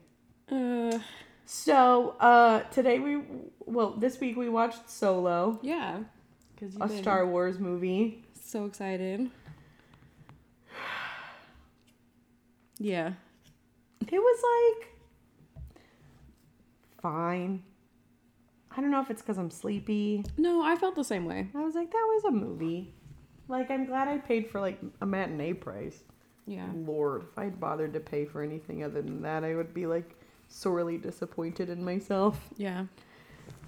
Uh, 0.51 0.99
So, 1.47 2.11
uh, 2.21 2.61
today 2.71 2.99
we, 2.99 3.21
well, 3.65 3.91
this 3.93 4.21
week 4.21 4.37
we 4.37 4.49
watched 4.49 4.91
Solo, 4.91 5.59
yeah, 5.63 6.01
a 6.81 6.89
Star 6.89 7.27
Wars 7.27 7.59
movie. 7.59 8.23
so 8.45 8.65
excited. 8.67 9.31
Yeah, 12.81 13.15
It 14.07 14.13
was 14.19 14.77
like 14.79 14.89
fine. 17.01 17.63
I 18.77 18.81
don't 18.81 18.91
know 18.91 19.01
if 19.01 19.11
it's 19.11 19.23
because 19.23 19.39
I'm 19.39 19.51
sleepy. 19.51 20.25
no, 20.37 20.63
I 20.63 20.77
felt 20.77 20.95
the 20.95 21.05
same 21.05 21.25
way. 21.25 21.49
I 21.55 21.61
was 21.65 21.75
like, 21.75 21.91
that 21.91 21.97
was 22.15 22.25
a 22.25 22.31
movie. 22.31 22.93
Like, 23.49 23.71
I'm 23.71 23.87
glad 23.87 24.09
I 24.09 24.19
paid 24.19 24.51
for 24.51 24.61
like 24.61 24.79
a 25.01 25.07
matinee 25.07 25.55
price. 25.55 26.03
Yeah. 26.47 26.67
Lord, 26.75 27.25
if 27.33 27.39
I'd 27.39 27.59
bothered 27.61 27.93
to 27.95 28.01
pay 28.01 28.25
for 28.25 28.43
anything 28.43 28.85
other 28.85 29.03
than 29.03 29.23
that, 29.23 29.43
I 29.45 29.55
would 29.55 29.73
be 29.75 29.87
like 29.87 30.17
sorely 30.49 30.97
disappointed 30.99 31.69
in 31.71 31.85
myself. 31.85 32.39
Yeah. 32.57 32.85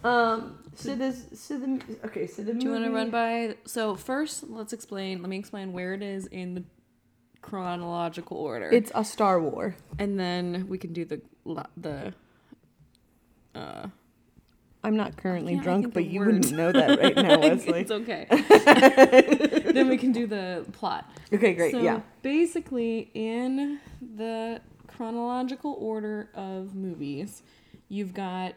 Um. 0.05 0.59
So 0.75 0.95
this. 0.95 1.27
So 1.35 1.59
the. 1.59 1.83
Okay. 2.05 2.27
So 2.27 2.43
the. 2.43 2.55
Do 2.55 2.65
you 2.65 2.73
want 2.73 2.85
to 2.85 2.91
run 2.91 3.11
by? 3.11 3.57
So 3.67 3.97
first, 3.97 4.49
let's 4.49 4.73
explain. 4.73 5.21
Let 5.21 5.29
me 5.29 5.39
explain 5.39 5.73
where 5.73 5.93
it 5.95 6.03
is 6.03 6.27
in 6.27 6.55
the 6.55 6.65
chronological 7.43 8.37
order. 8.39 8.71
It's 8.71 8.93
a 8.95 9.05
Star 9.05 9.41
War. 9.41 9.77
and 9.99 10.19
then 10.19 10.67
we 10.69 10.79
can 10.79 10.93
do 10.93 11.05
the 11.05 11.21
the. 11.77 12.15
Uh, 13.55 13.89
I'm 14.83 14.97
not 14.97 15.17
currently 15.17 15.57
drunk, 15.57 15.93
but 15.93 16.07
you 16.07 16.21
words. 16.21 16.51
wouldn't 16.51 16.57
know 16.57 16.73
that 16.73 16.99
right 16.99 17.17
now, 17.17 17.39
Wesley. 17.39 17.81
it's 17.81 17.91
okay. 17.91 18.27
then 19.73 19.89
we 19.89 19.99
can 19.99 20.13
do 20.13 20.27
the 20.27 20.65
plot. 20.73 21.11
okay, 21.33 21.53
great. 21.55 21.73
So 21.73 21.81
yeah. 21.83 22.01
basically, 22.23 23.11
in 23.13 23.79
the 24.01 24.61
chronological 24.87 25.77
order 25.79 26.31
of 26.35 26.75
movies, 26.75 27.43
you've 27.89 28.15
got 28.15 28.55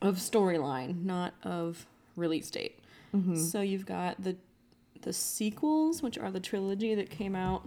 of 0.00 0.16
storyline, 0.16 1.04
not 1.04 1.34
of 1.42 1.86
release 2.14 2.50
date. 2.50 2.78
So 3.34 3.62
you've 3.62 3.86
got 3.86 4.22
the 4.22 4.36
the 5.00 5.12
sequels, 5.12 6.02
which 6.02 6.18
are 6.18 6.30
the 6.30 6.38
trilogy 6.40 6.94
that 6.94 7.08
came 7.08 7.34
out 7.34 7.66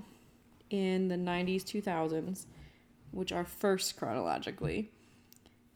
in 0.69 1.07
the 1.07 1.15
90s, 1.15 1.63
2000s, 1.63 2.45
which 3.09 3.31
are 3.31 3.43
first 3.45 3.97
chronologically. 3.97 4.91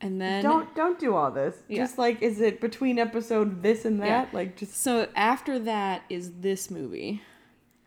And 0.04 0.20
then 0.22 0.44
Don't 0.44 0.76
don't 0.76 1.00
do 1.00 1.16
all 1.16 1.32
this. 1.32 1.56
Yeah. 1.68 1.84
Just 1.84 1.98
like, 1.98 2.22
is 2.22 2.42
it 2.42 2.60
between 2.62 3.00
episode 3.00 3.64
this 3.64 3.86
and 3.86 4.00
that? 4.02 4.08
Yeah. 4.08 4.26
Like, 4.34 4.58
just 4.58 4.76
so 4.76 5.08
after 5.16 5.58
that 5.60 6.04
is 6.10 6.32
this 6.40 6.70
movie. 6.70 7.22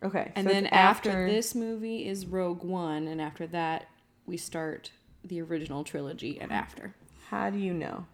okay. 0.03 0.31
And 0.35 0.47
so 0.47 0.53
then 0.53 0.65
it's 0.65 0.75
after, 0.75 1.27
this 1.29 1.53
movie 1.55 2.07
is 2.07 2.25
Rogue 2.25 2.63
One, 2.63 3.07
and 3.07 3.21
after 3.21 3.47
that 3.47 3.87
we 4.25 4.35
start 4.37 4.91
the 5.23 5.41
original 5.41 5.83
trilogy 5.83 6.39
and 6.39 6.51
after 6.51 6.95
how 7.29 7.49
do 7.49 7.57
you 7.57 7.73
know? 7.73 8.05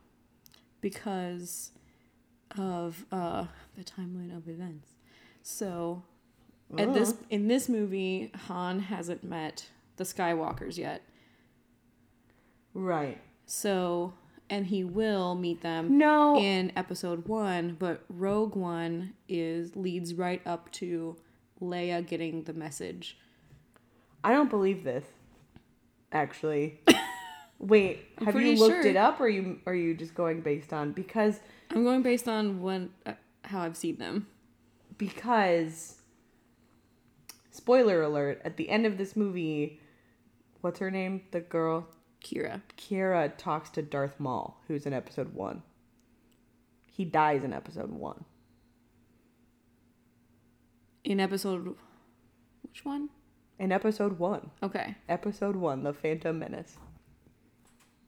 because 0.81 1.71
of 2.57 3.05
uh, 3.11 3.45
the 3.77 3.83
timeline 3.83 4.35
of 4.35 4.47
events. 4.49 4.89
So 5.41 6.03
at 6.77 6.93
this 6.93 7.15
in 7.29 7.47
this 7.47 7.69
movie, 7.69 8.31
Han 8.47 8.79
hasn't 8.79 9.23
met 9.23 9.65
the 9.95 10.03
Skywalkers 10.03 10.77
yet. 10.77 11.01
Right. 12.73 13.19
So 13.45 14.13
and 14.49 14.67
he 14.67 14.83
will 14.83 15.35
meet 15.35 15.61
them 15.61 15.97
No. 15.97 16.37
in 16.37 16.71
episode 16.75 17.27
one, 17.27 17.75
but 17.79 18.03
Rogue 18.09 18.55
One 18.55 19.13
is 19.27 19.75
leads 19.75 20.13
right 20.13 20.41
up 20.45 20.71
to 20.73 21.15
Leia 21.61 22.05
getting 22.05 22.43
the 22.43 22.53
message. 22.53 23.17
I 24.23 24.31
don't 24.31 24.49
believe 24.49 24.83
this. 24.83 25.05
Actually. 26.11 26.81
Wait, 27.59 28.05
have 28.23 28.39
you 28.39 28.55
looked 28.57 28.83
sure. 28.83 28.85
it 28.87 28.97
up 28.97 29.19
or 29.21 29.25
are 29.25 29.29
you 29.29 29.59
are 29.65 29.73
you 29.75 29.93
just 29.93 30.13
going 30.13 30.41
based 30.41 30.73
on 30.73 30.91
because 30.91 31.39
I'm 31.71 31.83
going 31.83 32.01
based 32.01 32.27
on 32.27 32.61
when 32.61 32.89
uh, 33.05 33.13
how 33.45 33.61
I've 33.61 33.77
seen 33.77 33.97
them. 33.97 34.27
because 34.97 35.95
spoiler 37.51 38.01
alert 38.01 38.41
at 38.43 38.57
the 38.57 38.69
end 38.69 38.85
of 38.85 38.97
this 38.97 39.15
movie 39.15 39.79
what's 40.61 40.79
her 40.79 40.91
name 40.91 41.21
the 41.31 41.39
girl 41.39 41.87
Qi'ra. 42.23 42.61
Qi'ra 42.77 43.33
talks 43.37 43.69
to 43.71 43.81
Darth 43.81 44.19
Maul 44.19 44.57
who's 44.67 44.85
in 44.85 44.93
episode 44.93 45.33
1 45.33 45.61
he 46.85 47.03
dies 47.05 47.43
in 47.43 47.53
episode 47.53 47.91
1 47.91 48.23
In 51.03 51.19
episode 51.19 51.75
which 52.61 52.85
one? 52.85 53.09
in 53.59 53.71
episode 53.71 54.17
1 54.19 54.49
Okay. 54.63 54.95
episode 55.09 55.55
1 55.55 55.83
the 55.83 55.93
phantom 55.93 56.39
menace 56.39 56.77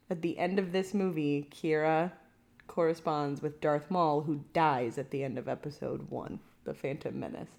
at 0.09 0.21
the 0.21 0.37
end 0.37 0.59
of 0.59 0.71
this 0.71 0.93
movie 0.93 1.47
Qi'ra 1.51 2.11
corresponds 2.67 3.41
with 3.41 3.61
Darth 3.61 3.91
Maul 3.91 4.21
who 4.21 4.43
dies 4.53 4.97
at 4.97 5.11
the 5.11 5.23
end 5.23 5.37
of 5.37 5.47
episode 5.47 6.09
1 6.09 6.39
the 6.63 6.73
phantom 6.73 7.19
menace 7.19 7.49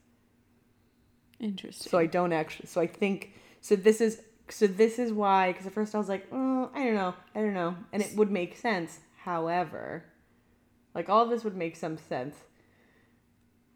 Interesting. 1.39 1.91
So 1.91 1.99
I 1.99 2.07
don't 2.07 2.33
actually. 2.33 2.67
So 2.67 2.81
I 2.81 2.87
think. 2.87 3.35
So 3.61 3.77
this 3.77 4.01
is. 4.01 4.23
So 4.49 4.67
this 4.67 4.99
is 4.99 5.13
why. 5.13 5.53
Because 5.53 5.67
at 5.67 5.73
first 5.73 5.95
I 5.95 5.99
was 5.99 6.09
like, 6.09 6.27
oh, 6.33 6.71
I 6.75 6.85
don't 6.85 6.95
know, 6.95 7.15
I 7.35 7.41
don't 7.41 7.55
know, 7.55 7.77
and 7.93 8.03
it 8.03 8.17
would 8.17 8.31
make 8.31 8.57
sense. 8.57 9.01
However, 9.19 10.05
like 10.95 11.09
all 11.09 11.25
of 11.25 11.31
this 11.31 11.45
would 11.45 11.57
make 11.57 11.77
some 11.77 11.99
sense 11.99 12.37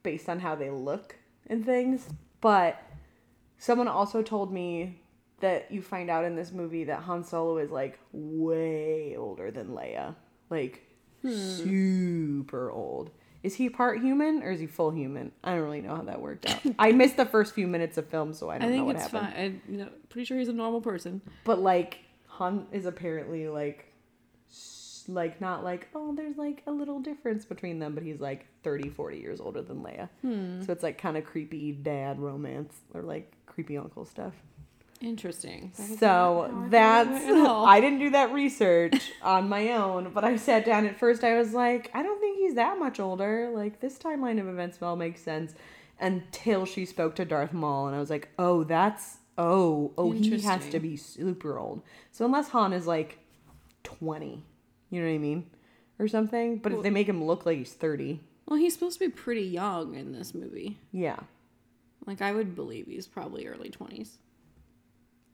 based 0.03 0.29
on 0.29 0.41
how 0.41 0.55
they 0.55 0.71
look 0.71 1.17
and 1.47 1.65
things. 1.65 2.09
But 2.41 2.81
someone 3.59 3.89
also 3.89 4.23
told 4.23 4.53
me 4.53 5.03
that 5.41 5.71
you 5.71 5.83
find 5.83 6.11
out 6.11 6.25
in 6.25 6.37
this 6.37 6.53
movie 6.53 6.85
that 6.85 7.01
Han 7.01 7.25
Solo 7.25 7.59
is 7.59 7.71
like 7.71 7.99
way 8.13 9.17
older 9.17 9.51
than 9.51 9.69
Leia, 9.69 10.15
like 10.49 10.83
hmm. 11.23 11.35
super 11.35 12.71
old. 12.71 13.11
Is 13.43 13.55
he 13.55 13.71
part 13.71 14.01
human 14.01 14.43
or 14.43 14.51
is 14.51 14.61
he 14.61 14.67
full 14.67 14.91
human? 14.91 15.33
I 15.43 15.55
don't 15.55 15.63
really 15.63 15.81
know 15.81 15.97
how 15.97 16.03
that 16.03 16.21
worked 16.21 16.49
out. 16.49 16.61
I 16.79 16.93
missed 17.01 17.17
the 17.17 17.25
first 17.25 17.55
few 17.55 17.67
minutes 17.67 17.97
of 17.97 18.07
film, 18.09 18.35
so 18.35 18.51
I 18.51 18.57
I 18.57 18.59
don't 18.59 18.69
know 18.71 18.75
think 18.77 18.87
what 18.87 18.97
it's 18.97 19.05
happened. 19.07 19.33
fine. 19.35 19.63
I, 19.69 19.71
you 19.73 19.79
know, 19.79 19.89
pretty 20.11 20.27
sure 20.27 20.39
he's 20.39 20.49
a 20.49 20.53
normal 20.53 20.81
person. 20.81 21.23
But 21.45 21.59
like 21.61 21.99
Han 22.27 22.67
is 22.73 22.85
apparently 22.87 23.49
like 23.49 23.87
like 25.09 25.41
not 25.41 25.65
like 25.65 25.89
oh 25.95 26.15
there's 26.15 26.37
like 26.37 26.63
a 26.67 26.71
little 26.71 27.01
difference 27.01 27.45
between 27.45 27.79
them, 27.79 27.95
but 27.95 28.03
he's 28.05 28.21
like 28.21 28.47
30 28.63 28.91
40 28.91 29.19
years 29.19 29.41
older 29.41 29.63
than 29.63 29.79
Leia. 29.83 30.09
Hmm. 30.23 30.63
So 30.63 30.73
it's 30.73 30.83
like 30.83 30.99
kind 30.99 31.17
of 31.17 31.25
creepy 31.25 31.73
dad 31.73 32.19
romance 32.21 32.75
or 32.95 33.03
like 33.03 33.33
creepy 33.47 33.77
uncle 33.79 34.05
stuff. 34.05 34.35
Interesting. 35.01 35.73
That 35.77 35.99
So 35.99 36.07
how 36.07 36.43
I 36.43 36.49
thought 36.49 36.71
that's 36.71 37.25
it 37.25 37.27
went 37.27 37.39
at 37.39 37.47
all. 37.47 37.65
I 37.67 37.81
didn't 37.81 38.01
do 38.01 38.11
that 38.11 38.33
research 38.33 39.13
on 39.23 39.49
my 39.49 39.73
own, 39.73 40.11
but 40.13 40.25
I 40.25 40.37
sat 40.37 40.65
down 40.67 40.87
at 40.87 40.99
first 40.99 41.25
I 41.25 41.39
was 41.39 41.55
like, 41.55 41.91
I 41.95 42.03
don't 42.03 42.21
think 42.21 42.39
he's 42.39 42.55
that 42.55 42.79
much 42.79 43.01
older. 43.01 43.51
Like 43.55 43.81
this 43.81 43.99
timeline 43.99 44.41
of 44.41 44.49
events 44.49 44.79
all 44.83 44.97
makes 44.97 45.23
sense 45.23 45.55
until 46.01 46.67
she 46.67 46.85
spoke 46.85 47.15
to 47.17 47.25
Darth 47.25 47.53
Maul 47.53 47.87
and 47.87 47.97
I 47.97 48.01
was 48.01 48.11
like, 48.11 48.29
"Oh, 48.39 48.65
that's 48.65 49.19
oh, 49.39 49.93
oh 49.97 50.13
he 50.13 50.41
has 50.41 50.69
to 50.69 50.81
be 50.81 50.97
super 50.97 51.59
old." 51.59 51.83
So 52.13 52.25
unless 52.25 52.49
Han 52.51 52.73
is 52.73 52.87
like 52.87 53.19
20, 53.85 54.45
you 54.91 55.01
know 55.01 55.07
what 55.07 55.15
I 55.15 55.19
mean? 55.19 55.51
Or 55.99 56.09
something, 56.09 56.59
but 56.59 56.73
if 56.73 56.83
they 56.83 56.91
make 56.91 57.09
him 57.09 57.25
look 57.25 57.45
like 57.45 57.59
he's 57.59 57.75
30. 57.75 58.21
Well, 58.47 58.59
he's 58.59 58.73
supposed 58.73 58.99
to 58.99 59.07
be 59.07 59.13
pretty 59.13 59.45
young 59.45 59.95
in 59.95 60.13
this 60.13 60.35
movie. 60.35 60.79
Yeah. 60.93 61.19
Like 62.07 62.23
I 62.23 62.33
would 62.33 62.57
believe 62.57 62.87
he's 62.87 63.07
probably 63.07 63.47
early 63.47 63.69
twenties. 63.69 64.19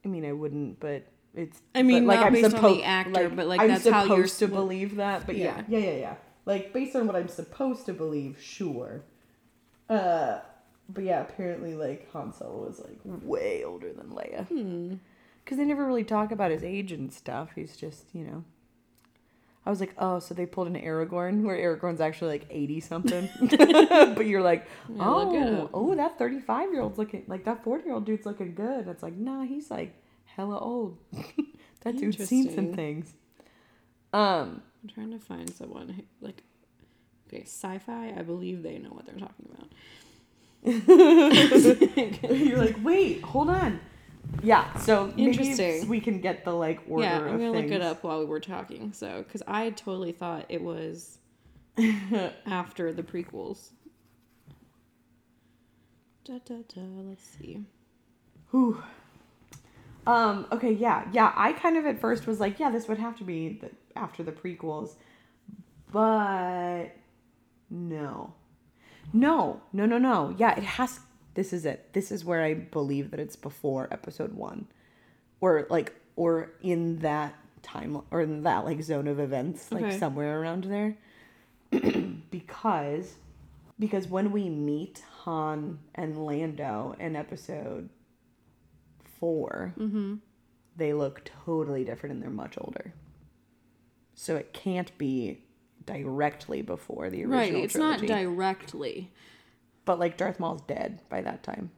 I 0.06 0.08
mean, 0.08 0.24
I 0.24 0.32
wouldn't, 0.32 0.78
but 0.78 1.04
it's. 1.34 1.60
I 1.74 1.82
mean, 1.82 2.06
but, 2.06 2.14
not 2.14 2.32
based 2.32 2.44
on 2.44 2.50
the 2.52 2.58
suppo- 2.58 2.84
actor, 2.84 3.28
but, 3.28 3.48
like, 3.48 3.60
I'm 3.60 3.68
that's 3.68 3.88
how 3.88 4.04
you're 4.04 4.28
supposed 4.28 4.38
to 4.38 4.48
believe 4.48 4.96
that. 4.96 5.26
But 5.26 5.36
yeah. 5.36 5.64
Yeah. 5.68 5.78
yeah, 5.78 5.90
yeah, 5.90 5.98
yeah. 5.98 6.14
Like 6.44 6.72
based 6.72 6.94
on 6.94 7.08
what 7.08 7.16
I'm 7.16 7.26
supposed 7.26 7.86
to 7.86 7.92
believe, 7.92 8.38
sure. 8.40 9.02
Uh, 9.90 10.38
but 10.88 11.02
yeah, 11.02 11.22
apparently, 11.22 11.74
like 11.74 12.08
Han 12.12 12.32
Solo 12.32 12.68
is 12.68 12.78
like 12.78 13.00
way 13.04 13.64
older 13.64 13.92
than 13.92 14.10
Leia. 14.10 14.46
Hmm. 14.46 14.94
Because 15.44 15.58
they 15.58 15.64
never 15.64 15.84
really 15.84 16.04
talk 16.04 16.30
about 16.30 16.52
his 16.52 16.62
age 16.62 16.92
and 16.92 17.12
stuff. 17.12 17.50
He's 17.56 17.76
just, 17.76 18.06
you 18.12 18.24
know. 18.24 18.44
I 19.66 19.70
was 19.70 19.80
like, 19.80 19.94
oh, 19.98 20.20
so 20.20 20.32
they 20.32 20.46
pulled 20.46 20.68
an 20.68 20.80
Aragorn 20.80 21.42
where 21.42 21.56
Aragorn's 21.56 22.00
actually 22.00 22.38
like 22.38 22.46
80 22.50 22.80
something. 22.80 23.28
but 24.14 24.24
you're 24.24 24.40
like, 24.40 24.64
Yeah, 24.88 24.96
oh, 25.00 25.64
up. 25.64 25.70
oh, 25.74 25.94
that 25.96 26.16
35 26.18 26.72
year 26.72 26.82
old's 26.82 26.98
looking, 26.98 27.24
like 27.26 27.44
that 27.44 27.64
40 27.64 27.84
year 27.84 27.94
old 27.94 28.06
dude's 28.06 28.24
looking 28.24 28.54
good. 28.54 28.80
And 28.80 28.88
it's 28.88 29.02
like, 29.02 29.16
nah, 29.16 29.42
he's 29.42 29.68
like 29.68 30.00
hella 30.24 30.56
old. 30.58 30.98
that 31.80 31.96
dude's 31.96 32.24
seen 32.28 32.54
some 32.54 32.74
things. 32.74 33.12
Um, 34.12 34.62
I'm 34.82 34.88
trying 34.94 35.10
to 35.10 35.18
find 35.18 35.52
someone 35.52 35.88
who, 35.88 36.02
like, 36.20 36.44
okay, 37.26 37.42
sci-fi. 37.42 38.14
I 38.16 38.22
believe 38.22 38.62
they 38.62 38.78
know 38.78 38.90
what 38.90 39.04
they're 39.04 39.16
talking 39.16 39.48
about. 39.50 39.68
you're 42.36 42.58
like, 42.58 42.76
wait, 42.84 43.20
hold 43.22 43.50
on. 43.50 43.80
Yeah, 44.42 44.76
so 44.78 45.12
Interesting. 45.16 45.88
we 45.88 46.00
can 46.00 46.20
get 46.20 46.44
the 46.44 46.52
like 46.52 46.80
order 46.88 47.04
yeah, 47.04 47.18
I'm 47.18 47.38
gonna 47.38 47.52
look 47.52 47.70
it 47.70 47.82
up 47.82 48.04
while 48.04 48.20
we 48.20 48.26
were 48.26 48.40
talking. 48.40 48.92
So, 48.92 49.24
because 49.26 49.42
I 49.46 49.70
totally 49.70 50.12
thought 50.12 50.46
it 50.48 50.62
was 50.62 51.18
after 52.46 52.92
the 52.92 53.02
prequels. 53.02 53.70
Da, 56.24 56.38
da, 56.44 56.56
da, 56.74 56.80
let's 57.08 57.24
see. 57.24 57.64
Whew. 58.50 58.82
Um, 60.06 60.46
okay, 60.52 60.72
yeah, 60.72 61.06
yeah. 61.12 61.32
I 61.36 61.52
kind 61.52 61.76
of 61.76 61.86
at 61.86 62.00
first 62.00 62.26
was 62.26 62.40
like, 62.40 62.58
yeah, 62.58 62.70
this 62.70 62.88
would 62.88 62.98
have 62.98 63.16
to 63.18 63.24
be 63.24 63.60
the, 63.60 63.70
after 63.96 64.22
the 64.22 64.32
prequels. 64.32 64.94
But 65.92 66.88
no. 67.70 68.34
No, 69.12 69.60
no, 69.72 69.86
no, 69.86 69.98
no. 69.98 70.34
Yeah, 70.36 70.56
it 70.56 70.64
has 70.64 71.00
this 71.36 71.52
is 71.52 71.64
it. 71.64 71.92
This 71.92 72.10
is 72.10 72.24
where 72.24 72.42
I 72.42 72.54
believe 72.54 73.12
that 73.12 73.20
it's 73.20 73.36
before 73.36 73.86
episode 73.92 74.32
1 74.32 74.66
or 75.40 75.66
like 75.70 75.94
or 76.16 76.50
in 76.62 76.98
that 77.00 77.34
time 77.62 78.00
or 78.10 78.22
in 78.22 78.42
that 78.42 78.64
like 78.64 78.82
zone 78.82 79.06
of 79.06 79.20
events 79.20 79.70
like 79.70 79.84
Okay. 79.84 79.98
somewhere 79.98 80.40
around 80.40 80.64
there. 80.64 80.96
because 82.30 83.14
because 83.78 84.08
when 84.08 84.32
we 84.32 84.48
meet 84.48 85.04
Han 85.24 85.78
and 85.94 86.24
Lando 86.24 86.96
in 86.98 87.14
episode 87.14 87.90
4 89.20 89.74
mm-hmm. 89.78 90.14
they 90.76 90.94
look 90.94 91.28
totally 91.44 91.84
different 91.84 92.14
and 92.14 92.22
they're 92.22 92.30
much 92.30 92.56
older. 92.58 92.94
So 94.14 94.36
it 94.36 94.54
can't 94.54 94.96
be 94.96 95.42
directly 95.84 96.62
before 96.62 97.10
the 97.10 97.24
original 97.24 97.38
Right. 97.38 97.54
It's 97.64 97.76
not 97.76 98.00
directly. 98.00 99.12
But 99.86 99.98
like 99.98 100.18
Darth 100.18 100.38
Maul's 100.38 100.60
dead 100.62 101.00
by 101.08 101.22
that 101.22 101.42
time. 101.42 101.70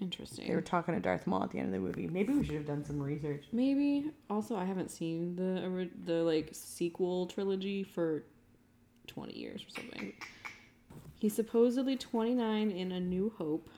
Interesting. 0.00 0.46
They 0.46 0.54
were 0.54 0.60
talking 0.60 0.94
to 0.94 1.00
Darth 1.00 1.26
Maul 1.26 1.42
at 1.42 1.50
the 1.50 1.58
end 1.58 1.68
of 1.68 1.72
the 1.72 1.80
movie. 1.80 2.06
Maybe 2.06 2.32
we 2.32 2.44
should 2.44 2.54
have 2.54 2.66
done 2.66 2.84
some 2.84 3.02
research. 3.02 3.46
Maybe. 3.50 4.12
Also, 4.30 4.56
I 4.56 4.64
haven't 4.64 4.92
seen 4.92 5.34
the 5.34 5.90
the 6.04 6.22
like 6.22 6.50
sequel 6.52 7.26
trilogy 7.26 7.82
for 7.82 8.22
twenty 9.08 9.36
years 9.36 9.64
or 9.64 9.70
something. 9.80 10.12
He's 11.18 11.34
supposedly 11.34 11.96
twenty 11.96 12.34
nine 12.34 12.70
in 12.70 12.92
A 12.92 13.00
New 13.00 13.32
Hope. 13.38 13.68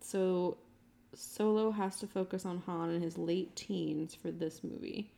So, 0.00 0.58
Solo 1.14 1.72
has 1.72 1.98
to 1.98 2.06
focus 2.06 2.46
on 2.46 2.58
Han 2.66 2.90
in 2.90 3.02
his 3.02 3.18
late 3.18 3.56
teens 3.56 4.14
for 4.14 4.30
this 4.30 4.62
movie. 4.62 5.10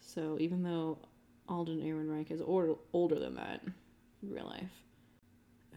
So 0.00 0.38
even 0.40 0.62
though 0.62 0.98
Alden 1.48 1.80
Ehrenreich 1.80 2.30
is 2.30 2.40
or- 2.40 2.78
older 2.92 3.18
than 3.18 3.34
that 3.34 3.60
real 4.22 4.46
life. 4.46 4.70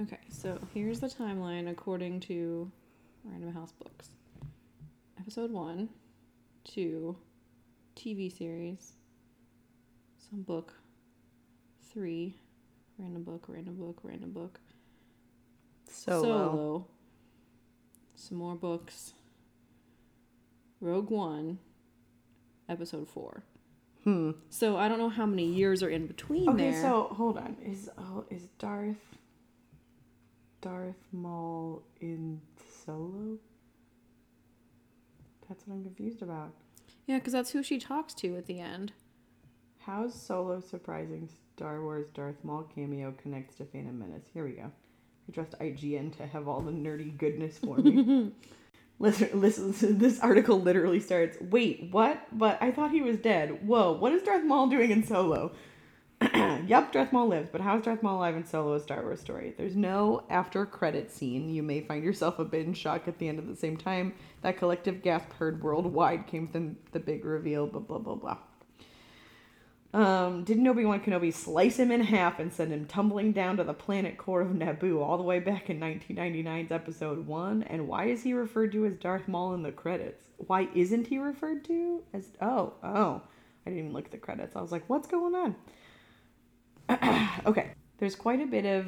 Okay, 0.02 0.20
so 0.30 0.58
here's 0.74 1.00
the 1.00 1.08
timeline 1.08 1.70
according 1.70 2.22
to 2.22 2.72
Random 3.24 3.54
House 3.54 3.74
Books. 3.74 4.10
Episode 5.20 5.52
1, 5.52 5.90
2, 6.64 7.16
TV 7.96 8.36
series, 8.36 8.94
some 10.30 10.42
book, 10.42 10.74
3, 11.92 12.34
random 12.98 13.24
book, 13.24 13.46
random 13.50 13.76
book, 13.76 14.00
random 14.04 14.32
book, 14.32 14.60
Solo. 15.92 16.88
some 18.16 18.38
more 18.38 18.56
books, 18.56 19.14
Rogue 20.80 21.10
One, 21.10 21.60
episode 22.70 23.10
4. 23.10 23.44
Hmm. 24.04 24.32
So 24.50 24.78
I 24.78 24.88
don't 24.88 24.98
know 24.98 25.10
how 25.10 25.26
many 25.26 25.46
years 25.46 25.84
are 25.84 25.90
in 25.90 26.08
between 26.08 26.46
there. 26.46 26.54
Okay, 26.54 26.72
there. 26.72 26.82
so 26.82 27.10
hold 27.12 27.38
on. 27.38 27.58
Is 27.64 27.90
oh 27.98 28.26
is 28.30 28.48
Darth 28.58 28.96
Darth 30.62 30.96
Maul 31.12 31.84
in 32.00 32.42
Solo? 32.86 33.38
That's 35.48 35.66
what 35.68 35.76
I'm 35.76 35.84
confused 35.84 36.22
about. 36.22 36.54
yeah, 37.08 37.18
because 37.18 37.34
that's 37.34 37.52
who 37.52 37.64
she 37.64 37.80
talks 37.80 38.14
to 38.16 38.36
at 38.38 38.46
the 38.46 38.60
end. 38.60 38.94
How's 39.80 40.14
Solo 40.14 40.60
surprising 40.62 41.28
Star 41.56 41.82
Wars 41.82 42.08
Darth 42.14 42.44
Maul 42.44 42.64
cameo 42.74 43.14
connects 43.22 43.56
to 43.56 43.66
Phantom 43.66 43.98
Menace? 43.98 44.26
Here 44.34 44.46
we 44.46 44.52
go. 44.52 44.72
I 45.28 45.32
trust 45.32 45.58
IGN 45.60 46.16
to 46.18 46.28
have 46.28 46.48
all 46.48 46.62
the 46.62 46.72
nerdy 46.72 47.18
goodness 47.18 47.58
for 47.58 47.78
me. 47.78 48.32
listen, 49.02 49.30
listen, 49.40 49.74
this 49.98 50.20
article 50.20 50.60
literally 50.62 51.00
starts. 51.00 51.38
Wait, 51.40 51.88
what? 51.92 52.22
But 52.38 52.62
I 52.62 52.72
thought 52.72 52.92
he 52.92 53.02
was 53.02 53.18
dead. 53.18 53.66
Whoa, 53.66 53.94
what 53.94 54.12
is 54.12 54.24
Darth 54.24 54.44
Maul 54.44 54.68
doing 54.68 54.92
in 54.92 55.04
Solo? 55.04 55.54
yep, 56.68 56.92
Darth 56.92 57.14
Maul 57.14 57.30
lives, 57.30 57.48
but 57.50 57.62
how 57.62 57.78
is 57.78 57.84
Darth 57.84 58.04
Maul 58.04 58.18
alive 58.18 58.36
in 58.36 58.46
Solo 58.46 58.74
a 58.74 58.80
Star 58.82 59.02
Wars 59.02 59.22
story? 59.22 59.54
There's 59.58 59.78
no 59.78 60.26
after 60.30 60.66
credit 60.66 61.12
scene. 61.12 61.50
You 61.50 61.64
may 61.64 61.80
find 61.80 62.04
yourself 62.04 62.40
a 62.40 62.46
bit 62.46 62.66
in 62.66 62.74
shock 62.74 63.08
at 63.08 63.20
the 63.20 63.30
end 63.30 63.40
of 63.40 63.48
the 63.48 63.56
same 63.56 63.78
time. 63.78 64.14
That 64.42 64.58
collective 64.58 65.02
gasp 65.02 65.32
heard 65.32 65.64
worldwide 65.64 66.28
came 66.28 66.50
from 66.50 66.76
the 66.92 67.00
big 67.00 67.24
reveal, 67.24 67.68
blah 67.68 67.80
blah 67.80 68.00
blah 68.00 68.16
blah. 68.16 68.38
Um, 69.92 70.44
didn't 70.44 70.68
Obi 70.68 70.86
Wan 70.86 71.00
Kenobi 71.00 71.34
slice 71.34 71.78
him 71.78 71.90
in 71.92 72.02
half 72.02 72.40
and 72.40 72.54
send 72.54 72.72
him 72.72 72.86
tumbling 72.86 73.32
down 73.32 73.58
to 73.58 73.64
the 73.64 73.74
planet 73.74 74.20
core 74.20 74.42
of 74.42 74.50
Naboo 74.50 75.02
all 75.02 75.18
the 75.18 75.24
way 75.24 75.40
back 75.40 75.70
in 75.70 75.80
1999's 75.80 76.72
Episode 76.72 77.26
One? 77.26 77.64
And 77.64 77.88
why 77.88 78.06
is 78.06 78.22
he 78.22 78.34
referred 78.34 78.72
to 78.74 78.86
as 78.86 78.96
Darth 78.98 79.28
Maul 79.28 79.56
in 79.56 79.64
the 79.64 79.72
credits? 79.72 80.26
Why 80.38 80.70
isn't 80.76 81.08
he 81.08 81.18
referred 81.18 81.64
to 81.66 82.04
as? 82.14 82.28
Oh, 82.40 82.74
oh, 82.84 83.22
I 83.66 83.70
didn't 83.70 83.80
even 83.80 83.94
look 83.94 84.06
at 84.06 84.12
the 84.12 84.18
credits. 84.18 84.56
I 84.56 84.62
was 84.62 84.72
like, 84.72 84.84
what's 84.88 85.08
going 85.08 85.34
on? 85.34 85.56
okay, 87.48 87.72
there's 87.98 88.16
quite 88.16 88.42
a 88.42 88.48
bit 88.48 88.66
of 88.66 88.86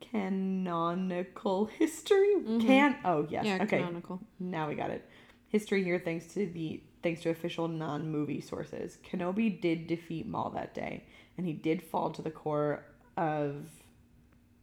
canonical 0.00 1.66
history. 1.66 2.34
Can 2.60 2.96
oh 3.04 3.26
yes, 3.28 3.44
Yeah, 3.44 3.58
okay. 3.62 3.78
canonical. 3.78 4.20
Now 4.38 4.68
we 4.68 4.76
got 4.76 4.90
it. 4.90 5.04
History 5.48 5.82
here, 5.82 5.98
thanks 5.98 6.26
to 6.34 6.46
the 6.46 6.80
thanks 7.02 7.22
to 7.22 7.30
official 7.30 7.68
non-movie 7.68 8.40
sources. 8.40 8.98
Kenobi 9.04 9.60
did 9.60 9.86
defeat 9.86 10.26
Maul 10.26 10.50
that 10.50 10.74
day, 10.74 11.04
and 11.36 11.46
he 11.46 11.52
did 11.52 11.82
fall 11.82 12.10
to 12.10 12.22
the 12.22 12.30
core 12.30 12.84
of 13.16 13.68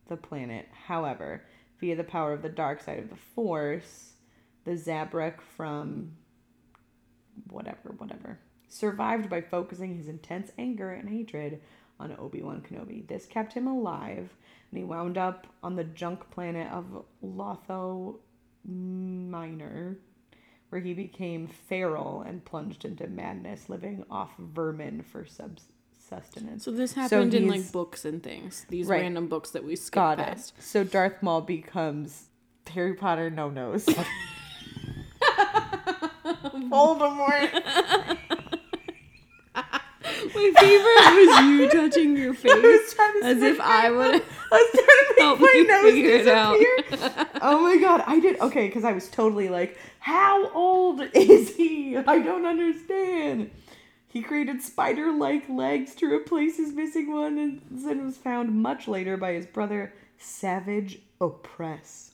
the 0.08 0.17
planet. 0.17 0.67
However, 0.88 1.43
via 1.80 1.95
the 1.95 2.04
power 2.04 2.34
of 2.34 2.41
the 2.41 2.50
dark 2.50 2.82
side 2.82 3.00
of 3.00 3.10
the 3.10 3.15
Force, 3.15 4.13
the 4.63 4.71
Zabrak 4.71 5.41
from 5.56 6.13
whatever, 7.50 7.93
whatever, 7.98 8.39
survived 8.67 9.30
by 9.30 9.41
focusing 9.41 9.95
his 9.95 10.08
intense 10.08 10.52
anger 10.58 10.91
and 10.91 11.10
hatred 11.10 11.62
on 12.00 12.15
Obi 12.19 12.41
Wan 12.41 12.62
Kenobi. 12.62 13.08
This 13.08 13.26
kept 13.26 13.54
him 13.54 13.67
alive, 13.67 14.36
and 14.71 14.78
he 14.78 14.84
wound 14.84 15.17
up 15.17 15.48
on 15.63 15.76
the 15.76 15.84
junk 15.84 16.30
planet 16.32 16.71
of 16.71 17.06
Lotho 17.24 18.17
Minor, 18.65 19.98
where 20.75 20.83
he 20.83 20.93
became 20.93 21.47
feral 21.47 22.21
and 22.27 22.43
plunged 22.43 22.83
into 22.83 23.07
madness, 23.07 23.69
living 23.69 24.03
off 24.11 24.31
vermin 24.38 25.01
for 25.01 25.25
sub- 25.25 25.57
sustenance. 26.09 26.65
So 26.65 26.71
this 26.71 26.91
happened 26.91 27.33
in 27.33 27.47
like 27.47 27.71
books 27.71 28.03
and 28.03 28.21
things. 28.21 28.65
These 28.67 28.88
Right. 28.88 28.99
random 29.03 29.29
books 29.29 29.51
that 29.51 29.63
we 29.63 29.77
skipped 29.77 29.95
Got 29.95 30.17
past. 30.17 30.53
it. 30.57 30.63
So 30.65 30.83
Darth 30.83 31.23
Maul 31.23 31.39
becomes 31.39 32.25
Harry 32.69 32.93
Potter 32.93 33.29
no 33.29 33.49
nose. 33.49 33.85
Voldemort. 36.69 38.17
My 40.36 40.52
favorite 40.60 41.15
was 41.15 41.45
you 41.45 41.69
touching 41.82 42.17
your 42.17 42.34
face 42.34 42.54
was 42.54 42.93
trying 42.93 43.24
as 43.24 43.41
if 43.41 43.60
I 43.60 43.89
would 43.89 44.15
I 44.52 44.56
was 44.56 44.71
trying 44.74 45.15
to 45.15 45.21
help 45.21 45.39
make 45.39 45.48
my 45.48 45.54
you 45.56 45.67
nose 45.67 45.93
figure 45.93 46.15
it 46.15 46.28
out. 46.28 46.58
oh 47.41 47.62
my 47.62 47.78
god, 47.78 48.04
I 48.06 48.19
did 48.19 48.39
okay 48.39 48.67
because 48.67 48.84
I 48.84 48.91
was 48.91 49.10
totally 49.10 49.50
like, 49.50 49.78
how 50.00 50.50
old 50.52 51.02
is 51.13 51.56
he? 51.56 51.98
I 51.98 52.19
don't 52.19 52.45
understand. 52.45 53.52
He 54.08 54.21
created 54.21 54.62
spider-like 54.62 55.50
legs 55.50 55.93
to 55.95 56.06
replace 56.12 56.56
his 56.58 56.71
missing 56.74 57.12
one, 57.12 57.38
and 57.38 57.62
then 57.69 58.06
was 58.06 58.15
found 58.17 58.52
much 58.52 58.88
later 58.88 59.17
by 59.17 59.34
his 59.34 59.45
brother 59.45 59.93
Savage 60.17 61.00
Oppress. 61.19 62.12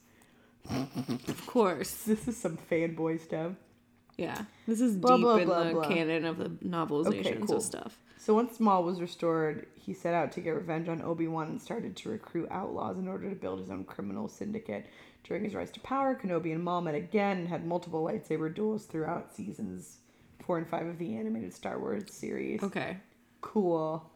Of 0.70 1.44
course. 1.46 1.92
This 2.04 2.28
is 2.28 2.38
some 2.38 2.58
fanboy 2.58 3.22
stuff. 3.22 3.54
Yeah. 4.18 4.46
This 4.68 4.82
is 4.82 4.96
Blah, 4.96 5.18
deep 5.18 5.24
blah, 5.24 5.36
in 5.38 5.46
blah, 5.48 5.64
the 5.64 5.82
canon 5.88 6.26
of 6.26 6.38
the 6.38 6.50
novelizations 6.50 7.48
cool. 7.48 7.58
of 7.58 7.64
stuff. 7.64 7.98
So 8.22 8.36
once 8.36 8.60
Maul 8.60 8.84
was 8.84 9.02
restored, 9.02 9.66
he 9.74 9.96
set 9.96 10.14
out 10.14 10.32
to 10.34 10.42
get 10.42 10.52
revenge 10.52 10.88
on 10.88 11.02
Obi-Wan 11.02 11.48
and 11.48 11.60
started 11.60 11.96
to 11.98 12.10
recruit 12.10 12.48
outlaws 12.52 13.00
in 13.00 13.08
order 13.08 13.28
to 13.28 13.36
build 13.36 13.60
his 13.60 13.72
own 13.72 13.84
criminal 13.84 14.28
syndicate. 14.28 14.86
During 15.24 15.44
his 15.44 15.56
rise 15.56 15.72
to 15.72 15.80
power, 15.80 16.14
Kenobi 16.14 16.54
and 16.54 16.64
Maul 16.64 16.82
met 16.82 16.94
again 16.94 17.40
and 17.40 17.48
had 17.48 17.66
multiple 17.66 18.04
lightsaber 18.06 18.54
duels 18.54 18.86
throughout 18.86 19.34
seasons 19.34 19.98
4 20.46 20.60
and 20.60 20.68
5 20.68 20.86
of 20.86 20.98
the 21.00 21.16
animated 21.16 21.52
Star 21.52 21.80
Wars 21.80 22.14
series. 22.14 22.62
Okay. 22.62 22.98
Cool. 23.42 24.08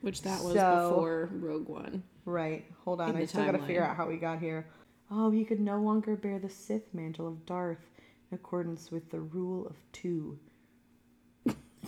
Which 0.00 0.22
that 0.22 0.44
was 0.44 0.54
So- 0.54 0.90
before 0.90 1.30
Rogue 1.32 1.68
One. 1.68 2.04
Right. 2.24 2.64
Hold 2.84 3.00
on. 3.00 3.16
I 3.16 3.24
still 3.24 3.46
got 3.46 3.52
to 3.52 3.66
figure 3.66 3.82
out 3.82 3.96
how 3.96 4.06
we 4.06 4.16
got 4.16 4.38
here. 4.38 4.68
Oh, 5.10 5.32
he 5.32 5.44
could 5.44 5.58
no 5.58 5.80
longer 5.80 6.14
bear 6.14 6.38
the 6.38 6.48
Sith 6.48 6.94
mantle 6.94 7.26
of 7.26 7.46
Darth 7.46 7.90
in 8.30 8.36
accordance 8.36 8.92
with 8.92 9.10
the 9.10 9.20
rule 9.20 9.66
of 9.66 9.74
two. 9.90 10.38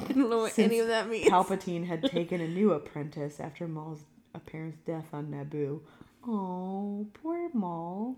I 0.09 0.13
don't 0.13 0.31
know 0.31 0.39
what 0.39 0.59
any 0.59 0.79
of 0.81 0.89
that 0.89 1.09
means. 1.09 1.29
Palpatine 1.31 1.87
had 1.87 2.03
taken 2.11 2.41
a 2.41 2.49
new 2.49 2.73
apprentice 2.73 3.41
after 3.41 3.67
Maul's 3.69 4.05
apparent 4.35 4.85
death 4.85 5.07
on 5.13 5.27
Naboo. 5.27 5.81
Oh, 6.27 7.07
poor 7.15 7.51
Maul. 7.53 8.15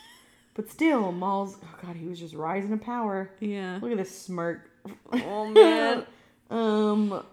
but 0.54 0.70
still, 0.70 1.12
Maul's 1.12 1.56
oh 1.62 1.74
god, 1.82 1.96
he 1.96 2.06
was 2.06 2.18
just 2.18 2.34
rising 2.34 2.70
to 2.70 2.76
power. 2.76 3.30
Yeah. 3.40 3.78
Look 3.80 3.90
at 3.92 3.98
this 3.98 4.16
smirk. 4.16 4.70
Oh 5.12 5.46
man. 5.46 6.06
um, 6.50 7.24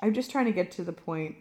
I'm 0.00 0.14
just 0.14 0.30
trying 0.30 0.46
to 0.46 0.52
get 0.52 0.70
to 0.72 0.84
the 0.84 0.92
point 0.92 1.36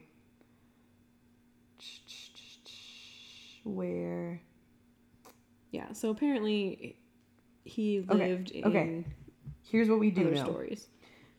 where 3.64 4.42
yeah. 5.72 5.94
So 5.94 6.10
apparently 6.10 6.98
he 7.64 8.04
Okay, 8.10 8.30
lived 8.30 8.52
in 8.52 8.66
okay. 8.66 9.06
here's 9.70 9.90
what 9.90 10.00
we 10.00 10.12
do 10.12 10.22
other 10.28 10.36
know. 10.36 10.44
stories. 10.44 10.88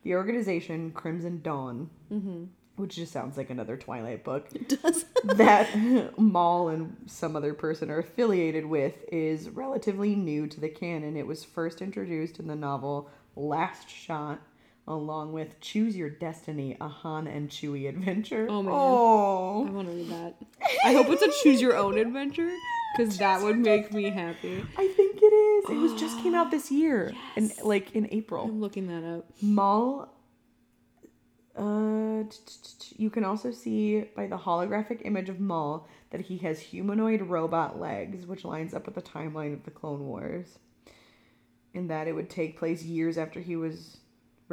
The 0.03 0.15
organization 0.15 0.91
Crimson 0.93 1.41
Dawn, 1.43 1.91
Mm-hmm. 2.13 2.45
which 2.77 2.97
just 2.97 3.13
sounds 3.13 3.37
like 3.37 3.51
another 3.51 3.77
Twilight 3.77 4.25
book. 4.25 4.49
It 4.55 4.81
does. 4.83 5.05
that 5.25 5.69
Maul 6.19 6.69
and 6.69 6.97
some 7.07 7.37
other 7.37 7.55
person 7.55 7.91
are 7.91 7.99
affiliated 7.99 8.67
with 8.67 8.95
is 9.13 9.49
relatively 9.51 10.15
new 10.15 10.47
to 10.49 10.61
the 10.61 10.69
canon. 10.69 11.17
It 11.17 11.27
was 11.27 11.45
first 11.45 11.81
introduced 11.83 12.39
in 12.39 12.47
the 12.49 12.57
novel 12.57 13.11
Last 13.37 13.89
Shot, 13.89 14.41
along 14.87 15.33
with 15.33 15.61
Choose 15.61 15.97
Your 15.97 16.11
Destiny, 16.11 16.77
a 16.81 16.89
Han 16.89 17.27
and 17.27 17.49
Chewie 17.49 17.89
adventure. 17.89 18.47
Oh, 18.51 18.63
man. 18.63 18.73
Oh. 18.75 19.67
I 19.67 19.71
want 19.71 19.89
to 19.89 19.95
read 19.95 20.11
that. 20.11 20.35
I 20.85 20.93
hope 20.93 21.09
it's 21.09 21.23
a 21.23 21.31
choose 21.43 21.61
your 21.61 21.77
own 21.77 21.99
adventure 21.99 22.51
because 22.97 23.19
that 23.19 23.43
would 23.43 23.59
make 23.59 23.93
me 23.93 24.11
happy. 24.11 24.65
I 24.77 24.89
think 24.89 25.21
it 25.23 25.27
is. 25.27 25.71
It 25.71 25.77
was 25.77 25.95
just 26.01 26.21
came 26.23 26.35
out 26.35 26.51
this 26.51 26.71
year, 26.71 27.13
in 27.37 27.51
like 27.63 27.95
in 27.95 28.09
April. 28.11 28.45
I'm 28.45 28.61
looking 28.61 28.89
that 28.89 29.05
up. 29.05 29.31
Maul. 29.41 30.09
Uh, 31.55 32.25
you 32.97 33.11
can 33.11 33.25
also 33.25 33.51
see 33.51 34.01
by 34.17 34.27
the 34.27 34.39
holographic 34.39 35.03
image 35.05 35.29
of 35.29 35.39
Maul 35.39 35.87
that 36.11 36.23
he 36.23 36.39
has 36.39 36.59
humanoid 36.59 37.21
robot 37.21 37.79
legs, 37.79 38.25
which 38.25 38.45
lines 38.45 38.73
up 38.73 38.87
with 38.87 38.95
the 38.95 39.03
timeline 39.03 39.53
of 39.53 39.65
the 39.65 39.71
Clone 39.71 40.07
Wars. 40.07 40.59
In 41.75 41.89
that 41.89 42.09
it 42.09 42.13
would 42.13 42.31
take 42.31 42.59
place 42.59 42.83
years 42.83 43.19
after 43.19 43.41
he 43.41 43.57
was 43.57 43.99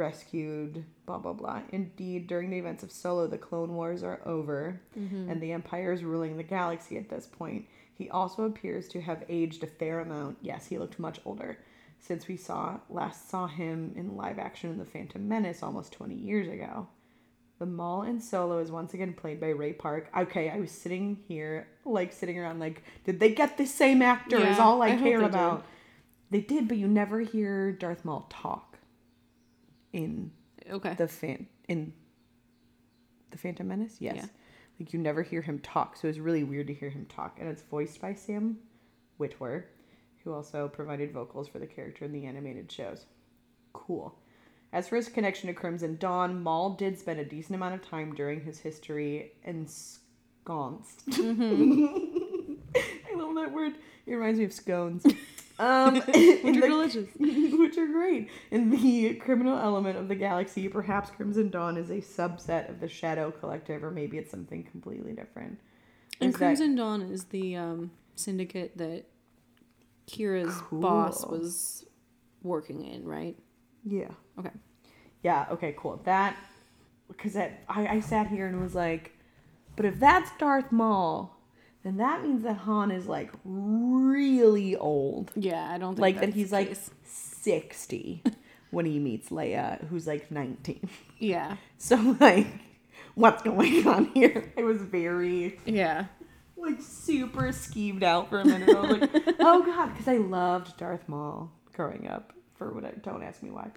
rescued, 0.00 0.84
blah 1.06 1.18
blah 1.18 1.34
blah. 1.34 1.60
Indeed, 1.70 2.26
during 2.26 2.50
the 2.50 2.58
events 2.58 2.82
of 2.82 2.90
Solo, 2.90 3.26
the 3.26 3.38
Clone 3.38 3.74
Wars 3.74 4.02
are 4.02 4.20
over, 4.26 4.80
mm-hmm. 4.98 5.30
and 5.30 5.40
the 5.40 5.52
Empire 5.52 5.92
is 5.92 6.02
ruling 6.02 6.36
the 6.36 6.42
galaxy 6.42 6.96
at 6.96 7.08
this 7.08 7.26
point. 7.26 7.66
He 7.94 8.08
also 8.10 8.44
appears 8.44 8.88
to 8.88 9.00
have 9.02 9.24
aged 9.28 9.62
a 9.62 9.66
fair 9.66 10.00
amount. 10.00 10.38
Yes, 10.40 10.66
he 10.66 10.78
looked 10.78 10.98
much 10.98 11.20
older 11.24 11.58
since 11.98 12.26
we 12.26 12.36
saw 12.36 12.80
last 12.88 13.30
saw 13.30 13.46
him 13.46 13.92
in 13.94 14.16
live 14.16 14.38
action 14.38 14.70
in 14.70 14.78
The 14.78 14.86
Phantom 14.86 15.28
Menace 15.28 15.62
almost 15.62 15.92
20 15.92 16.14
years 16.14 16.48
ago. 16.48 16.88
The 17.58 17.66
Maul 17.66 18.04
in 18.04 18.20
Solo 18.20 18.58
is 18.58 18.72
once 18.72 18.94
again 18.94 19.12
played 19.12 19.38
by 19.38 19.50
Ray 19.50 19.74
Park. 19.74 20.08
Okay, 20.16 20.48
I 20.48 20.58
was 20.58 20.70
sitting 20.70 21.18
here, 21.28 21.68
like 21.84 22.10
sitting 22.10 22.38
around, 22.38 22.58
like, 22.58 22.82
did 23.04 23.20
they 23.20 23.34
get 23.34 23.58
the 23.58 23.66
same 23.66 24.00
actor? 24.00 24.38
is 24.38 24.58
all 24.58 24.80
I, 24.80 24.92
I 24.92 24.96
care 24.96 25.20
they 25.20 25.26
about. 25.26 25.66
They 26.30 26.40
did, 26.40 26.68
but 26.68 26.78
you 26.78 26.88
never 26.88 27.20
hear 27.20 27.70
Darth 27.70 28.02
Maul 28.02 28.26
talk 28.30 28.69
in 29.92 30.30
Okay. 30.70 30.94
the 30.94 31.08
fan 31.08 31.46
in 31.68 31.92
the 33.30 33.38
Phantom 33.38 33.66
Menace. 33.68 33.96
Yes, 34.00 34.16
Yeah. 34.16 34.26
like 34.78 34.92
you 34.92 34.98
never 34.98 35.22
hear 35.22 35.42
him 35.42 35.58
talk, 35.60 35.96
so 35.96 36.08
it's 36.08 36.18
really 36.18 36.44
weird 36.44 36.66
to 36.68 36.74
hear 36.74 36.90
him 36.90 37.06
talk, 37.06 37.38
and 37.40 37.48
it's 37.48 37.62
voiced 37.62 38.00
by 38.00 38.14
Sam 38.14 38.58
Witwer, 39.18 39.64
who 40.24 40.32
also 40.32 40.68
provided 40.68 41.12
vocals 41.12 41.48
for 41.48 41.58
the 41.58 41.66
character 41.66 42.04
in 42.04 42.12
the 42.12 42.26
animated 42.26 42.70
shows. 42.70 43.06
Cool. 43.72 44.18
As 44.72 44.88
for 44.88 44.96
his 44.96 45.08
connection 45.08 45.48
to 45.48 45.54
Crimson 45.54 45.96
Dawn, 45.96 46.42
Maul 46.42 46.70
did 46.74 46.98
spend 46.98 47.18
a 47.18 47.24
decent 47.24 47.56
amount 47.56 47.74
of 47.74 47.82
time 47.82 48.14
during 48.14 48.40
his 48.42 48.58
history 48.60 49.32
ensconced. 49.44 51.06
Mm-hmm. 51.08 52.54
I 52.76 53.14
love 53.16 53.34
that 53.34 53.52
word. 53.52 53.72
It 54.06 54.14
reminds 54.14 54.38
me 54.38 54.44
of 54.44 54.52
scones. 54.52 55.04
Um, 55.60 55.94
Which 56.00 56.06
are 56.16 56.52
the- 56.52 56.60
delicious. 56.68 57.08
which 57.18 57.76
are 57.76 57.86
great. 57.86 58.28
In 58.50 58.70
the 58.70 59.14
criminal 59.14 59.58
element 59.58 59.98
of 59.98 60.08
the 60.08 60.14
galaxy, 60.14 60.68
perhaps 60.68 61.10
Crimson 61.10 61.50
Dawn 61.50 61.76
is 61.76 61.90
a 61.90 61.98
subset 62.00 62.70
of 62.70 62.80
the 62.80 62.88
Shadow 62.88 63.30
Collective, 63.30 63.84
or 63.84 63.90
maybe 63.90 64.16
it's 64.16 64.30
something 64.30 64.62
completely 64.64 65.12
different. 65.12 65.60
And 66.20 66.30
Is 66.30 66.34
that- 66.36 66.38
Crimson 66.56 66.74
Dawn 66.76 67.02
is 67.02 67.24
the 67.24 67.56
um, 67.56 67.90
syndicate 68.16 68.76
that 68.78 69.04
Qi'ra's 70.06 70.60
boss 70.72 71.24
was 71.26 71.84
working 72.42 72.84
in, 72.86 73.04
right? 73.06 73.36
yeah. 73.84 74.08
Okay. 74.38 74.50
Yeah, 75.22 75.46
okay, 75.50 75.74
cool. 75.78 76.00
That, 76.04 76.34
because 77.08 77.36
I, 77.36 77.52
I 77.68 78.00
sat 78.00 78.28
here 78.28 78.46
and 78.46 78.60
was 78.62 78.74
like, 78.74 79.12
but 79.76 79.84
if 79.84 80.00
that's 80.00 80.30
Darth 80.38 80.72
Maul, 80.72 81.36
then 81.82 81.96
that 81.98 82.22
means 82.22 82.42
that 82.42 82.56
Han 82.58 82.90
is 82.90 83.06
like 83.06 83.30
really 83.44 84.76
old. 84.76 85.32
Yeah, 85.34 85.70
I 85.70 85.78
don't 85.78 85.94
think 85.94 86.00
Like 86.00 86.20
that 86.20 86.34
he's 86.34 86.52
like. 86.52 86.76
60 87.42 88.22
when 88.70 88.86
he 88.86 88.98
meets 88.98 89.30
Leia, 89.30 89.86
who's 89.88 90.06
like 90.06 90.30
19. 90.30 90.88
yeah, 91.18 91.56
So, 91.78 92.16
like, 92.20 92.46
what's 93.14 93.42
going 93.42 93.86
on 93.86 94.06
here? 94.14 94.52
I 94.56 94.62
was 94.62 94.82
very 94.82 95.58
yeah. 95.64 96.04
like 96.56 96.80
super 96.80 97.48
skeeved 97.48 98.02
out 98.02 98.28
for 98.28 98.40
a 98.40 98.44
minute. 98.44 98.68
I 98.68 98.80
was 98.80 98.90
like, 99.00 99.10
oh 99.40 99.62
god, 99.64 99.92
because 99.92 100.08
I 100.08 100.18
loved 100.18 100.76
Darth 100.76 101.08
Maul 101.08 101.50
growing 101.74 102.06
up. 102.08 102.32
For 102.56 102.72
what? 102.72 102.84
I, 102.84 102.90
don't 103.02 103.22
ask 103.22 103.42
me 103.42 103.50
why. 103.50 103.70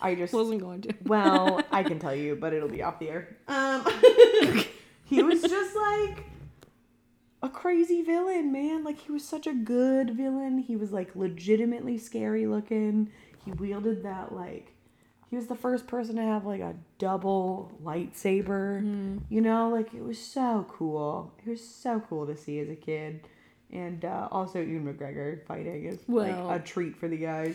I 0.00 0.14
just 0.14 0.32
Wasn't 0.32 0.60
going 0.60 0.82
to. 0.82 0.94
well, 1.04 1.60
I 1.72 1.82
can 1.82 1.98
tell 1.98 2.14
you, 2.14 2.36
but 2.36 2.52
it'll 2.52 2.68
be 2.68 2.82
off 2.82 3.00
the 3.00 3.08
air. 3.08 3.36
Um, 3.48 3.84
he 5.04 5.22
was 5.22 5.42
just 5.42 5.76
like 5.76 6.24
a 7.42 7.48
crazy 7.48 8.02
villain, 8.02 8.52
man. 8.52 8.84
Like 8.84 9.00
he 9.00 9.12
was 9.12 9.24
such 9.24 9.46
a 9.46 9.52
good 9.52 10.10
villain. 10.16 10.58
He 10.58 10.76
was 10.76 10.92
like 10.92 11.14
legitimately 11.16 11.98
scary 11.98 12.46
looking. 12.46 13.10
He 13.44 13.52
wielded 13.52 14.02
that 14.02 14.34
like 14.34 14.74
he 15.30 15.36
was 15.36 15.46
the 15.46 15.54
first 15.54 15.86
person 15.86 16.16
to 16.16 16.22
have 16.22 16.44
like 16.44 16.60
a 16.60 16.74
double 16.98 17.72
lightsaber. 17.82 19.20
You 19.28 19.40
know, 19.40 19.70
like 19.70 19.94
it 19.94 20.02
was 20.02 20.18
so 20.18 20.66
cool. 20.68 21.32
It 21.46 21.50
was 21.50 21.66
so 21.66 22.00
cool 22.08 22.26
to 22.26 22.36
see 22.36 22.58
as 22.60 22.68
a 22.68 22.76
kid. 22.76 23.20
And 23.72 24.04
uh, 24.04 24.26
also 24.32 24.60
Ewan 24.60 24.92
McGregor 24.92 25.46
fighting 25.46 25.84
is 25.84 26.00
Well- 26.08 26.46
like 26.46 26.60
a 26.60 26.64
treat 26.64 26.96
for 26.96 27.08
the 27.08 27.16
guys. 27.16 27.54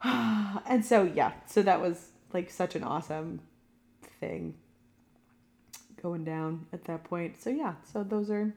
and 0.02 0.84
so 0.84 1.02
yeah, 1.02 1.32
so 1.46 1.62
that 1.62 1.80
was 1.80 2.10
like 2.32 2.50
such 2.50 2.74
an 2.74 2.82
awesome 2.84 3.40
thing 4.20 4.54
going 6.02 6.24
down 6.24 6.66
at 6.72 6.84
that 6.84 7.04
point. 7.04 7.40
So 7.40 7.50
yeah, 7.50 7.74
so 7.92 8.02
those 8.04 8.30
are 8.30 8.54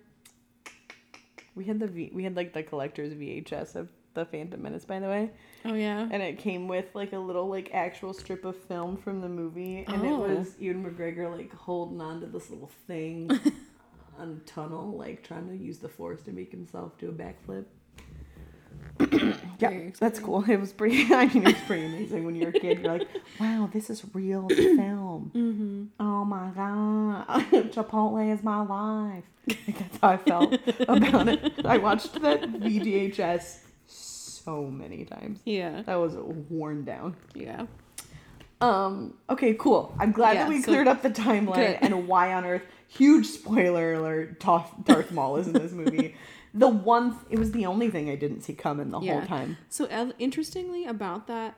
we 1.55 1.65
had 1.65 1.79
the 1.79 1.87
v, 1.87 2.11
we 2.13 2.23
had 2.23 2.35
like 2.35 2.53
the 2.53 2.63
collector's 2.63 3.13
VHS 3.13 3.75
of 3.75 3.89
the 4.13 4.25
Phantom 4.25 4.61
Menace 4.61 4.85
by 4.85 4.99
the 4.99 5.07
way, 5.07 5.31
Oh 5.65 5.73
yeah. 5.73 6.07
and 6.11 6.21
it 6.21 6.37
came 6.37 6.67
with 6.67 6.85
like 6.93 7.13
a 7.13 7.17
little 7.19 7.47
like 7.47 7.69
actual 7.73 8.13
strip 8.13 8.43
of 8.45 8.55
film 8.55 8.97
from 8.97 9.21
the 9.21 9.29
movie, 9.29 9.85
and 9.87 10.01
Oh. 10.05 10.25
it 10.25 10.37
was 10.37 10.55
Ewan 10.59 10.83
McGregor 10.83 11.31
like 11.35 11.53
holding 11.53 12.01
on 12.01 12.19
to 12.21 12.27
this 12.27 12.49
little 12.49 12.71
thing 12.87 13.29
on 14.19 14.41
a 14.41 14.49
tunnel, 14.49 14.97
like 14.97 15.23
trying 15.23 15.47
to 15.49 15.55
use 15.55 15.79
the 15.79 15.89
force 15.89 16.21
to 16.23 16.31
make 16.31 16.51
himself 16.51 16.97
do 16.97 17.09
a 17.09 17.13
backflip. 17.13 17.65
yeah, 19.59 19.89
that's 19.99 20.19
cool. 20.19 20.43
It 20.49 20.59
was 20.59 20.73
pretty. 20.73 21.07
I 21.13 21.25
mean, 21.27 21.47
it's 21.47 21.61
pretty 21.61 21.85
amazing 21.85 22.23
when 22.25 22.35
you're 22.35 22.49
a 22.49 22.53
kid. 22.53 22.79
You're 22.79 22.97
like, 22.99 23.07
wow, 23.39 23.69
this 23.71 23.89
is 23.89 24.03
real 24.13 24.47
film. 24.49 25.31
Mm-hmm. 25.35 25.83
Oh 25.99 26.25
my 26.25 26.49
god, 26.55 27.25
Chipotle 27.71 28.33
is 28.33 28.43
my 28.43 28.61
life. 28.61 29.23
Like, 29.47 29.77
that's 29.79 29.97
how 29.97 30.09
I 30.09 30.17
felt 30.17 30.53
about 30.87 31.27
it. 31.27 31.65
I 31.65 31.77
watched 31.77 32.21
that 32.21 32.41
VHS 32.43 33.59
so 33.87 34.65
many 34.65 35.05
times. 35.05 35.39
Yeah. 35.45 35.81
That 35.83 35.95
was 35.95 36.15
worn 36.15 36.83
down. 36.85 37.15
Yeah. 37.33 37.65
Um. 38.59 39.15
Okay. 39.29 39.55
Cool. 39.55 39.95
I'm 39.99 40.11
glad 40.11 40.33
Yeah, 40.33 40.43
that 40.43 40.49
we 40.49 40.61
so- 40.61 40.65
cleared 40.71 40.87
up 40.87 41.01
the 41.01 41.09
timeline 41.09 41.55
Good. 41.55 41.77
and 41.81 42.07
why 42.07 42.33
on 42.33 42.45
earth. 42.45 42.61
Huge 42.87 43.25
spoiler 43.27 43.93
alert. 43.93 44.39
Darth 44.39 45.11
Maul 45.11 45.37
is 45.37 45.47
in 45.47 45.53
this 45.53 45.71
movie. 45.71 46.13
The 46.53 46.67
one. 46.67 47.17
It 47.29 47.39
was 47.39 47.51
the 47.51 47.65
only 47.65 47.89
thing 47.89 48.09
I 48.09 48.15
didn't 48.15 48.41
see 48.41 48.53
coming 48.53 48.89
the 48.89 48.99
Yeah. 48.99 49.19
whole 49.19 49.27
time. 49.27 49.57
So 49.69 49.85
uh, 49.85 50.11
interestingly 50.19 50.85
about 50.85 51.27
that, 51.27 51.57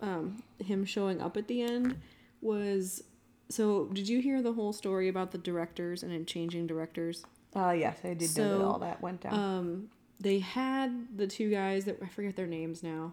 um, 0.00 0.42
him 0.58 0.84
showing 0.84 1.20
up 1.20 1.36
at 1.36 1.46
the 1.48 1.62
end 1.62 1.96
was. 2.40 3.04
So 3.50 3.86
did 3.86 4.08
you 4.08 4.20
hear 4.20 4.40
the 4.42 4.52
whole 4.52 4.72
story 4.72 5.08
about 5.08 5.32
the 5.32 5.38
directors 5.38 6.02
and 6.02 6.26
changing 6.26 6.66
directors? 6.68 7.24
Uh. 7.54 7.72
Yes, 7.76 7.98
I 8.04 8.14
did 8.14 8.20
know 8.20 8.26
that 8.58 8.60
So, 8.60 8.62
all 8.62 8.78
that 8.78 9.00
went 9.02 9.20
down. 9.22 9.34
Um, 9.34 9.88
they 10.20 10.38
had 10.38 11.16
the 11.16 11.26
two 11.26 11.50
guys 11.50 11.84
that 11.86 11.98
I 12.02 12.06
forget 12.06 12.36
their 12.36 12.46
names 12.46 12.82
now, 12.82 13.12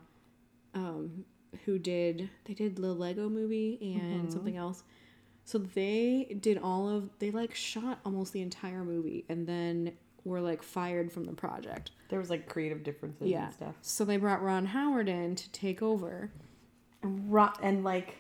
um, 0.74 1.26
who 1.66 1.80
did 1.80 2.30
they 2.46 2.54
did 2.54 2.76
the 2.76 2.94
Lego 2.94 3.30
movie 3.30 3.80
and 3.82 4.24
Mm-hmm. 4.26 4.30
something 4.34 4.58
else. 4.58 4.84
So 5.46 5.58
they 5.60 6.38
did 6.42 6.58
all 6.58 6.88
of 6.90 7.10
they 7.20 7.32
like 7.32 7.56
shot 7.56 8.00
almost 8.06 8.34
the 8.34 8.42
entire 8.42 8.84
movie 8.84 9.26
and 9.30 9.48
then 9.48 9.94
were 10.28 10.42
like 10.42 10.62
fired 10.64 11.12
from 11.12 11.26
the 11.26 11.34
project. 11.34 11.92
there 12.10 12.20
was 12.20 12.30
like 12.30 12.48
creative 12.48 12.84
differences 12.84 13.28
Yeah. 13.30 13.46
and 13.46 13.54
stuff. 13.54 13.76
So 13.82 14.06
they 14.06 14.18
brought 14.18 14.42
Ron 14.44 14.66
Howard 14.68 15.10
in 15.10 15.36
to 15.36 15.50
take 15.52 15.82
over, 15.82 16.32
And, 17.04 17.34
and 17.62 17.84
like 17.84 18.16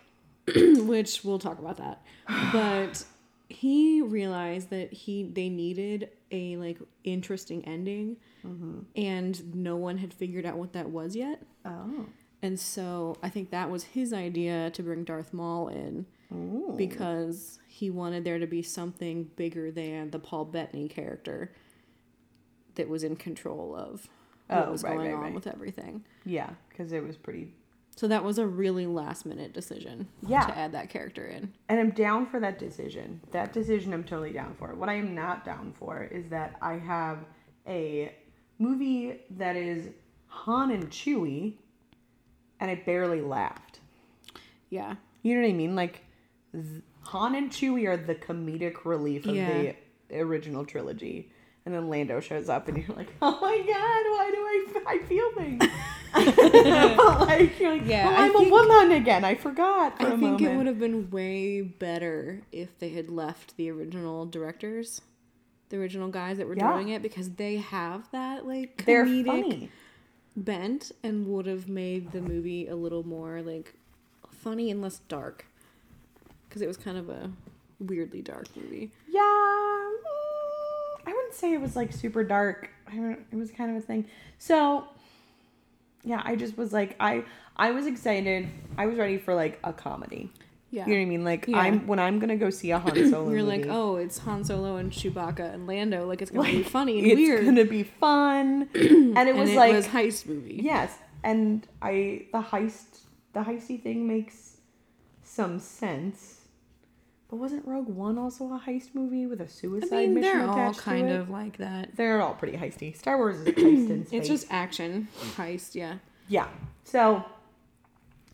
which 0.55 1.23
we'll 1.23 1.39
talk 1.39 1.59
about 1.59 1.77
that. 1.77 2.01
But 2.51 3.03
he 3.49 4.01
realized 4.01 4.69
that 4.71 4.91
he 4.91 5.23
they 5.23 5.47
needed 5.49 6.09
a 6.31 6.57
like 6.57 6.79
interesting 7.05 7.63
ending, 7.65 8.17
mm-hmm. 8.45 8.79
and 8.95 9.55
no 9.55 9.77
one 9.77 9.97
had 9.97 10.13
figured 10.13 10.45
out 10.45 10.57
what 10.57 10.73
that 10.73 10.89
was 10.89 11.15
yet. 11.15 11.41
oh. 11.65 12.05
And 12.43 12.59
so 12.59 13.17
I 13.23 13.29
think 13.29 13.49
that 13.49 13.71
was 13.71 13.83
his 13.83 14.13
idea 14.13 14.69
to 14.71 14.83
bring 14.83 15.03
Darth 15.05 15.33
Maul 15.33 15.69
in 15.69 16.05
because 16.75 17.59
he 17.67 17.89
wanted 17.89 18.23
there 18.23 18.39
to 18.39 18.45
be 18.47 18.61
something 18.61 19.23
bigger 19.35 19.71
than 19.71 20.11
the 20.11 20.19
Paul 20.19 20.45
Bettany 20.45 20.87
character 20.87 21.51
that 22.77 22.89
was 22.89 23.03
in 23.03 23.15
control 23.15 23.75
of 23.75 24.07
oh, 24.49 24.55
what 24.55 24.67
Oh, 24.67 24.71
was 24.71 24.83
right, 24.83 24.95
going 24.95 25.07
right, 25.11 25.15
on 25.15 25.21
right. 25.23 25.33
with 25.33 25.45
everything. 25.47 26.03
Yeah, 26.25 26.49
because 26.69 26.91
it 26.91 27.03
was 27.05 27.17
pretty 27.17 27.53
So 27.95 28.07
that 28.07 28.23
was 28.23 28.37
a 28.37 28.47
really 28.47 28.85
last 28.87 29.25
minute 29.25 29.53
decision 29.53 30.07
Yeah. 30.25 30.45
to 30.45 30.57
add 30.57 30.71
that 30.71 30.89
character 30.89 31.25
in. 31.27 31.53
And 31.69 31.79
I'm 31.79 31.91
down 31.91 32.25
for 32.27 32.39
that 32.39 32.57
decision. 32.59 33.21
That 33.31 33.53
decision 33.53 33.93
I'm 33.93 34.03
totally 34.03 34.31
down 34.33 34.55
for. 34.57 34.73
What 34.75 34.89
I 34.89 34.93
am 34.93 35.13
not 35.13 35.43
down 35.45 35.73
for 35.77 36.03
is 36.03 36.29
that 36.29 36.55
I 36.61 36.73
have 36.73 37.25
a 37.67 38.13
movie 38.59 39.19
that 39.31 39.55
is 39.55 39.89
Han 40.27 40.71
and 40.71 40.89
Chewie 40.89 41.53
and 42.59 42.71
I 42.71 42.75
barely 42.75 43.21
laughed. 43.21 43.79
Yeah. 44.69 44.95
You 45.23 45.35
know 45.35 45.41
what 45.41 45.49
I 45.49 45.53
mean? 45.53 45.75
Like 45.75 46.01
Han 47.03 47.35
and 47.35 47.49
Chewie 47.51 47.87
are 47.87 47.97
the 47.97 48.15
comedic 48.15 48.85
relief 48.85 49.25
of 49.25 49.35
Yeah. 49.35 49.73
the 50.09 50.19
original 50.19 50.65
trilogy. 50.65 51.31
And 51.67 51.75
then 51.75 51.89
Lando 51.89 52.21
shows 52.21 52.47
up 52.47 52.69
and 52.69 52.77
you're 52.77 52.95
like, 52.95 53.09
"Oh 53.21 53.37
my 53.41 53.57
god, 53.57 53.67
why 53.67 54.31
do 54.33 54.37
I 54.37 54.93
I 54.95 54.99
feel 54.99 55.31
things. 55.33 55.61
but 56.95 57.27
like, 57.27 57.59
you're 57.59 57.73
like, 57.73 57.85
Yeah, 57.85 58.07
oh, 58.09 58.21
I'm 58.23 58.31
think- 58.31 58.47
a 58.47 58.51
woman 58.51 58.91
again. 58.93 59.25
I 59.25 59.35
forgot. 59.35 59.97
For 59.99 60.07
I 60.07 60.17
think 60.17 60.39
it 60.41 60.55
would 60.55 60.65
have 60.65 60.79
been 60.79 61.09
way 61.11 61.59
better 61.61 62.41
if 62.53 62.79
they 62.79 62.87
had 62.91 63.09
left 63.09 63.57
the 63.57 63.69
original 63.69 64.25
directors, 64.25 65.01
the 65.67 65.75
original 65.75 66.07
guys 66.07 66.37
that 66.37 66.47
were 66.47 66.55
Yeah. 66.55 66.71
doing 66.71 66.87
it, 66.87 67.01
because 67.01 67.31
they 67.31 67.57
have 67.57 68.09
that 68.11 68.47
like 68.47 68.77
comedic 68.77 69.67
bent 70.37 70.93
and 71.03 71.27
would 71.27 71.47
have 71.47 71.67
made 71.67 72.13
the 72.13 72.21
movie 72.21 72.67
a 72.69 72.77
little 72.77 73.05
more 73.05 73.41
like 73.41 73.73
funny 74.31 74.71
and 74.71 74.81
less 74.81 74.99
dark. 75.09 75.45
Because 76.47 76.61
it 76.61 76.67
was 76.67 76.77
kind 76.77 76.97
of 76.97 77.09
a 77.09 77.29
weirdly 77.81 78.21
dark 78.21 78.47
movie. 78.55 78.89
Yeah, 79.09 79.21
mm, 79.21 79.97
I 81.07 81.13
wouldn't 81.13 81.33
say 81.33 81.53
it 81.53 81.61
was 81.61 81.75
like 81.75 81.93
super 81.93 82.23
dark. 82.23 82.69
I 82.87 82.95
don't, 82.95 83.19
it 83.31 83.35
was 83.35 83.49
kind 83.51 83.71
of 83.71 83.81
a 83.81 83.85
thing. 83.85 84.05
So, 84.37 84.87
yeah, 86.03 86.21
I 86.23 86.35
just 86.35 86.57
was 86.57 86.73
like, 86.73 86.95
I 86.99 87.23
I 87.55 87.71
was 87.71 87.87
excited. 87.87 88.47
I 88.77 88.85
was 88.85 88.97
ready 88.97 89.17
for 89.17 89.33
like 89.33 89.59
a 89.63 89.73
comedy. 89.73 90.31
Yeah. 90.69 90.85
You 90.85 90.93
know 90.93 90.99
what 90.99 91.01
I 91.01 91.05
mean? 91.05 91.23
Like 91.23 91.47
Yeah. 91.47 91.59
I'm 91.59 91.87
when 91.87 91.97
I'm 91.99 92.19
gonna 92.19 92.35
go 92.35 92.49
see 92.49 92.71
a 92.71 92.79
Han 92.85 93.09
Solo. 93.09 93.31
You're 93.31 93.41
like, 93.41 93.65
oh, 93.69 93.95
it's 93.95 94.17
Han 94.19 94.43
Solo 94.43 94.75
and 94.75 94.91
Chewbacca 94.91 95.53
and 95.53 95.65
Lando. 95.65 96.05
Like 96.05 96.21
it's 96.21 96.29
gonna 96.29 96.51
be 96.51 96.63
funny 96.63 96.99
and 96.99 97.07
it's 97.07 97.15
weird. 97.15 97.39
It's 97.39 97.45
gonna 97.45 97.65
be 97.65 97.83
fun, 97.83 98.69
and 98.75 99.17
it 99.17 99.29
and 99.29 99.39
was 99.39 99.51
it 99.51 99.55
like 99.55 99.73
was 99.73 99.87
heist 99.87 100.27
movie. 100.27 100.59
yes, 100.61 100.91
and 101.23 101.65
I 101.81 102.25
the 102.33 102.41
heist 102.41 102.99
the 103.33 103.39
heisty 103.41 103.81
thing 103.81 104.07
makes 104.07 104.57
some 105.23 105.59
sense. 105.59 106.41
But 107.29 107.37
wasn't 107.37 107.67
Rogue 107.67 107.89
One 107.89 108.17
also 108.17 108.45
a 108.53 108.59
heist 108.59 108.95
movie 108.95 109.27
with 109.27 109.41
a 109.41 109.49
suicide 109.49 109.93
I 109.93 109.97
mean, 110.05 110.15
mission 110.15 110.39
they're 110.39 110.49
all 110.49 110.73
kind 110.73 111.09
of 111.09 111.29
like 111.29 111.57
that. 111.57 111.95
They're 111.95 112.21
all 112.21 112.33
pretty 112.35 112.57
heisty. 112.57 112.95
Star 112.95 113.17
Wars 113.17 113.37
is 113.37 113.47
a 113.47 113.51
heist 113.53 113.89
in 113.89 114.05
space. 114.05 114.19
It's 114.19 114.27
just 114.29 114.47
action 114.49 115.09
heist, 115.35 115.75
yeah. 115.75 115.97
yeah. 116.29 116.47
So 116.85 117.25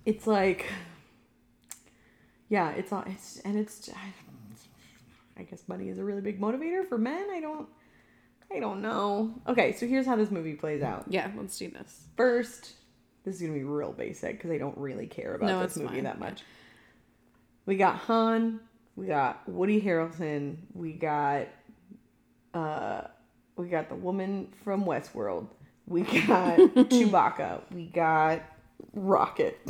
it's 0.06 0.28
like 0.28 0.68
yeah, 2.50 2.70
it's 2.72 2.92
all 2.92 3.04
it's 3.08 3.40
and 3.40 3.58
it's 3.58 3.90
I 5.38 5.44
guess 5.44 5.64
money 5.68 5.90
is 5.90 5.98
a 5.98 6.04
really 6.04 6.22
big 6.22 6.40
motivator 6.40 6.88
for 6.88 7.00
men. 7.00 7.28
I 7.32 7.40
don't 7.40 7.68
I 8.54 8.60
don't 8.60 8.84
know. 8.84 9.34
Okay, 9.48 9.72
so 9.72 9.88
here's 9.88 10.06
how 10.06 10.16
this 10.16 10.30
movie 10.30 10.54
plays 10.54 10.84
out. 10.84 11.06
Yeah, 11.10 11.32
let's 11.36 11.58
do 11.58 11.70
this. 11.72 12.04
First, 12.16 12.74
this 13.24 13.36
is 13.36 13.42
gonna 13.42 13.54
be 13.54 13.64
real 13.64 13.92
basic 13.92 14.38
because 14.38 14.52
I 14.52 14.60
don't 14.60 14.78
really 14.78 15.08
care 15.08 15.34
about 15.34 15.48
No, 15.48 15.64
this 15.64 15.78
movie 15.78 15.96
fine, 15.96 16.04
that 16.04 16.20
yeah. 16.20 16.26
much. 16.26 16.44
We 17.66 17.78
got 17.78 17.96
Han, 17.96 18.60
we 18.96 19.08
got 19.08 19.48
Woody 19.48 19.82
Harrelson, 19.82 20.58
we 20.74 20.94
got 20.94 21.48
uh 22.54 23.02
we 23.56 23.68
got 23.68 23.90
the 23.90 23.96
woman 23.96 24.48
from 24.64 24.86
Westworld, 24.86 25.48
we 25.88 26.02
got 26.02 26.58
Chewbacca, 26.60 27.62
we 27.72 27.86
got 27.86 28.42
Rocket. 28.94 29.60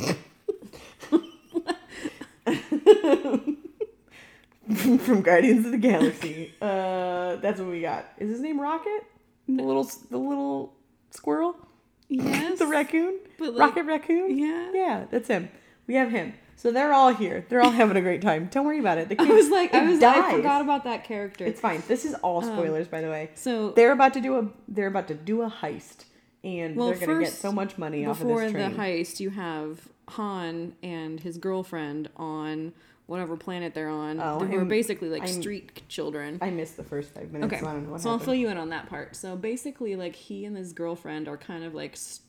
from 4.98 5.22
Guardians 5.22 5.66
of 5.66 5.72
the 5.72 5.78
Galaxy. 5.78 6.52
Uh 6.60 7.36
that's 7.36 7.60
what 7.60 7.68
we 7.70 7.80
got. 7.80 8.06
Is 8.18 8.30
his 8.30 8.40
name 8.40 8.60
Rocket? 8.60 9.04
The 9.48 9.62
little 9.62 9.84
the 10.10 10.18
little 10.18 10.74
squirrel? 11.10 11.56
Yes. 12.08 12.58
the 12.58 12.66
raccoon? 12.66 13.18
But, 13.38 13.54
like, 13.54 13.70
Rocket 13.70 13.84
raccoon? 13.84 14.38
yeah. 14.38 14.70
Yeah, 14.74 15.04
that's 15.10 15.26
him. 15.26 15.48
We 15.86 15.94
have 15.94 16.10
him. 16.10 16.34
So 16.56 16.70
they're 16.72 16.92
all 16.92 17.12
here. 17.12 17.44
They're 17.48 17.60
all 17.60 17.70
having 17.70 17.96
a 17.96 18.00
great 18.00 18.22
time. 18.22 18.48
Don't 18.50 18.64
worry 18.64 18.78
about 18.78 18.98
it. 18.98 19.08
The 19.08 19.20
I 19.20 19.24
was 19.24 19.50
like, 19.50 19.74
I 19.74 19.84
was 19.88 20.02
I 20.02 20.30
forgot 20.32 20.62
about 20.62 20.84
that 20.84 21.04
character. 21.04 21.44
It's 21.44 21.60
fine. 21.60 21.82
This 21.88 22.04
is 22.04 22.14
all 22.14 22.44
um, 22.44 22.52
spoilers, 22.52 22.88
by 22.88 23.00
the 23.00 23.08
way. 23.08 23.30
so 23.34 23.70
They're 23.72 23.92
about 23.92 24.14
to 24.14 24.20
do 24.20 24.38
a 24.38 24.48
they're 24.68 24.86
about 24.86 25.08
to 25.08 25.14
do 25.14 25.42
a 25.42 25.50
heist, 25.50 26.04
and 26.42 26.76
Well, 26.76 26.92
they're 26.92 27.06
gonna 27.06 27.20
get 27.24 27.32
so 27.32 27.52
much 27.52 27.76
money 27.78 28.06
off 28.06 28.20
of 28.20 28.26
before 28.26 28.42
this 28.42 28.52
the 28.52 28.76
heist, 28.80 29.20
you 29.20 29.30
have 29.30 29.80
Han 30.08 30.74
and 30.82 31.20
his 31.20 31.38
girlfriend 31.38 32.08
on 32.16 32.72
whatever 33.06 33.36
planet 33.36 33.74
they're 33.74 33.88
on. 33.90 34.18
Oh, 34.20 34.38
who 34.38 34.54
are 34.56 34.60
I'm- 34.60 34.68
basically 34.68 35.10
like 35.10 35.22
I'm- 35.24 35.40
street 35.42 35.82
children. 35.88 36.38
I 36.40 36.48
missed 36.50 36.76
the 36.78 36.84
first 36.84 37.12
five 37.14 37.30
minutes. 37.32 37.52
Okay, 37.52 37.60
So 37.62 37.68
I 37.68 37.74
what 37.78 38.00
so 38.00 38.10
I'll 38.10 38.18
fill 38.18 38.34
you 38.34 38.48
in 38.48 38.56
on 38.56 38.70
that 38.70 38.88
part. 38.88 39.16
So 39.16 39.36
basically, 39.36 39.96
like 39.96 40.14
he 40.16 40.44
and 40.46 40.56
his 40.56 40.72
girlfriend 40.72 41.28
are 41.28 41.36
kind 41.36 41.64
of 41.64 41.74
like, 41.74 41.92
s- 41.92 42.20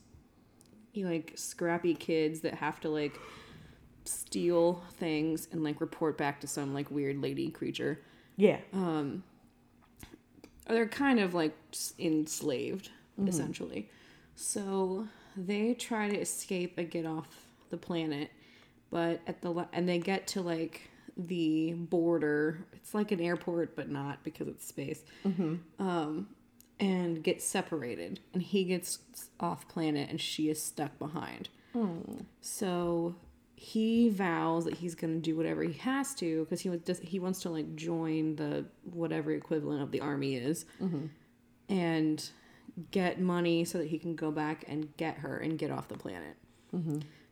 you 0.93 1.07
like 1.07 1.33
scrappy 1.35 1.93
kids 1.93 2.41
that 2.41 2.55
have 2.55 2.79
to 2.81 2.89
like 2.89 3.17
steal 4.05 4.83
things 4.93 5.47
and 5.51 5.63
like 5.63 5.81
report 5.81 6.17
back 6.17 6.39
to 6.41 6.47
some 6.47 6.73
like 6.73 6.89
weird 6.91 7.21
lady 7.21 7.49
creature. 7.49 8.01
yeah. 8.37 8.57
Um, 8.73 9.23
they're 10.67 10.87
kind 10.87 11.19
of 11.19 11.33
like 11.33 11.55
enslaved 11.99 12.89
essentially. 13.27 13.89
So 14.35 15.07
they 15.37 15.73
try 15.73 16.09
to 16.09 16.17
escape 16.19 16.77
and 16.77 16.89
get 16.89 17.05
off 17.05 17.27
the 17.69 17.77
planet, 17.77 18.31
but 18.89 19.21
at 19.27 19.41
the 19.41 19.67
and 19.73 19.87
they 19.87 19.99
get 19.99 20.27
to 20.27 20.41
like 20.41 20.89
the 21.17 21.73
border. 21.73 22.65
It's 22.73 22.93
like 22.93 23.11
an 23.11 23.21
airport, 23.21 23.75
but 23.75 23.89
not 23.89 24.23
because 24.23 24.47
it's 24.47 24.67
space. 24.67 25.03
Um, 25.79 26.27
and 26.79 27.23
get 27.23 27.41
separated, 27.41 28.19
and 28.33 28.41
he 28.43 28.65
gets 28.65 28.99
off 29.39 29.67
planet, 29.69 30.09
and 30.09 30.19
she 30.19 30.49
is 30.49 30.61
stuck 30.61 30.97
behind. 30.99 31.47
So 32.41 33.15
he 33.57 34.09
vows 34.09 34.65
that 34.65 34.73
he's 34.75 34.95
going 34.95 35.13
to 35.13 35.19
do 35.19 35.35
whatever 35.35 35.63
he 35.63 35.73
has 35.79 36.13
to 36.15 36.43
because 36.43 36.59
he 36.61 36.69
wants 36.69 36.99
he 36.99 37.19
wants 37.19 37.39
to 37.41 37.49
like 37.49 37.75
join 37.75 38.35
the 38.35 38.65
whatever 38.83 39.31
equivalent 39.31 39.81
of 39.81 39.91
the 39.91 40.01
army 40.01 40.35
is, 40.35 40.65
and 41.69 42.29
get 42.91 43.19
money 43.21 43.63
so 43.63 43.77
that 43.77 43.87
he 43.87 43.97
can 43.97 44.15
go 44.15 44.31
back 44.31 44.65
and 44.67 44.95
get 44.97 45.17
her 45.19 45.37
and 45.37 45.57
get 45.57 45.71
off 45.71 45.87
the 45.87 45.97
planet. 45.97 46.35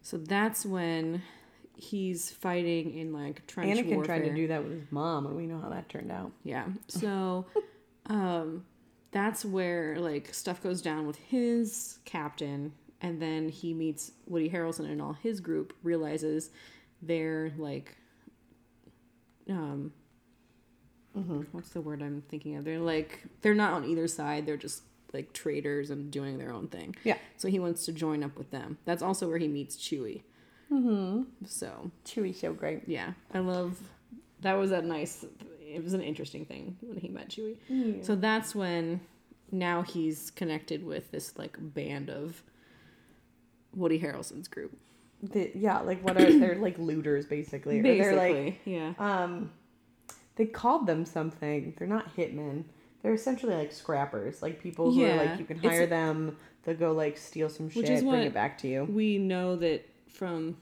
So 0.02 0.18
that's 0.18 0.66
when 0.66 1.22
he's 1.76 2.32
fighting 2.32 2.98
in 2.98 3.12
like 3.12 3.46
trench 3.48 3.78
Anakin 3.78 3.96
warfare. 3.96 4.20
tried 4.20 4.30
to 4.30 4.34
do 4.36 4.48
that 4.48 4.64
with 4.64 4.72
his 4.74 4.92
mom, 4.92 5.26
and 5.26 5.36
we 5.36 5.46
know 5.48 5.60
how 5.60 5.70
that 5.70 5.90
turned 5.90 6.12
out. 6.12 6.32
Yeah. 6.44 6.66
So 6.88 7.46
um 8.08 8.66
that's 9.12 9.44
where 9.46 9.98
like 10.00 10.34
stuff 10.34 10.64
goes 10.64 10.82
down 10.82 11.06
with 11.06 11.18
his 11.18 12.00
captain 12.06 12.74
and 13.04 13.22
then 13.22 13.50
he 13.50 13.74
meets 13.74 14.12
Woody 14.26 14.50
Harrelson 14.50 14.90
and 14.90 15.02
all 15.02 15.14
his 15.14 15.40
group 15.42 15.74
realizes 15.84 16.50
they're 17.02 17.52
like 17.58 17.98
um 19.50 19.92
what's 21.52 21.70
the 21.70 21.82
word 21.82 22.02
I'm 22.02 22.24
thinking 22.28 22.56
of? 22.56 22.66
They're 22.66 22.80
like 22.80 23.24
they're 23.42 23.54
not 23.54 23.74
on 23.74 23.86
either 23.86 24.08
side, 24.08 24.46
they're 24.46 24.58
just 24.58 24.82
like 25.14 25.32
traders 25.34 25.92
and 25.92 26.10
doing 26.10 26.40
their 26.40 26.52
own 26.52 26.68
thing. 26.68 26.96
Yeah. 27.04 27.18
So 27.38 27.48
he 27.48 27.60
wants 27.60 27.86
to 27.86 27.92
join 27.92 28.24
up 28.24 28.36
with 28.36 28.50
them. 28.50 28.80
That's 28.86 29.04
also 29.04 29.28
where 29.28 29.38
he 29.38 29.48
meets 29.48 29.76
Chewie. 29.76 30.24
Mm-hmm. 30.72 31.46
So 31.46 31.92
Chewie 32.06 32.34
so 32.36 32.54
great. 32.54 32.84
yeah, 32.88 33.14
I 33.32 33.40
love 33.40 33.78
that 34.42 34.54
was 34.54 34.72
a 34.72 34.82
nice 34.82 35.24
it 35.62 35.84
was 35.84 35.94
an 35.94 36.02
interesting 36.02 36.46
thing 36.46 36.78
when 36.82 36.98
he 36.98 37.10
met 37.10 37.30
Chewie. 37.30 38.04
So 38.04 38.16
that's 38.16 38.56
when 38.56 39.02
now 39.52 39.84
he's 39.84 40.32
connected 40.32 40.84
with 40.84 41.12
this 41.12 41.38
like 41.38 41.58
band 41.60 42.10
of 42.10 42.42
Woody 43.76 44.00
Harrelson's 44.00 44.48
group. 44.48 44.78
The, 45.22 45.52
yeah, 45.56 45.80
like 45.80 46.04
what 46.04 46.18
are 46.18 46.38
they're 46.40 46.56
like 46.56 46.78
looters 46.78 47.26
basically. 47.26 47.80
Or 47.80 47.84
they're 47.84 48.16
like 48.16 48.34
Basically, 48.34 48.60
yeah. 48.76 48.94
um 49.00 49.52
they 50.36 50.46
called 50.46 50.88
them 50.88 51.06
something. 51.06 51.74
They're 51.78 51.88
not 51.88 52.16
hitmen. 52.16 52.66
They're 53.02 53.14
essentially 53.14 53.54
like 53.56 53.72
scrappers, 53.72 54.42
like 54.42 54.62
people 54.62 54.92
who 54.92 55.06
are 55.06 55.16
like 55.16 55.40
you 55.40 55.46
can 55.46 55.58
hire 55.60 55.86
them. 55.86 56.38
They'll 56.64 56.76
go 56.76 56.92
like 56.94 57.18
steal 57.18 57.50
some 57.50 57.70
shit, 57.70 57.86
bring 57.86 58.22
it 58.22 58.34
back 58.34 58.58
to 58.60 58.68
you. 58.68 58.86
We 58.86 59.18
know 59.18 59.56
that 59.58 59.88
from 60.08 60.58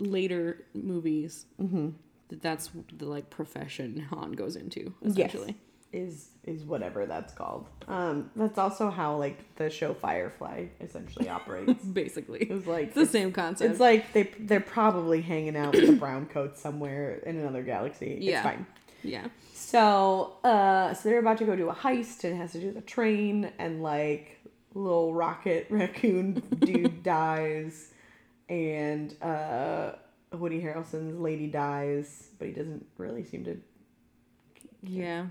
later 0.00 0.64
movies 0.74 1.46
Mm-hmm. 1.60 1.90
that 2.28 2.42
that's 2.42 2.70
the 2.98 3.06
like 3.06 3.30
profession 3.30 4.00
Han 4.10 4.32
goes 4.32 4.56
into 4.56 4.92
essentially. 5.04 5.56
Is 5.94 6.28
is 6.44 6.62
whatever 6.64 7.06
that's 7.06 7.32
called. 7.32 7.66
Um, 7.88 8.30
that's 8.36 8.58
also 8.58 8.90
how 8.90 9.16
like 9.16 9.38
the 9.56 9.70
show 9.70 9.94
Firefly 9.94 10.66
essentially 10.80 11.28
operates. 11.38 11.82
Basically, 11.84 12.40
It's 12.40 12.66
like 12.66 12.88
it's 12.88 12.94
the 12.96 13.06
same 13.06 13.32
concept. 13.32 13.70
It's 13.70 13.80
like 13.80 14.12
they 14.12 14.24
they're 14.40 14.60
probably 14.60 15.22
hanging 15.22 15.56
out 15.56 15.74
with 15.74 15.86
the 15.86 15.92
brown 15.94 16.26
coats 16.26 16.60
somewhere 16.60 17.14
in 17.24 17.38
another 17.38 17.62
galaxy. 17.62 18.18
Yeah. 18.20 18.36
It's 18.38 18.42
fine. 18.42 18.66
yeah. 19.02 19.28
So, 19.54 20.34
uh, 20.44 20.94
so 20.94 21.08
they're 21.08 21.18
about 21.18 21.38
to 21.38 21.44
go 21.44 21.56
do 21.56 21.68
a 21.70 21.74
heist, 21.74 22.22
and 22.24 22.34
it 22.34 22.36
has 22.36 22.52
to 22.52 22.60
do 22.60 22.66
with 22.68 22.76
a 22.76 22.82
train, 22.82 23.50
and 23.58 23.82
like 23.82 24.40
little 24.74 25.14
rocket 25.14 25.66
raccoon 25.70 26.42
dude 26.60 27.02
dies, 27.14 27.92
and 28.48 29.14
uh, 29.22 29.92
Woody 30.32 30.60
Harrelson's 30.60 31.18
lady 31.18 31.46
dies, 31.46 32.28
but 32.38 32.46
he 32.48 32.52
doesn't 32.54 32.84
really 32.98 33.24
seem 33.24 33.44
to. 33.44 33.56
Yeah. 34.82 35.26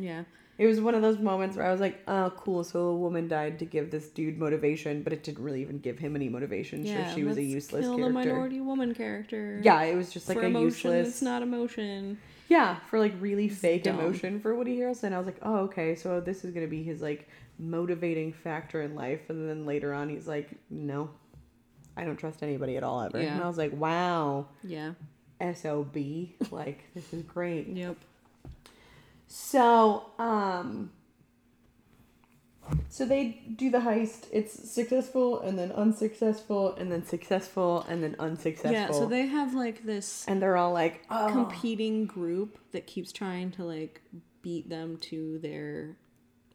Yeah. 0.00 0.24
It 0.58 0.66
was 0.66 0.78
one 0.78 0.94
of 0.94 1.00
those 1.00 1.18
moments 1.18 1.56
where 1.56 1.64
I 1.64 1.72
was 1.72 1.80
like, 1.80 2.02
"Oh, 2.06 2.30
cool! 2.36 2.64
So 2.64 2.80
a 2.88 2.96
woman 2.96 3.28
died 3.28 3.58
to 3.60 3.64
give 3.64 3.90
this 3.90 4.08
dude 4.08 4.36
motivation, 4.38 5.02
but 5.02 5.14
it 5.14 5.22
didn't 5.22 5.42
really 5.42 5.62
even 5.62 5.78
give 5.78 5.98
him 5.98 6.14
any 6.14 6.28
motivation. 6.28 6.84
Yeah, 6.84 7.08
so 7.08 7.14
she 7.14 7.24
was 7.24 7.38
a 7.38 7.42
useless 7.42 7.86
kill 7.86 7.96
character." 7.96 8.12
the 8.12 8.26
minority 8.28 8.60
woman 8.60 8.94
character. 8.94 9.60
Yeah, 9.64 9.80
it 9.82 9.96
was 9.96 10.12
just 10.12 10.28
like 10.28 10.36
for 10.36 10.44
a 10.44 10.48
emotion 10.48 10.90
useless. 10.90 11.08
It's 11.08 11.22
not 11.22 11.40
emotion. 11.42 12.18
Yeah, 12.50 12.76
for 12.90 12.98
like 12.98 13.14
really 13.20 13.48
fake 13.48 13.84
dumb. 13.84 14.00
emotion 14.00 14.40
for 14.40 14.54
Woody 14.56 14.76
Harrelson. 14.76 15.12
I 15.12 15.18
was 15.18 15.26
like, 15.26 15.38
oh, 15.40 15.58
okay, 15.60 15.94
so 15.94 16.20
this 16.20 16.44
is 16.44 16.52
gonna 16.52 16.66
be 16.66 16.82
his 16.82 17.00
like 17.00 17.28
motivating 17.60 18.32
factor 18.32 18.82
in 18.82 18.96
life. 18.96 19.30
And 19.30 19.48
then 19.48 19.64
later 19.64 19.94
on, 19.94 20.08
he's 20.08 20.26
like, 20.26 20.50
no, 20.68 21.10
I 21.96 22.04
don't 22.04 22.16
trust 22.16 22.42
anybody 22.42 22.76
at 22.76 22.82
all 22.82 23.02
ever. 23.02 23.22
Yeah. 23.22 23.34
And 23.34 23.42
I 23.42 23.46
was 23.46 23.56
like, 23.56 23.72
wow, 23.72 24.48
Yeah. 24.64 24.94
sob, 25.54 25.96
like 26.50 26.84
this 26.94 27.12
is 27.14 27.22
great. 27.22 27.68
Yep. 27.68 27.96
So, 29.32 30.06
um, 30.18 30.90
so 32.88 33.04
they 33.06 33.40
do 33.54 33.70
the 33.70 33.78
heist. 33.78 34.26
It's 34.32 34.70
successful 34.70 35.40
and 35.40 35.56
then 35.56 35.70
unsuccessful 35.70 36.74
and 36.74 36.90
then 36.90 37.06
successful 37.06 37.86
and 37.88 38.02
then 38.02 38.16
unsuccessful. 38.18 38.72
Yeah. 38.72 38.90
So 38.90 39.06
they 39.06 39.26
have 39.26 39.54
like 39.54 39.84
this 39.84 40.24
and 40.26 40.42
they're 40.42 40.56
all 40.56 40.72
like, 40.72 41.04
oh, 41.10 41.28
competing 41.30 42.06
group 42.06 42.58
that 42.72 42.88
keeps 42.88 43.12
trying 43.12 43.52
to 43.52 43.64
like 43.64 44.02
beat 44.42 44.68
them 44.68 44.98
to 45.02 45.38
their 45.38 45.96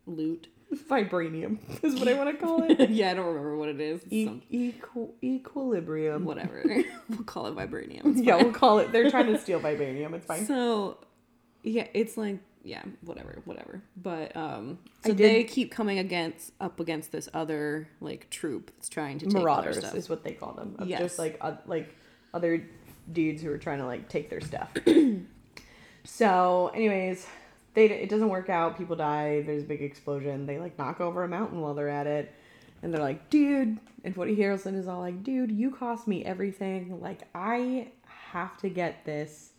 loot. 0.06 0.48
vibranium 0.90 1.60
is 1.84 1.96
what 1.96 2.10
I 2.10 2.14
want 2.14 2.38
to 2.38 2.46
call 2.46 2.64
it. 2.70 2.90
yeah, 2.90 3.12
I 3.12 3.14
don't 3.14 3.28
remember 3.28 3.56
what 3.56 3.70
it 3.70 3.80
is. 3.80 4.02
E- 4.10 4.26
some- 4.26 4.42
equal, 4.50 5.16
equilibrium. 5.24 6.26
whatever. 6.26 6.62
we'll 7.10 7.24
call 7.24 7.48
it 7.48 7.56
vibranium. 7.56 8.22
Yeah, 8.22 8.36
we'll 8.36 8.52
call 8.52 8.80
it. 8.80 8.92
They're 8.92 9.10
trying 9.10 9.28
to 9.28 9.40
steal 9.40 9.62
vibranium. 9.62 10.14
It's 10.14 10.26
fine. 10.26 10.46
So, 10.46 10.98
yeah, 11.64 11.88
it's 11.94 12.18
like 12.18 12.40
yeah, 12.66 12.82
whatever, 13.02 13.42
whatever. 13.46 13.82
But 13.96 14.36
um, 14.36 14.80
so 15.06 15.14
did- 15.14 15.18
they 15.18 15.44
keep 15.44 15.72
coming 15.72 16.00
against 16.00 16.52
up 16.60 16.80
against 16.80 17.12
this 17.12 17.30
other 17.34 17.88
like 18.02 18.30
troop 18.32 18.72
that's 18.76 18.90
trying 18.90 19.20
to 19.20 19.28
take 19.28 19.36
Marauders 19.36 19.78
stuff. 19.78 19.96
is 19.96 20.10
what 20.10 20.24
they 20.24 20.32
call 20.34 20.54
them. 20.54 20.76
Yes. 20.84 21.00
Just 21.00 21.20
like 21.20 21.38
uh, 21.42 21.54
like 21.68 21.96
other 22.34 22.68
dudes 23.12 23.42
who 23.44 23.52
are 23.52 23.60
trying 23.60 23.78
to 23.80 23.86
like 23.86 24.10
take 24.10 24.30
their 24.32 24.42
stuff. 24.42 24.70
so, 26.04 26.72
anyways, 26.74 27.28
they 27.76 27.86
it 27.86 28.10
doesn't 28.10 28.30
work 28.30 28.50
out. 28.50 28.78
People 28.78 28.96
die. 28.96 29.44
There's 29.44 29.64
a 29.64 29.68
big 29.68 29.84
explosion. 29.84 30.48
They 30.48 30.58
like 30.58 30.78
knock 30.78 31.00
over 31.00 31.24
a 31.24 31.28
mountain 31.28 31.62
while 31.62 31.76
they're 31.76 31.88
at 31.90 32.08
it, 32.08 32.34
and 32.82 32.92
they're 32.92 33.02
like, 33.02 33.30
"Dude!" 33.30 33.78
And 34.04 34.16
Woody 34.16 34.36
Harrelson 34.36 34.76
is 34.76 34.88
all 34.88 35.00
like, 35.00 35.24
"Dude, 35.24 35.52
you 35.52 35.70
cost 35.70 36.08
me 36.08 36.26
everything. 36.26 37.00
Like, 37.00 37.22
I 37.36 37.90
have 38.32 38.58
to 38.60 38.70
get 38.70 39.06
this." 39.06 39.52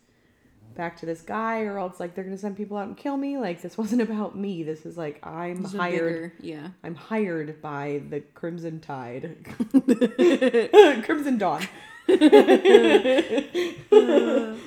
Back 0.77 0.95
to 0.97 1.05
this 1.05 1.21
guy 1.21 1.61
or 1.63 1.77
else 1.79 1.99
like 1.99 2.13
they're 2.15 2.23
gonna 2.23 2.37
send 2.37 2.55
people 2.55 2.77
out 2.77 2.87
and 2.87 2.95
kill 2.95 3.17
me 3.17 3.37
like 3.37 3.61
this 3.61 3.77
wasn't 3.83 4.01
about 4.01 4.37
me 4.37 4.63
this 4.63 4.85
is 4.85 4.95
like 4.97 5.19
i'm 5.25 5.63
hired 5.65 6.31
yeah. 6.39 6.69
I'm 6.83 6.95
hired 6.95 7.61
by 7.61 8.03
the 8.09 8.21
Crimson 8.21 8.79
Tide. 8.79 9.37
Crimson 11.03 11.37
Dawn. 11.37 11.61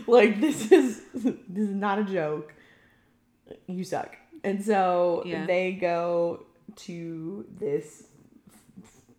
like 0.06 0.40
this 0.40 0.70
is 0.72 1.02
this 1.14 1.68
is 1.68 1.74
not 1.74 1.98
a 1.98 2.04
joke. 2.04 2.52
You 3.66 3.84
suck. 3.84 4.16
And 4.44 4.62
so 4.64 5.22
Yeah. 5.24 5.46
they 5.46 5.72
go 5.72 6.44
to 6.76 7.46
this 7.58 8.04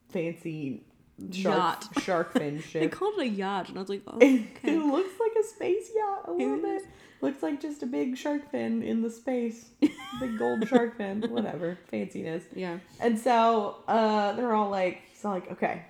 fancy 0.09 0.83
shark 1.31 1.57
Yacht. 1.57 1.87
shark 2.03 2.33
fin 2.33 2.61
shit. 2.61 2.81
They 2.81 2.87
called 2.87 3.15
it 3.19 3.21
a 3.21 3.27
yacht, 3.27 3.69
and 3.69 3.77
I 3.77 3.81
was 3.81 3.89
like, 3.89 4.01
oh, 4.07 4.15
okay. 4.15 4.47
It 4.63 4.79
looks 4.79 5.19
like 5.19 5.31
a 5.39 5.47
space 5.47 5.89
yacht 5.95 6.27
a 6.27 6.31
little 6.31 6.57
bit. 6.57 6.83
Looks 7.21 7.43
like 7.43 7.61
just 7.61 7.83
a 7.83 7.85
big 7.85 8.17
shark 8.17 8.49
fin 8.49 8.81
in 8.81 9.03
the 9.03 9.09
space. 9.09 9.69
big 10.19 10.39
gold 10.39 10.67
shark 10.67 10.97
fin. 10.97 11.21
Whatever. 11.29 11.77
Fanciness. 11.91 12.43
yeah. 12.55 12.79
And 12.99 13.19
so 13.19 13.77
uh, 13.87 14.33
they're 14.33 14.53
all 14.53 14.69
like, 14.71 15.03
he's 15.11 15.23
all 15.23 15.33
like, 15.33 15.51
okay, 15.51 15.83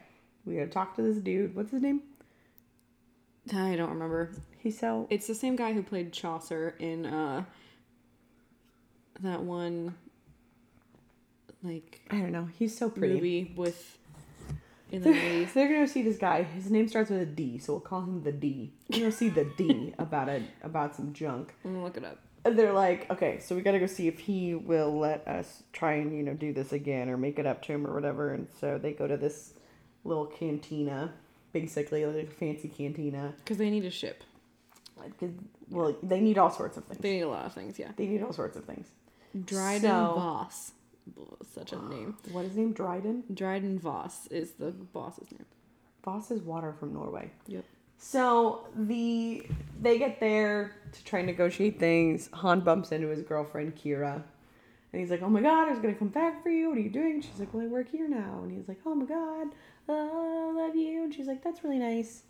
we 0.46 0.56
gotta 0.56 0.68
talk 0.68 0.96
to 0.98 1.02
this 1.02 1.18
dude. 1.18 1.56
What's 1.56 1.72
his 1.72 1.82
name? 1.82 2.02
I 3.54 3.76
don't 3.76 3.90
remember. 3.90 4.32
He's 4.60 4.78
so. 4.78 5.08
It's 5.10 5.28
the 5.28 5.36
same 5.36 5.56
guy 5.56 5.74
who 5.74 5.82
played 5.82 6.12
Chaucer 6.14 6.76
in 6.80 7.06
uh 7.06 7.44
that 9.22 9.42
one 9.42 9.96
like 11.64 12.02
I 12.10 12.18
don't 12.18 12.32
know. 12.32 12.50
He's 12.58 12.78
so 12.78 12.90
pretty. 12.90 13.16
movie 13.16 13.54
with 13.56 13.98
in 14.92 15.02
the 15.02 15.12
They're, 15.12 15.24
movies. 15.24 15.50
they're 15.54 15.68
gonna 15.68 15.88
see 15.88 16.02
this 16.02 16.18
guy. 16.18 16.44
His 16.44 16.70
name 16.70 16.88
starts 16.88 17.10
with 17.10 17.22
a 17.22 17.26
D, 17.26 17.58
so 17.58 17.74
we'll 17.74 17.80
call 17.82 18.02
him 18.02 18.24
the 18.24 18.32
D. 18.32 18.74
We're 18.90 19.00
gonna 19.00 19.12
see 19.12 19.30
the 19.30 19.46
D 19.58 19.94
about 20.00 20.30
it 20.30 20.44
about 20.64 20.96
some 20.96 21.14
junk. 21.14 21.54
I'm 21.66 21.74
gonna 21.74 21.84
look 21.84 21.98
it 21.98 22.06
up. 22.06 22.20
And 22.44 22.58
they're 22.58 22.74
like, 22.74 23.10
okay, 23.12 23.40
so 23.40 23.56
we 23.56 23.62
gotta 23.62 23.80
go 23.80 23.86
see 23.86 24.08
if 24.08 24.20
he 24.20 24.56
will 24.56 24.98
let 24.98 25.28
us 25.28 25.64
try 25.74 25.94
and 25.94 26.16
you 26.16 26.24
know 26.24 26.34
do 26.34 26.54
this 26.54 26.72
again 26.74 27.10
or 27.10 27.18
make 27.18 27.38
it 27.40 27.46
up 27.46 27.62
to 27.64 27.74
him 27.74 27.86
or 27.88 27.94
whatever. 27.94 28.34
And 28.34 28.48
so 28.60 28.78
they 28.78 28.94
go 28.94 29.08
to 29.08 29.18
this 29.18 29.54
little 30.04 30.26
cantina, 30.26 31.14
basically 31.54 32.06
like 32.06 32.28
a 32.28 32.32
fancy 32.32 32.68
cantina. 32.68 33.34
Because 33.38 33.58
they 33.58 33.70
need 33.70 33.86
a 33.86 33.92
ship. 33.92 34.24
Well, 35.70 35.96
they 36.04 36.20
need 36.20 36.38
all 36.38 36.52
sorts 36.52 36.78
of 36.78 36.86
things. 36.86 37.00
They 37.00 37.14
need 37.14 37.22
a 37.22 37.30
lot 37.30 37.46
of 37.46 37.54
things, 37.54 37.80
yeah. 37.80 37.92
They 37.96 38.06
need 38.08 38.22
all 38.22 38.34
sorts 38.34 38.58
of 38.58 38.66
things. 38.66 38.88
Dryden 39.46 39.82
So- 39.90 40.14
Voss. 40.16 40.72
Such 41.54 41.74
a 41.74 41.78
name. 41.90 42.18
What 42.32 42.42
is 42.46 42.50
his 42.50 42.58
name? 42.58 42.74
Dryden. 42.74 43.24
Dryden 43.34 43.80
Voss 43.80 44.28
is 44.28 44.52
the 44.54 44.72
boss's 44.72 45.32
name. 45.32 45.46
Voss 46.04 46.32
is 46.32 46.42
water 46.42 46.74
from 46.80 46.94
Norway. 46.94 47.30
Yep. 47.48 47.64
So 47.98 48.68
the 48.76 49.46
they 49.80 50.00
get 50.00 50.20
there 50.20 50.76
to 50.92 51.04
try 51.04 51.20
and 51.20 51.28
negotiate 51.28 51.80
things. 51.80 52.30
Han 52.34 52.62
bumps 52.62 52.92
into 52.92 53.08
his 53.10 53.22
girlfriend 53.22 53.76
Qi'ra, 53.76 54.24
and 54.94 55.00
he's 55.00 55.12
like, 55.12 55.22
"Oh 55.22 55.30
my 55.30 55.42
God, 55.42 55.68
I 55.68 55.72
was 55.72 55.80
gonna 55.80 55.94
come 55.94 56.08
back 56.08 56.42
for 56.42 56.50
you. 56.50 56.70
What 56.70 56.78
are 56.80 56.82
you 56.82 56.90
doing?" 56.90 57.22
She's 57.22 57.40
like, 57.40 57.54
"Well, 57.54 57.64
I 57.64 57.68
work 57.68 57.90
here 57.90 58.08
now." 58.08 58.40
And 58.44 58.52
he's 58.52 58.68
like, 58.68 58.80
"Oh 58.86 58.96
my 58.96 59.06
God, 59.06 59.50
uh, 59.88 59.94
I 59.94 60.52
love 60.54 60.76
you." 60.76 61.04
And 61.04 61.14
she's 61.14 61.28
like, 61.28 61.44
"That's 61.44 61.64
really 61.64 61.78
nice." 61.80 62.24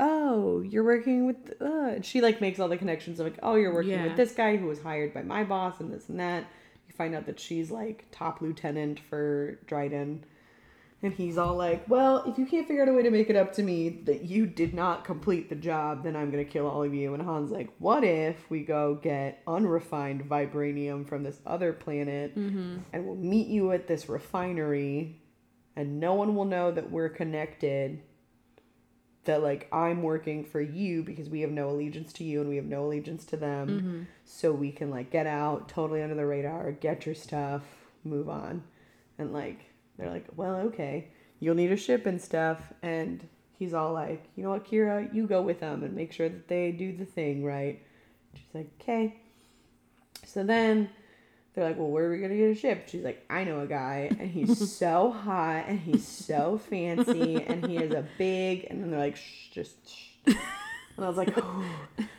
Oh, 0.00 0.60
you're 0.60 0.84
working 0.84 1.26
with. 1.26 1.54
Uh, 1.60 1.92
and 1.96 2.04
she 2.04 2.20
like 2.20 2.40
makes 2.42 2.58
all 2.60 2.68
the 2.68 2.76
connections 2.76 3.18
of 3.18 3.26
like, 3.26 3.38
"Oh, 3.42 3.54
you're 3.54 3.72
working 3.72 3.92
Yeah. 3.92 4.04
with 4.08 4.16
this 4.16 4.32
guy 4.32 4.56
who 4.58 4.66
was 4.66 4.80
hired 4.82 5.14
by 5.14 5.22
my 5.22 5.42
boss 5.42 5.80
and 5.80 5.90
this 5.92 6.08
and 6.10 6.20
that." 6.20 6.44
You 6.88 6.94
find 6.94 7.14
out 7.14 7.26
that 7.26 7.38
she's 7.38 7.70
like 7.70 8.06
top 8.10 8.40
lieutenant 8.40 8.98
for 8.98 9.58
Dryden. 9.66 10.24
And 11.00 11.12
he's 11.12 11.38
all 11.38 11.54
like, 11.54 11.88
Well, 11.88 12.24
if 12.26 12.38
you 12.38 12.46
can't 12.46 12.66
figure 12.66 12.82
out 12.82 12.88
a 12.88 12.92
way 12.92 13.02
to 13.02 13.10
make 13.10 13.30
it 13.30 13.36
up 13.36 13.52
to 13.54 13.62
me 13.62 14.00
that 14.04 14.24
you 14.24 14.46
did 14.46 14.74
not 14.74 15.04
complete 15.04 15.48
the 15.48 15.54
job, 15.54 16.02
then 16.02 16.16
I'm 16.16 16.30
going 16.30 16.44
to 16.44 16.50
kill 16.50 16.66
all 16.66 16.82
of 16.82 16.92
you. 16.92 17.14
And 17.14 17.22
Han's 17.22 17.52
like, 17.52 17.70
What 17.78 18.02
if 18.02 18.50
we 18.50 18.64
go 18.64 18.96
get 18.96 19.42
unrefined 19.46 20.28
vibranium 20.28 21.08
from 21.08 21.22
this 21.22 21.40
other 21.46 21.72
planet 21.72 22.36
mm-hmm. 22.36 22.78
and 22.92 23.06
we'll 23.06 23.14
meet 23.14 23.46
you 23.46 23.70
at 23.70 23.86
this 23.86 24.08
refinery 24.08 25.22
and 25.76 26.00
no 26.00 26.14
one 26.14 26.34
will 26.34 26.46
know 26.46 26.72
that 26.72 26.90
we're 26.90 27.10
connected? 27.10 28.02
That, 29.28 29.42
like, 29.42 29.68
I'm 29.74 30.02
working 30.02 30.42
for 30.42 30.58
you 30.58 31.02
because 31.02 31.28
we 31.28 31.42
have 31.42 31.50
no 31.50 31.68
allegiance 31.68 32.14
to 32.14 32.24
you 32.24 32.40
and 32.40 32.48
we 32.48 32.56
have 32.56 32.64
no 32.64 32.86
allegiance 32.86 33.26
to 33.26 33.36
them. 33.36 33.68
Mm-hmm. 33.68 34.02
So 34.24 34.52
we 34.52 34.72
can, 34.72 34.90
like, 34.90 35.10
get 35.10 35.26
out 35.26 35.68
totally 35.68 36.02
under 36.02 36.14
the 36.14 36.24
radar, 36.24 36.72
get 36.72 37.04
your 37.04 37.14
stuff, 37.14 37.60
move 38.04 38.30
on. 38.30 38.62
And, 39.18 39.34
like, 39.34 39.66
they're 39.98 40.08
like, 40.08 40.24
well, 40.34 40.56
okay, 40.68 41.08
you'll 41.40 41.56
need 41.56 41.70
a 41.70 41.76
ship 41.76 42.06
and 42.06 42.18
stuff. 42.18 42.72
And 42.80 43.28
he's 43.58 43.74
all 43.74 43.92
like, 43.92 44.24
you 44.34 44.44
know 44.44 44.50
what, 44.50 44.64
Qi'ra, 44.64 45.12
you 45.12 45.26
go 45.26 45.42
with 45.42 45.60
them 45.60 45.82
and 45.82 45.92
make 45.94 46.14
sure 46.14 46.30
that 46.30 46.48
they 46.48 46.72
do 46.72 46.96
the 46.96 47.04
thing 47.04 47.44
right. 47.44 47.82
She's 48.32 48.54
like, 48.54 48.70
okay. 48.80 49.14
So 50.24 50.42
then 50.42 50.88
they're 51.58 51.66
like, 51.66 51.76
well, 51.76 51.90
where 51.90 52.06
are 52.06 52.10
we 52.12 52.20
to 52.20 52.28
get 52.28 52.50
a 52.50 52.54
ship? 52.54 52.84
She's 52.86 53.02
like, 53.02 53.24
I 53.28 53.42
know 53.42 53.60
a 53.60 53.66
guy, 53.66 54.10
and 54.16 54.30
he's 54.30 54.70
so 54.76 55.10
hot, 55.10 55.64
and 55.66 55.80
he's 55.80 56.06
so 56.06 56.60
fancy, 56.70 57.42
and 57.42 57.66
he 57.66 57.74
has 57.76 57.90
a 57.90 58.06
big, 58.16 58.68
and 58.70 58.80
then 58.80 58.92
they're 58.92 59.00
like, 59.00 59.16
shh, 59.16 59.48
just 59.50 59.74
shh. 59.88 60.34
And 60.96 61.04
I 61.04 61.08
was 61.08 61.16
like, 61.16 61.32
oh. 61.36 61.64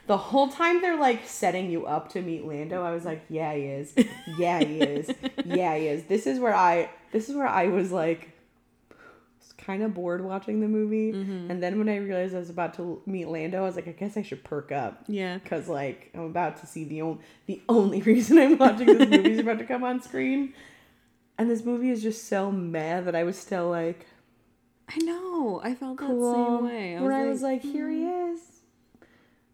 the 0.07 0.17
whole 0.17 0.49
time 0.49 0.81
they're 0.81 0.99
like 0.99 1.25
setting 1.25 1.69
you 1.69 1.85
up 1.85 2.11
to 2.13 2.21
meet 2.21 2.45
Lando, 2.45 2.83
I 2.83 2.91
was 2.91 3.05
like, 3.05 3.23
yeah, 3.29 3.53
he 3.53 3.63
is. 3.63 3.93
Yeah, 4.37 4.59
he 4.59 4.81
is. 4.81 5.09
Yeah, 5.45 5.75
he 5.77 5.87
is. 5.87 6.03
This 6.03 6.27
is 6.27 6.39
where 6.39 6.55
I, 6.55 6.89
this 7.11 7.29
is 7.29 7.35
where 7.35 7.47
I 7.47 7.67
was 7.67 7.91
like, 7.91 8.31
kind 9.69 9.83
of 9.83 9.93
bored 9.93 10.23
watching 10.25 10.61
the 10.61 10.67
movie. 10.67 11.13
Mm-hmm. 11.13 11.51
And 11.51 11.61
then 11.61 11.77
when 11.77 11.87
I 11.89 11.97
realized 11.97 12.33
I 12.33 12.39
was 12.39 12.49
about 12.49 12.73
to 12.75 13.03
meet 13.05 13.27
Lando, 13.27 13.59
I 13.59 13.61
was 13.61 13.75
like, 13.75 13.87
I 13.87 13.91
guess 13.91 14.17
I 14.17 14.23
should 14.23 14.43
perk 14.43 14.71
up. 14.71 15.03
Yeah. 15.07 15.37
Because 15.37 15.67
like 15.67 16.09
I'm 16.15 16.21
about 16.21 16.57
to 16.61 16.65
see 16.65 16.85
the 16.85 17.03
only 17.03 17.19
the 17.45 17.61
only 17.69 18.01
reason 18.11 18.39
I'm 18.39 18.57
watching 18.57 18.87
this 18.87 19.07
movie 19.07 19.31
is 19.33 19.39
about 19.39 19.59
to 19.59 19.65
come 19.65 19.83
on 19.83 20.01
screen, 20.01 20.55
and 21.37 21.51
this 21.51 21.63
movie 21.63 21.91
is 21.91 22.01
just 22.01 22.27
so 22.27 22.51
mad 22.51 23.05
that 23.05 23.15
I 23.15 23.23
was 23.23 23.37
still 23.37 23.69
like 23.69 24.07
I 24.89 24.97
know. 25.03 25.61
I 25.63 25.75
felt 25.75 25.99
cool. 25.99 26.31
that 26.31 26.35
same 26.35 26.65
way. 26.65 26.97
I 26.97 26.99
like, 27.01 27.13
I 27.13 27.25
was 27.25 27.43
like, 27.43 27.61
here 27.61 27.91
he 27.91 28.05
hmm. 28.05 28.33
is, 28.33 28.39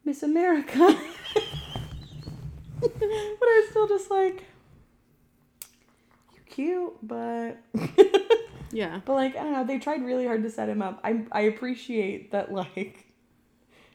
Miss 0.05 0.24
America. 0.24 0.78
but 2.80 2.91
I 3.01 3.61
was 3.61 3.70
still 3.70 3.88
just 3.89 4.09
like, 4.09 4.45
you 6.34 6.39
cute, 6.45 6.93
but 7.03 7.57
yeah. 8.76 9.01
but 9.05 9.13
like 9.13 9.36
I 9.36 9.43
don't 9.43 9.53
know. 9.53 9.63
They 9.65 9.80
tried 9.80 10.03
really 10.03 10.26
hard 10.26 10.43
to 10.43 10.49
set 10.49 10.69
him 10.69 10.82
up. 10.82 10.99
I 11.03 11.26
I 11.32 11.41
appreciate 11.41 12.32
that 12.32 12.51
like 12.51 13.05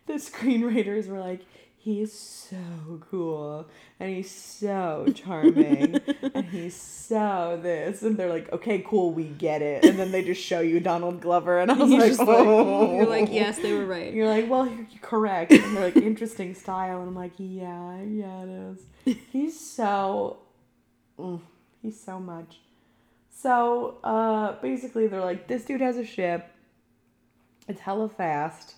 the 0.06 0.14
screenwriters 0.14 1.08
were 1.08 1.20
like, 1.20 1.42
he's 1.82 2.12
so 2.12 3.00
cool 3.10 3.66
and 3.98 4.14
he's 4.14 4.30
so 4.30 5.06
charming 5.14 5.98
and 6.34 6.44
he's 6.44 6.76
so 6.76 7.58
this 7.62 8.02
and 8.02 8.18
they're 8.18 8.28
like 8.28 8.52
okay 8.52 8.84
cool 8.86 9.12
we 9.14 9.24
get 9.24 9.62
it 9.62 9.82
and 9.82 9.98
then 9.98 10.12
they 10.12 10.22
just 10.22 10.42
show 10.42 10.60
you 10.60 10.78
donald 10.78 11.22
glover 11.22 11.58
and 11.58 11.70
i 11.70 11.74
was 11.74 11.90
like, 11.90 12.18
like- 12.18 12.28
oh 12.28 12.96
you're 12.96 13.06
like, 13.06 13.32
yes, 13.32 13.58
they 13.60 13.72
were 13.72 13.86
right. 13.86 14.12
you're 14.12 14.28
like 14.28 14.48
well 14.50 14.66
you're 14.66 14.86
correct 15.00 15.52
and 15.52 15.74
they're 15.74 15.84
like 15.84 15.96
interesting 15.96 16.54
style 16.54 17.00
and 17.00 17.08
i'm 17.08 17.14
like 17.14 17.32
yeah 17.38 17.96
yeah 18.02 18.42
it 18.42 18.76
is 19.06 19.16
he's 19.32 19.58
so 19.58 20.38
mm, 21.18 21.40
he's 21.80 21.98
so 21.98 22.20
much 22.20 22.58
so 23.40 23.98
uh 24.04 24.60
basically 24.60 25.06
they're 25.06 25.20
like 25.20 25.46
this 25.46 25.64
dude 25.64 25.80
has 25.80 25.96
a 25.96 26.04
ship. 26.04 26.50
It's 27.68 27.80
hella 27.80 28.08
fast. 28.08 28.74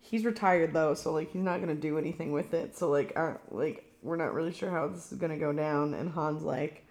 He's 0.00 0.24
retired 0.24 0.72
though 0.72 0.94
so 0.94 1.12
like 1.12 1.32
he's 1.32 1.42
not 1.42 1.60
gonna 1.60 1.74
do 1.74 1.98
anything 1.98 2.32
with 2.32 2.54
it. 2.54 2.76
So 2.76 2.90
like 2.90 3.12
uh, 3.16 3.34
like 3.50 3.84
we're 4.02 4.16
not 4.16 4.34
really 4.34 4.52
sure 4.52 4.70
how 4.70 4.88
this 4.88 5.10
is 5.12 5.18
gonna 5.18 5.38
go 5.38 5.52
down. 5.52 5.94
And 5.94 6.12
han's 6.12 6.42
like 6.42 6.86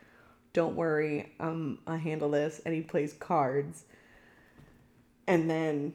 don't 0.54 0.76
worry. 0.76 1.34
Um 1.40 1.80
i 1.86 1.98
handle 1.98 2.32
this. 2.32 2.62
And 2.66 2.74
he 2.74 2.82
plays 2.82 3.14
cards. 3.14 3.84
And 5.28 5.50
then 5.50 5.94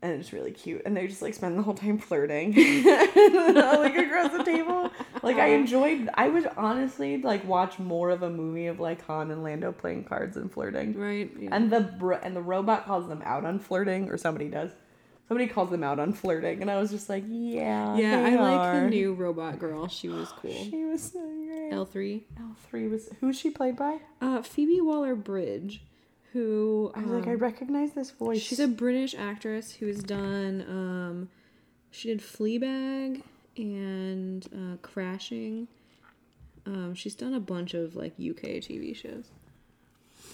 and 0.00 0.12
it's 0.12 0.32
really 0.32 0.52
cute 0.52 0.80
and 0.86 0.96
they 0.96 1.06
just 1.08 1.22
like 1.22 1.34
spend 1.34 1.58
the 1.58 1.62
whole 1.62 1.74
time 1.74 1.98
flirting 1.98 2.52
like 2.54 3.96
across 3.96 4.30
the 4.32 4.42
table 4.44 4.90
like 5.22 5.36
i 5.38 5.48
enjoyed 5.48 6.08
i 6.14 6.28
would 6.28 6.48
honestly 6.56 7.20
like 7.22 7.44
watch 7.46 7.78
more 7.78 8.10
of 8.10 8.22
a 8.22 8.30
movie 8.30 8.66
of 8.66 8.78
like 8.78 9.04
han 9.06 9.30
and 9.30 9.42
lando 9.42 9.72
playing 9.72 10.04
cards 10.04 10.36
and 10.36 10.52
flirting 10.52 10.94
Right. 10.96 11.30
Yeah. 11.38 11.48
and 11.52 11.70
the 11.72 12.18
and 12.22 12.36
the 12.36 12.40
robot 12.42 12.86
calls 12.86 13.08
them 13.08 13.22
out 13.24 13.44
on 13.44 13.58
flirting, 13.58 14.08
or 14.10 14.16
somebody 14.16 14.48
does. 14.48 14.70
Somebody 15.26 15.46
calls 15.48 15.70
them 15.70 15.84
out 15.84 15.98
on 15.98 16.12
flirting, 16.14 16.62
and 16.62 16.70
I 16.70 16.78
was 16.80 16.90
just 16.90 17.08
like, 17.10 17.22
yeah, 17.26 17.94
yeah, 17.96 18.20
I 18.24 18.30
they 18.30 18.36
like 18.38 18.72
the 18.84 18.88
new 18.88 19.12
robot 19.12 19.58
girl. 19.58 19.86
She 19.88 20.08
was 20.08 20.28
cool. 20.40 20.50
She 20.52 20.84
was 20.84 21.02
so 21.12 21.20
great. 21.20 21.70
L 21.72 21.84
three. 21.84 22.24
L 22.38 22.56
three 22.70 22.88
was 22.88 23.10
who's 23.20 23.38
she 23.38 23.50
played 23.50 23.76
by? 23.76 23.98
Uh, 24.22 24.40
Phoebe 24.42 24.80
Waller 24.80 25.14
Bridge, 25.14 25.82
who 26.32 26.92
I 26.94 27.00
was 27.00 27.10
like, 27.10 27.26
I 27.26 27.34
um, 27.34 27.38
recognize 27.38 27.92
this 27.92 28.10
voice. 28.10 28.40
she's 28.40 28.60
a 28.60 28.68
British 28.68 29.14
actress 29.14 29.72
who 29.72 29.86
has 29.86 30.02
done. 30.02 30.64
Um, 30.68 31.28
she 31.90 32.08
did 32.08 32.20
Fleabag 32.20 33.22
and 33.56 34.46
uh, 34.54 34.76
Crashing. 34.82 35.68
Um, 36.66 36.94
she's 36.94 37.14
done 37.14 37.34
a 37.34 37.40
bunch 37.40 37.74
of 37.74 37.96
like 37.96 38.12
UK 38.12 38.60
TV 38.60 38.94
shows. 38.94 39.24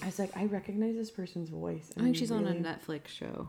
I 0.03 0.07
was 0.07 0.19
like, 0.19 0.37
I 0.37 0.47
recognize 0.47 0.97
this 0.97 1.11
person's 1.11 1.49
voice. 1.49 1.93
I 1.97 2.01
think 2.01 2.17
she's 2.17 2.33
on 2.33 2.47
a 2.47 2.53
Netflix 2.53 3.09
show. 3.09 3.49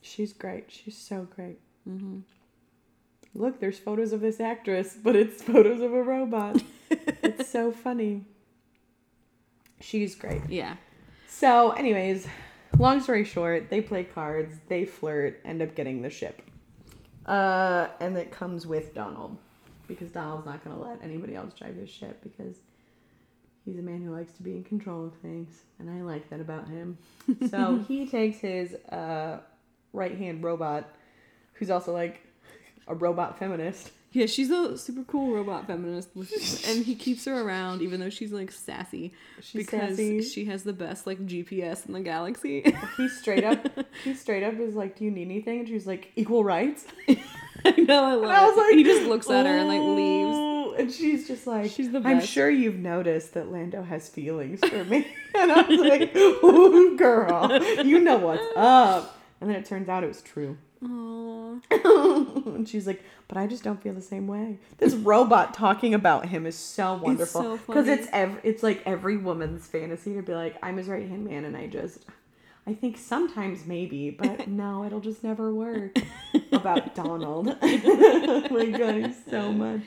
She's 0.00 0.32
great. 0.32 0.66
She's 0.68 0.96
so 0.96 1.26
great. 1.34 1.58
Mm-hmm. 1.88 2.20
Look, 3.34 3.60
there's 3.60 3.78
photos 3.78 4.12
of 4.12 4.20
this 4.20 4.40
actress, 4.40 4.96
but 5.02 5.16
it's 5.16 5.42
photos 5.42 5.80
of 5.80 5.92
a 5.92 6.02
robot. 6.02 6.62
it's 6.90 7.50
so 7.50 7.72
funny. 7.72 8.24
She's 9.80 10.14
great. 10.14 10.42
Yeah. 10.48 10.76
So, 11.38 11.72
anyways, 11.72 12.26
long 12.78 13.02
story 13.02 13.22
short, 13.22 13.68
they 13.68 13.82
play 13.82 14.04
cards, 14.04 14.54
they 14.68 14.86
flirt, 14.86 15.38
end 15.44 15.60
up 15.60 15.74
getting 15.74 16.00
the 16.00 16.08
ship. 16.08 16.40
Uh, 17.26 17.88
and 18.00 18.16
it 18.16 18.30
comes 18.30 18.66
with 18.66 18.94
Donald. 18.94 19.36
Because 19.86 20.10
Donald's 20.10 20.46
not 20.46 20.64
going 20.64 20.74
to 20.74 20.82
let 20.82 21.02
anybody 21.02 21.34
else 21.34 21.52
drive 21.52 21.76
his 21.76 21.90
ship 21.90 22.22
because 22.22 22.56
he's 23.66 23.78
a 23.78 23.82
man 23.82 24.02
who 24.02 24.12
likes 24.16 24.32
to 24.32 24.42
be 24.42 24.52
in 24.52 24.64
control 24.64 25.04
of 25.04 25.14
things. 25.16 25.64
And 25.78 25.90
I 25.90 26.00
like 26.00 26.30
that 26.30 26.40
about 26.40 26.68
him. 26.68 26.96
so 27.50 27.84
he 27.86 28.06
takes 28.06 28.38
his 28.38 28.72
uh, 28.90 29.40
right 29.92 30.16
hand 30.16 30.42
robot, 30.42 30.88
who's 31.52 31.68
also 31.68 31.92
like 31.92 32.22
a 32.88 32.94
robot 32.94 33.38
feminist. 33.38 33.90
Yeah, 34.12 34.26
she's 34.26 34.50
a 34.50 34.78
super 34.78 35.02
cool 35.04 35.34
robot 35.34 35.66
feminist, 35.66 36.08
and 36.66 36.84
he 36.86 36.94
keeps 36.94 37.26
her 37.26 37.38
around 37.38 37.82
even 37.82 38.00
though 38.00 38.08
she's 38.08 38.32
like 38.32 38.50
sassy 38.50 39.12
She's 39.42 39.66
because 39.66 39.90
sassy. 39.90 40.22
she 40.22 40.46
has 40.46 40.62
the 40.62 40.72
best 40.72 41.06
like 41.06 41.18
GPS 41.26 41.84
in 41.86 41.92
the 41.92 42.00
galaxy. 42.00 42.74
He 42.96 43.08
straight 43.08 43.44
up, 43.44 43.66
he 44.04 44.14
straight 44.14 44.42
up 44.42 44.54
is 44.54 44.74
like, 44.74 44.96
"Do 44.96 45.04
you 45.04 45.10
need 45.10 45.24
anything?" 45.26 45.58
And 45.60 45.68
she's 45.68 45.86
like, 45.86 46.12
"Equal 46.16 46.44
rights." 46.44 46.86
I 47.64 47.72
know, 47.80 48.04
I 48.04 48.12
love 48.14 48.22
And 48.22 48.32
I 48.32 48.46
was 48.46 48.56
it. 48.56 48.60
like, 48.60 48.74
he 48.76 48.84
just 48.84 49.02
looks 49.06 49.28
at 49.28 49.44
her 49.44 49.52
and 49.58 49.68
like 49.68 49.80
leaves. 49.80 50.80
And 50.80 50.92
she's 50.92 51.26
just 51.26 51.46
like, 51.46 51.70
She's 51.70 51.90
the 51.90 52.00
best." 52.00 52.14
I'm 52.14 52.20
sure 52.22 52.48
you've 52.48 52.76
noticed 52.78 53.34
that 53.34 53.50
Lando 53.50 53.82
has 53.82 54.08
feelings 54.08 54.60
for 54.60 54.84
me. 54.84 55.06
and 55.34 55.50
I 55.52 55.62
was 55.62 55.80
like, 55.80 56.14
ooh, 56.16 56.96
girl, 56.96 57.60
you 57.84 57.98
know 58.00 58.18
what's 58.18 58.44
up. 58.56 59.18
And 59.40 59.50
then 59.50 59.56
it 59.58 59.64
turns 59.66 59.88
out 59.88 60.04
it 60.04 60.08
was 60.08 60.22
true. 60.22 60.56
Aww. 60.82 61.25
and 61.70 62.68
she's 62.68 62.86
like, 62.86 63.02
but 63.28 63.38
I 63.38 63.46
just 63.46 63.62
don't 63.62 63.82
feel 63.82 63.94
the 63.94 64.00
same 64.00 64.26
way. 64.26 64.58
This 64.78 64.94
robot 64.94 65.54
talking 65.54 65.94
about 65.94 66.26
him 66.26 66.46
is 66.46 66.56
so 66.56 66.94
wonderful. 66.94 67.42
so 67.42 67.56
Because 67.66 67.88
it's 67.88 68.08
ev- 68.12 68.40
it's 68.42 68.62
like 68.62 68.82
every 68.86 69.16
woman's 69.16 69.66
fantasy 69.66 70.14
to 70.14 70.22
be 70.22 70.34
like, 70.34 70.56
I'm 70.62 70.76
his 70.76 70.88
right 70.88 71.08
hand 71.08 71.24
man, 71.24 71.44
and 71.44 71.56
I 71.56 71.66
just, 71.66 72.04
I 72.66 72.74
think 72.74 72.98
sometimes 72.98 73.66
maybe, 73.66 74.10
but 74.10 74.48
no, 74.48 74.84
it'll 74.84 75.00
just 75.00 75.22
never 75.24 75.52
work. 75.54 75.96
about 76.52 76.94
Donald. 76.94 77.56
oh 77.62 78.46
my 78.50 78.66
god, 78.66 78.94
he's 78.96 79.24
so 79.28 79.52
much. 79.52 79.80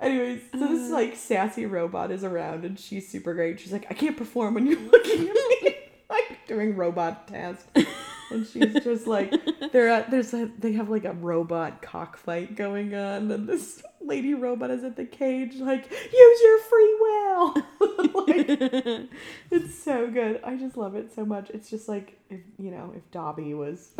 Anyways, 0.00 0.40
so 0.52 0.58
this 0.68 0.90
uh. 0.90 0.94
like 0.94 1.16
sassy 1.16 1.66
robot 1.66 2.10
is 2.10 2.24
around, 2.24 2.64
and 2.64 2.78
she's 2.78 3.08
super 3.08 3.34
great. 3.34 3.60
She's 3.60 3.72
like, 3.72 3.86
I 3.90 3.94
can't 3.94 4.16
perform 4.16 4.54
when 4.54 4.66
you're 4.66 4.78
looking 4.80 5.28
at 5.28 5.34
me, 5.34 5.76
like 6.10 6.46
doing 6.46 6.76
robot 6.76 7.28
tasks. 7.28 7.64
And 8.34 8.46
she's 8.46 8.84
just 8.84 9.06
like, 9.06 9.32
they're 9.72 9.88
at, 9.88 10.10
there's 10.10 10.34
a, 10.34 10.50
they 10.58 10.72
have 10.72 10.90
like 10.90 11.04
a 11.04 11.12
robot 11.12 11.82
cockfight 11.82 12.56
going 12.56 12.94
on, 12.94 13.30
and 13.30 13.48
this 13.48 13.82
lady 14.00 14.34
robot 14.34 14.70
is 14.70 14.84
at 14.84 14.96
the 14.96 15.04
cage, 15.04 15.56
like, 15.56 15.90
use 15.90 16.40
your 16.42 16.58
free 16.60 16.96
will. 17.00 17.54
like, 18.26 19.08
it's 19.50 19.74
so 19.78 20.10
good. 20.10 20.40
I 20.44 20.56
just 20.56 20.76
love 20.76 20.94
it 20.94 21.14
so 21.14 21.24
much. 21.24 21.50
It's 21.50 21.70
just 21.70 21.88
like, 21.88 22.18
if 22.30 22.40
you 22.58 22.70
know, 22.70 22.92
if 22.96 23.10
Dobby 23.10 23.54
was 23.54 23.92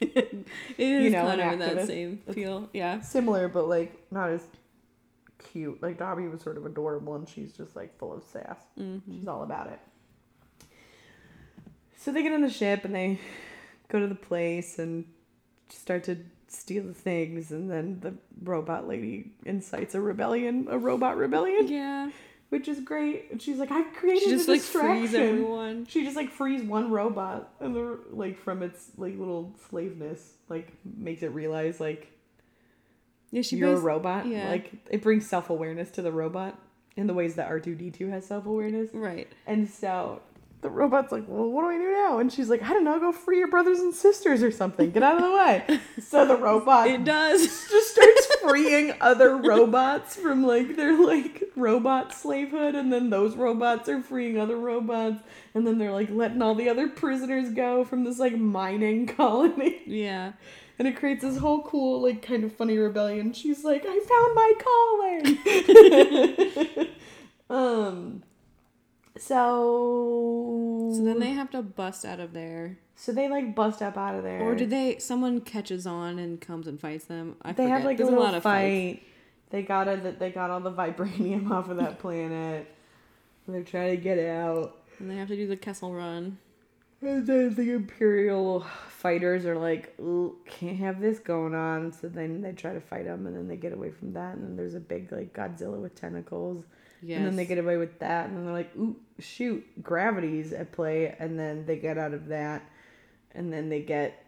It 0.00 0.46
is 0.78 1.12
know, 1.12 1.22
kind 1.22 1.40
of 1.40 1.52
in 1.52 1.58
that 1.60 1.86
same 1.86 2.18
feel. 2.32 2.68
Yeah. 2.72 3.00
similar, 3.00 3.48
but 3.48 3.68
like 3.68 4.04
not 4.10 4.30
as 4.30 4.42
cute. 5.38 5.80
Like 5.82 5.98
Dobby 5.98 6.26
was 6.26 6.40
sort 6.42 6.56
of 6.56 6.66
adorable, 6.66 7.14
and 7.14 7.28
she's 7.28 7.52
just 7.52 7.76
like 7.76 7.96
full 7.98 8.12
of 8.12 8.24
sass. 8.24 8.58
Mm-hmm. 8.78 9.18
She's 9.18 9.28
all 9.28 9.42
about 9.42 9.68
it. 9.68 9.78
So 11.96 12.10
they 12.10 12.24
get 12.24 12.32
on 12.32 12.40
the 12.40 12.50
ship 12.50 12.84
and 12.84 12.92
they 12.92 13.20
go 13.92 14.00
to 14.00 14.06
the 14.06 14.14
place 14.14 14.78
and 14.78 15.04
start 15.68 16.04
to 16.04 16.16
steal 16.48 16.82
the 16.84 16.94
things, 16.94 17.50
and 17.52 17.70
then 17.70 17.98
the 18.00 18.14
robot 18.42 18.88
lady 18.88 19.32
incites 19.44 19.94
a 19.94 20.00
rebellion, 20.00 20.66
a 20.70 20.78
robot 20.78 21.16
rebellion, 21.16 21.68
Yeah. 21.68 22.10
which 22.48 22.68
is 22.68 22.80
great. 22.80 23.30
And 23.30 23.40
she's 23.40 23.58
like, 23.58 23.70
"I've 23.70 23.92
created 23.94 24.22
She 24.24 24.30
just 24.30 24.48
a 24.48 24.52
like 24.52 24.60
frees 24.62 25.10
distraction." 25.10 25.28
everyone. 25.28 25.86
She 25.86 26.04
just 26.04 26.16
like 26.16 26.30
frees 26.30 26.62
one 26.62 26.90
robot, 26.90 27.54
and 27.60 27.74
the 27.76 27.98
like 28.10 28.38
from 28.38 28.62
its 28.62 28.90
like 28.96 29.16
little 29.18 29.54
slaveness, 29.70 30.32
like 30.48 30.72
makes 30.84 31.22
it 31.22 31.28
realize 31.32 31.80
like 31.80 32.08
Yeah, 33.30 33.42
she 33.42 33.56
you're 33.56 33.74
a 33.74 33.78
robot. 33.80 34.26
yeah. 34.26 34.48
Like 34.50 34.72
it 34.90 35.02
brings 35.02 35.26
self 35.26 35.48
awareness 35.50 35.90
to 35.92 36.02
the 36.02 36.12
robot 36.12 36.58
in 36.96 37.06
the 37.06 37.14
ways 37.14 37.34
that 37.36 37.48
R 37.48 37.60
two 37.60 37.74
D 37.74 37.90
two 37.90 38.08
has 38.08 38.26
self 38.26 38.44
awareness. 38.46 38.90
Right. 38.92 39.28
And 39.46 39.68
so 39.70 40.20
the 40.62 40.70
robot's 40.70 41.12
like, 41.12 41.24
"Well, 41.26 41.50
what 41.50 41.62
do 41.62 41.68
I 41.68 41.76
do 41.76 41.92
now?" 41.92 42.18
And 42.18 42.32
she's 42.32 42.48
like, 42.48 42.62
"I 42.62 42.70
don't 42.70 42.84
know. 42.84 42.98
Go 42.98 43.12
free 43.12 43.38
your 43.38 43.48
brothers 43.48 43.80
and 43.80 43.92
sisters 43.94 44.42
or 44.42 44.50
something. 44.50 44.90
Get 44.90 45.02
out 45.02 45.16
of 45.16 45.22
the 45.22 45.32
way." 45.32 45.80
so 46.00 46.24
the 46.26 46.36
robot 46.36 46.88
It 46.88 47.04
does. 47.04 47.42
just 47.70 47.92
starts 47.92 48.26
freeing 48.42 48.94
other 49.00 49.36
robots 49.36 50.16
from 50.16 50.44
like 50.44 50.76
their 50.76 50.98
like 50.98 51.42
robot 51.56 52.12
slavehood 52.12 52.74
and 52.74 52.92
then 52.92 53.10
those 53.10 53.36
robots 53.36 53.88
are 53.88 54.00
freeing 54.00 54.38
other 54.38 54.56
robots 54.56 55.22
and 55.54 55.66
then 55.66 55.78
they're 55.78 55.92
like 55.92 56.10
letting 56.10 56.42
all 56.42 56.54
the 56.54 56.68
other 56.68 56.88
prisoners 56.88 57.50
go 57.50 57.84
from 57.84 58.04
this 58.04 58.18
like 58.18 58.36
mining 58.36 59.06
colony 59.16 59.80
yeah. 59.86 60.32
and 60.78 60.88
it 60.88 60.96
creates 60.96 61.22
this 61.22 61.38
whole 61.38 61.62
cool 61.62 62.02
like 62.02 62.22
kind 62.22 62.44
of 62.44 62.52
funny 62.52 62.76
rebellion 62.76 63.32
she's 63.32 63.64
like 63.64 63.84
i 63.86 64.00
found 64.10 64.34
my 64.34 64.52
calling 66.76 66.88
um 67.50 68.22
so 69.22 70.90
So 70.94 71.02
then 71.04 71.18
they 71.20 71.30
have 71.32 71.50
to 71.50 71.62
bust 71.62 72.04
out 72.04 72.20
of 72.20 72.32
there. 72.32 72.78
so 72.96 73.12
they 73.12 73.28
like 73.28 73.54
bust 73.54 73.82
up 73.82 73.96
out 73.96 74.14
of 74.14 74.22
there 74.22 74.42
Or 74.42 74.54
do 74.54 74.66
they? 74.66 74.98
Someone 74.98 75.40
catches 75.40 75.86
on 75.86 76.18
and 76.18 76.40
comes 76.40 76.66
and 76.66 76.80
fights 76.80 77.06
them. 77.06 77.36
I 77.42 77.52
they 77.52 77.64
forget. 77.64 77.70
have 77.70 77.84
like 77.84 77.96
There's 77.98 78.08
a 78.08 78.12
little 78.12 78.24
lot 78.24 78.34
of 78.34 78.42
fights. 78.42 78.98
fight. 79.00 79.02
They 79.50 79.62
got 79.62 79.88
it. 79.88 80.18
They 80.18 80.30
got 80.30 80.50
all 80.50 80.60
the 80.60 80.72
vibranium 80.82 81.50
off 81.50 81.68
of 81.68 81.76
that 81.78 81.98
planet. 81.98 82.66
They're 83.48 83.62
trying 83.62 83.90
to 83.90 83.96
get 84.02 84.18
out. 84.18 84.76
and 84.98 85.10
they 85.10 85.16
have 85.16 85.28
to 85.28 85.36
do 85.36 85.46
the 85.46 85.56
Kessel 85.56 85.92
Run. 85.94 86.38
And 87.00 87.26
then 87.26 87.54
the 87.56 87.72
Imperial 87.72 88.64
fighters 88.88 89.44
are 89.44 89.58
like, 89.58 89.96
can't 90.46 90.76
have 90.78 91.00
this 91.00 91.18
going 91.18 91.52
on. 91.54 91.92
So 91.92 92.08
then 92.08 92.40
they 92.40 92.52
try 92.52 92.72
to 92.72 92.80
fight 92.80 93.04
them, 93.06 93.26
and 93.26 93.34
then 93.36 93.48
they 93.48 93.56
get 93.56 93.72
away 93.72 93.90
from 93.90 94.12
that. 94.12 94.36
And 94.36 94.44
then 94.44 94.56
there's 94.56 94.74
a 94.76 94.80
big 94.80 95.10
like 95.10 95.34
Godzilla 95.34 95.78
with 95.82 95.96
tentacles. 95.96 96.64
Yes. 97.02 97.18
And 97.18 97.26
then 97.26 97.36
they 97.36 97.46
get 97.46 97.58
away 97.58 97.76
with 97.76 97.98
that, 97.98 98.28
and 98.28 98.36
then 98.36 98.44
they're 98.44 98.54
like, 98.54 98.76
"Ooh, 98.76 98.96
shoot, 99.18 99.64
gravity's 99.82 100.52
at 100.52 100.72
play." 100.72 101.14
And 101.18 101.38
then 101.38 101.66
they 101.66 101.76
get 101.76 101.98
out 101.98 102.14
of 102.14 102.28
that, 102.28 102.62
and 103.34 103.52
then 103.52 103.68
they 103.68 103.80
get 103.80 104.24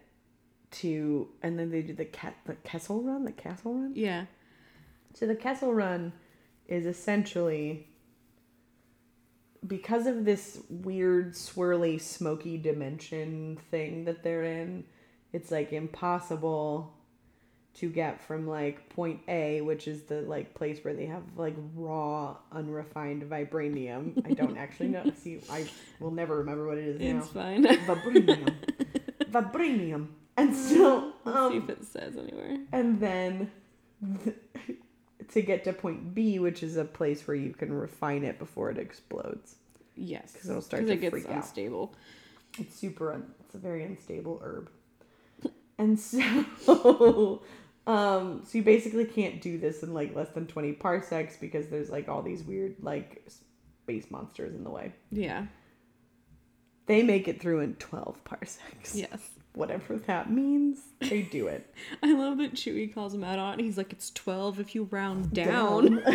to 0.71 1.29
and 1.41 1.57
then 1.57 1.71
they 1.71 1.81
do 1.81 1.93
the 1.93 2.05
cat 2.05 2.35
the 2.45 2.55
Kessel 2.55 3.01
Run, 3.01 3.23
the 3.23 3.31
Castle 3.31 3.73
Run. 3.73 3.93
Yeah. 3.95 4.25
So 5.13 5.25
the 5.25 5.35
Kessel 5.35 5.73
Run 5.73 6.11
is 6.67 6.85
essentially 6.85 7.87
because 9.65 10.05
of 10.05 10.25
this 10.25 10.59
weird 10.69 11.33
swirly 11.33 11.99
smoky 11.99 12.57
dimension 12.57 13.57
thing 13.71 14.05
that 14.05 14.21
they're 14.21 14.43
in, 14.43 14.83
it's 15.33 15.49
like 15.49 15.73
impossible 15.73 16.93
to 17.75 17.89
get 17.89 18.21
from 18.23 18.47
like 18.47 18.87
point 18.89 19.19
A, 19.27 19.61
which 19.61 19.87
is 19.87 20.03
the 20.03 20.21
like 20.21 20.53
place 20.53 20.83
where 20.83 20.93
they 20.93 21.05
have 21.05 21.23
like 21.35 21.55
raw 21.75 22.37
unrefined 22.51 23.23
vibranium. 23.23 24.25
I 24.25 24.33
don't 24.33 24.57
actually 24.57 24.89
know. 24.89 25.11
See, 25.17 25.41
I 25.49 25.65
will 25.99 26.11
never 26.11 26.37
remember 26.37 26.67
what 26.67 26.77
it 26.77 26.87
is 26.87 27.01
now. 27.01 27.17
It's 27.19 27.27
fine. 27.29 27.65
Vibranium. 27.65 28.53
vibranium. 29.31 30.07
And 30.37 30.55
so 30.55 31.13
Let's 31.23 31.37
see 31.51 31.57
um, 31.57 31.63
if 31.63 31.69
it 31.69 31.85
says 31.85 32.17
anywhere. 32.17 32.57
and 32.73 32.99
then 32.99 33.51
to 35.29 35.41
get 35.41 35.63
to 35.65 35.73
point 35.73 36.13
B, 36.13 36.39
which 36.39 36.61
is 36.63 36.77
a 36.77 36.85
place 36.85 37.27
where 37.27 37.35
you 37.35 37.53
can 37.53 37.73
refine 37.73 38.23
it 38.23 38.37
before 38.39 38.69
it 38.69 38.77
explodes. 38.77 39.55
Yes, 39.95 40.31
because 40.33 40.49
it'll 40.49 40.61
start 40.61 40.85
to 40.87 40.93
it 40.93 41.01
gets 41.01 41.11
freak 41.11 41.25
out. 41.29 41.37
unstable. 41.37 41.93
It's 42.59 42.75
super. 42.75 43.13
Un- 43.13 43.33
it's 43.45 43.55
a 43.55 43.57
very 43.57 43.83
unstable 43.83 44.41
herb. 44.43 44.69
And 45.77 45.99
so, 45.99 46.21
um, 47.87 48.43
so 48.45 48.57
you 48.57 48.63
basically 48.63 49.05
can't 49.05 49.41
do 49.41 49.57
this 49.57 49.83
in 49.83 49.93
like 49.93 50.15
less 50.15 50.29
than 50.29 50.47
twenty 50.47 50.73
parsecs 50.73 51.37
because 51.37 51.67
there's 51.67 51.89
like 51.89 52.09
all 52.09 52.21
these 52.21 52.43
weird 52.43 52.75
like 52.81 53.27
space 53.83 54.09
monsters 54.09 54.55
in 54.55 54.63
the 54.63 54.69
way. 54.69 54.93
Yeah. 55.11 55.45
They 56.87 57.03
make 57.03 57.27
it 57.27 57.41
through 57.41 57.61
in 57.61 57.75
twelve 57.75 58.23
parsecs. 58.23 58.95
Yes. 58.95 59.29
Whatever 59.53 59.95
that 59.95 60.29
means, 60.29 60.79
they 60.99 61.21
do 61.21 61.47
it. 61.47 61.73
I 62.03 62.13
love 62.13 62.39
that 62.39 62.55
Chewie 62.55 62.93
calls 62.93 63.13
him 63.13 63.23
out 63.23 63.39
on 63.39 63.59
it. 63.59 63.63
He's 63.63 63.77
like, 63.77 63.93
it's 63.93 64.11
12 64.11 64.59
if 64.59 64.75
you 64.75 64.83
round 64.91 65.31
down. 65.31 66.03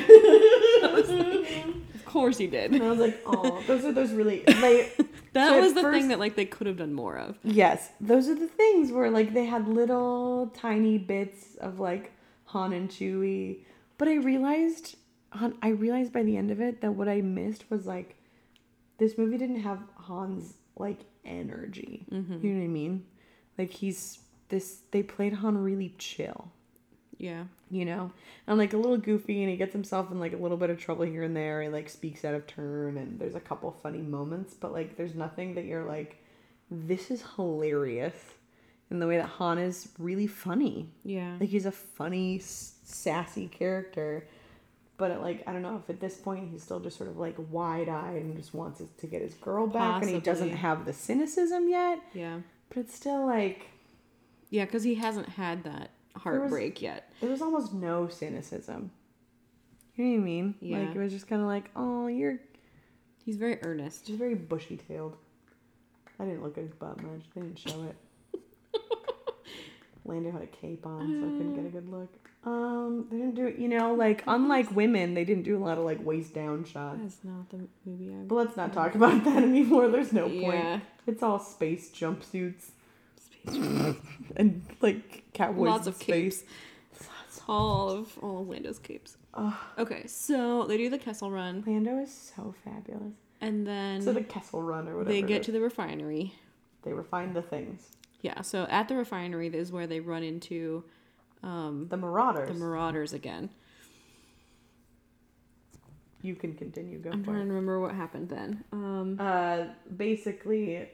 Of 0.82 2.04
course 2.04 2.38
he 2.38 2.46
did. 2.46 2.72
And 2.72 2.82
I 2.82 2.90
was 2.90 2.98
like, 2.98 3.20
oh, 3.24 3.62
those 3.66 3.84
are 3.84 3.92
those 3.92 4.12
really 4.12 4.42
like. 4.46 4.98
That 5.32 5.48
So 5.50 5.60
was 5.60 5.74
the 5.74 5.82
first- 5.82 5.98
thing 5.98 6.08
that 6.08 6.18
like 6.18 6.34
they 6.36 6.44
could 6.44 6.66
have 6.66 6.76
done 6.76 6.92
more 6.92 7.16
of. 7.16 7.38
Yes, 7.44 7.90
those 8.00 8.28
are 8.28 8.34
the 8.34 8.48
things 8.48 8.90
where 8.92 9.10
like 9.10 9.32
they 9.32 9.44
had 9.46 9.68
little 9.68 10.48
tiny 10.54 10.98
bits 10.98 11.56
of 11.56 11.78
like 11.80 12.12
Han 12.46 12.72
and 12.72 12.88
Chewie, 12.90 13.60
but 13.98 14.08
I 14.08 14.14
realized 14.14 14.96
Han, 15.32 15.54
I 15.62 15.68
realized 15.68 16.12
by 16.12 16.22
the 16.24 16.36
end 16.36 16.50
of 16.50 16.60
it 16.60 16.80
that 16.80 16.92
what 16.94 17.08
I 17.08 17.20
missed 17.20 17.70
was 17.70 17.86
like 17.86 18.16
this 18.98 19.16
movie 19.16 19.38
didn't 19.38 19.60
have 19.60 19.78
Han's 20.08 20.54
like 20.76 21.00
energy. 21.24 22.06
Mm-hmm. 22.10 22.44
You 22.44 22.52
know 22.52 22.58
what 22.58 22.64
I 22.64 22.68
mean? 22.68 23.04
Like 23.56 23.70
he's 23.72 24.18
this 24.48 24.80
they 24.90 25.02
played 25.04 25.34
Han 25.34 25.56
really 25.58 25.94
chill 25.98 26.50
Yeah. 27.18 27.44
You 27.70 27.84
know 27.84 28.10
and 28.46 28.58
like 28.58 28.72
a 28.72 28.76
little 28.76 28.96
goofy 28.96 29.42
and 29.42 29.50
he 29.50 29.56
gets 29.56 29.72
himself 29.72 30.10
in 30.10 30.18
like 30.18 30.32
a 30.32 30.36
little 30.36 30.56
bit 30.56 30.70
of 30.70 30.78
trouble 30.78 31.04
here 31.04 31.22
and 31.22 31.36
there 31.36 31.62
he 31.62 31.68
like 31.68 31.88
speaks 31.88 32.24
out 32.24 32.34
of 32.34 32.46
turn 32.46 32.96
and 32.96 33.18
there's 33.20 33.34
a 33.36 33.40
couple 33.40 33.70
funny 33.70 34.00
moments 34.02 34.54
but 34.54 34.72
like 34.72 34.96
there's 34.96 35.14
nothing 35.14 35.54
that 35.54 35.64
you're 35.64 35.84
like 35.84 36.22
this 36.70 37.10
is 37.10 37.22
hilarious 37.36 38.14
in 38.90 38.98
the 38.98 39.06
way 39.06 39.16
that 39.16 39.26
han 39.26 39.56
is 39.58 39.88
really 39.98 40.26
funny 40.26 40.88
Yeah. 41.04 41.36
like 41.38 41.48
he's 41.48 41.66
a 41.66 41.70
funny 41.72 42.38
s- 42.38 42.74
sassy 42.82 43.46
character 43.46 44.26
but 44.96 45.12
at, 45.12 45.22
like 45.22 45.42
i 45.46 45.52
don't 45.52 45.62
know 45.62 45.80
if 45.82 45.88
at 45.88 46.00
this 46.00 46.16
point 46.16 46.48
he's 46.50 46.62
still 46.62 46.80
just 46.80 46.96
sort 46.98 47.08
of 47.08 47.16
like 47.18 47.36
wide-eyed 47.50 48.16
and 48.22 48.36
just 48.36 48.52
wants 48.52 48.82
to 48.98 49.06
get 49.06 49.22
his 49.22 49.34
girl 49.34 49.66
back 49.68 50.02
and 50.02 50.10
he 50.10 50.18
doesn't 50.18 50.50
have 50.50 50.84
the 50.86 50.92
cynicism 50.92 51.68
yet 51.68 52.00
Yeah. 52.14 52.40
but 52.68 52.78
it's 52.78 52.94
still 52.94 53.24
like 53.26 53.66
Yeah, 54.50 54.64
because 54.64 54.82
he 54.82 54.96
hasn't 54.96 55.28
had 55.30 55.62
that 55.64 55.90
heartbreak 56.16 56.80
yet. 56.82 57.12
there 57.20 57.30
was 57.30 57.40
almost 57.42 57.72
no 57.74 58.08
cynicism 58.08 58.90
you 59.94 60.04
know 60.04 60.10
what 60.12 60.16
i 60.16 60.24
mean 60.24 60.54
Yeah. 60.60 60.78
like 60.78 60.94
it 60.96 60.98
was 60.98 61.12
just 61.12 61.26
kind 61.28 61.40
of 61.42 61.48
like 61.48 61.70
oh 61.76 62.06
you're 62.06 62.38
He's 63.22 63.36
very 63.36 63.62
earnest. 63.62 64.06
She's 64.06 64.16
very 64.16 64.34
bushy 64.34 64.76
tailed. 64.78 65.14
I 66.18 66.24
didn't 66.24 66.42
look 66.42 66.56
at 66.56 66.64
his 66.64 66.72
butt 66.72 67.00
much. 67.02 67.20
They 67.34 67.42
didn't 67.42 67.58
show 67.58 67.84
it. 67.84 68.40
Lando 70.04 70.32
had 70.32 70.42
a 70.42 70.46
cape 70.46 70.86
on, 70.86 71.00
so 71.00 71.26
I 71.26 71.30
couldn't 71.30 71.54
get 71.54 71.66
a 71.66 71.68
good 71.68 71.88
look. 71.90 72.08
Um, 72.44 73.06
they 73.10 73.18
didn't 73.18 73.34
do 73.34 73.46
it. 73.46 73.58
You 73.58 73.68
know, 73.68 73.92
like 73.94 74.24
unlike 74.26 74.74
women, 74.74 75.12
they 75.14 75.24
didn't 75.24 75.42
do 75.44 75.56
a 75.56 75.62
lot 75.62 75.76
of 75.78 75.84
like 75.84 76.04
waist 76.04 76.32
down 76.34 76.64
shots. 76.64 76.98
That's 77.02 77.24
not 77.24 77.50
the 77.50 77.68
movie 77.84 78.10
I. 78.10 78.22
But 78.24 78.34
let's 78.36 78.56
not 78.56 78.72
talk 78.72 78.94
about 78.94 79.22
that 79.24 79.42
anymore. 79.42 79.88
There's 79.88 80.12
no 80.12 80.26
Yeah. 80.26 80.50
point. 80.50 80.82
It's 81.06 81.22
all 81.22 81.38
space 81.38 81.90
jumpsuits 81.90 82.70
and 84.36 84.62
like 84.80 85.24
cowboys 85.32 85.68
Lots 85.68 85.86
of 85.86 85.94
space. 85.96 86.42
capes. 86.42 86.50
All 87.48 87.90
of 87.90 88.16
all 88.22 88.42
of 88.42 88.48
Lando's 88.48 88.78
capes. 88.78 89.16
Okay, 89.78 90.06
so 90.06 90.64
they 90.64 90.76
do 90.76 90.88
the 90.90 90.98
Kessel 90.98 91.30
Run, 91.30 91.64
Lando 91.66 91.98
is 91.98 92.12
so 92.12 92.54
fabulous. 92.64 93.14
and 93.40 93.66
then 93.66 94.02
So 94.02 94.12
the 94.12 94.22
Kessel 94.22 94.62
Run 94.62 94.86
or 94.88 94.96
whatever. 94.98 95.10
they 95.12 95.20
it 95.20 95.26
get 95.26 95.40
is. 95.40 95.46
to 95.46 95.52
the 95.52 95.60
refinery. 95.60 96.34
They 96.82 96.92
refine 96.92 97.32
the 97.32 97.42
things. 97.42 97.90
Yeah, 98.22 98.42
so 98.42 98.66
at 98.70 98.88
the 98.88 98.96
refinery 98.96 99.48
is 99.48 99.72
where 99.72 99.86
they 99.86 100.00
run 100.00 100.22
into 100.22 100.84
The 101.42 101.96
Marauders. 101.96 102.48
the 102.48 102.54
Marauders 102.54 103.12
again. 103.12 103.50
you 106.22 106.34
can 106.34 106.54
continue. 106.54 106.98
Go 106.98 107.10
I'm 107.10 107.24
for 107.24 107.30
trying 107.30 107.42
it. 107.42 107.46
to 107.46 107.52
remember 107.52 107.80
what 107.80 107.94
happened 107.94 108.28
then. 108.28 108.62
Um, 108.72 109.16
uh, 109.18 109.64
basically, 109.96 110.88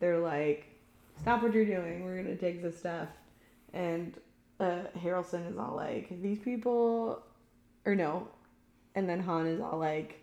they're 0.00 0.18
like, 0.18 0.66
"Stop 1.20 1.42
what 1.42 1.52
you're 1.52 1.64
doing. 1.64 2.04
We're 2.04 2.16
gonna 2.16 2.36
take 2.36 2.62
this 2.62 2.78
stuff." 2.78 3.08
And 3.72 4.14
uh, 4.60 4.82
Harrelson 4.98 5.50
is 5.50 5.56
all 5.56 5.76
like, 5.76 6.22
"These 6.22 6.38
people," 6.38 7.22
or 7.84 7.94
no, 7.94 8.28
and 8.94 9.08
then 9.08 9.20
Han 9.20 9.46
is 9.46 9.60
all 9.60 9.78
like, 9.78 10.20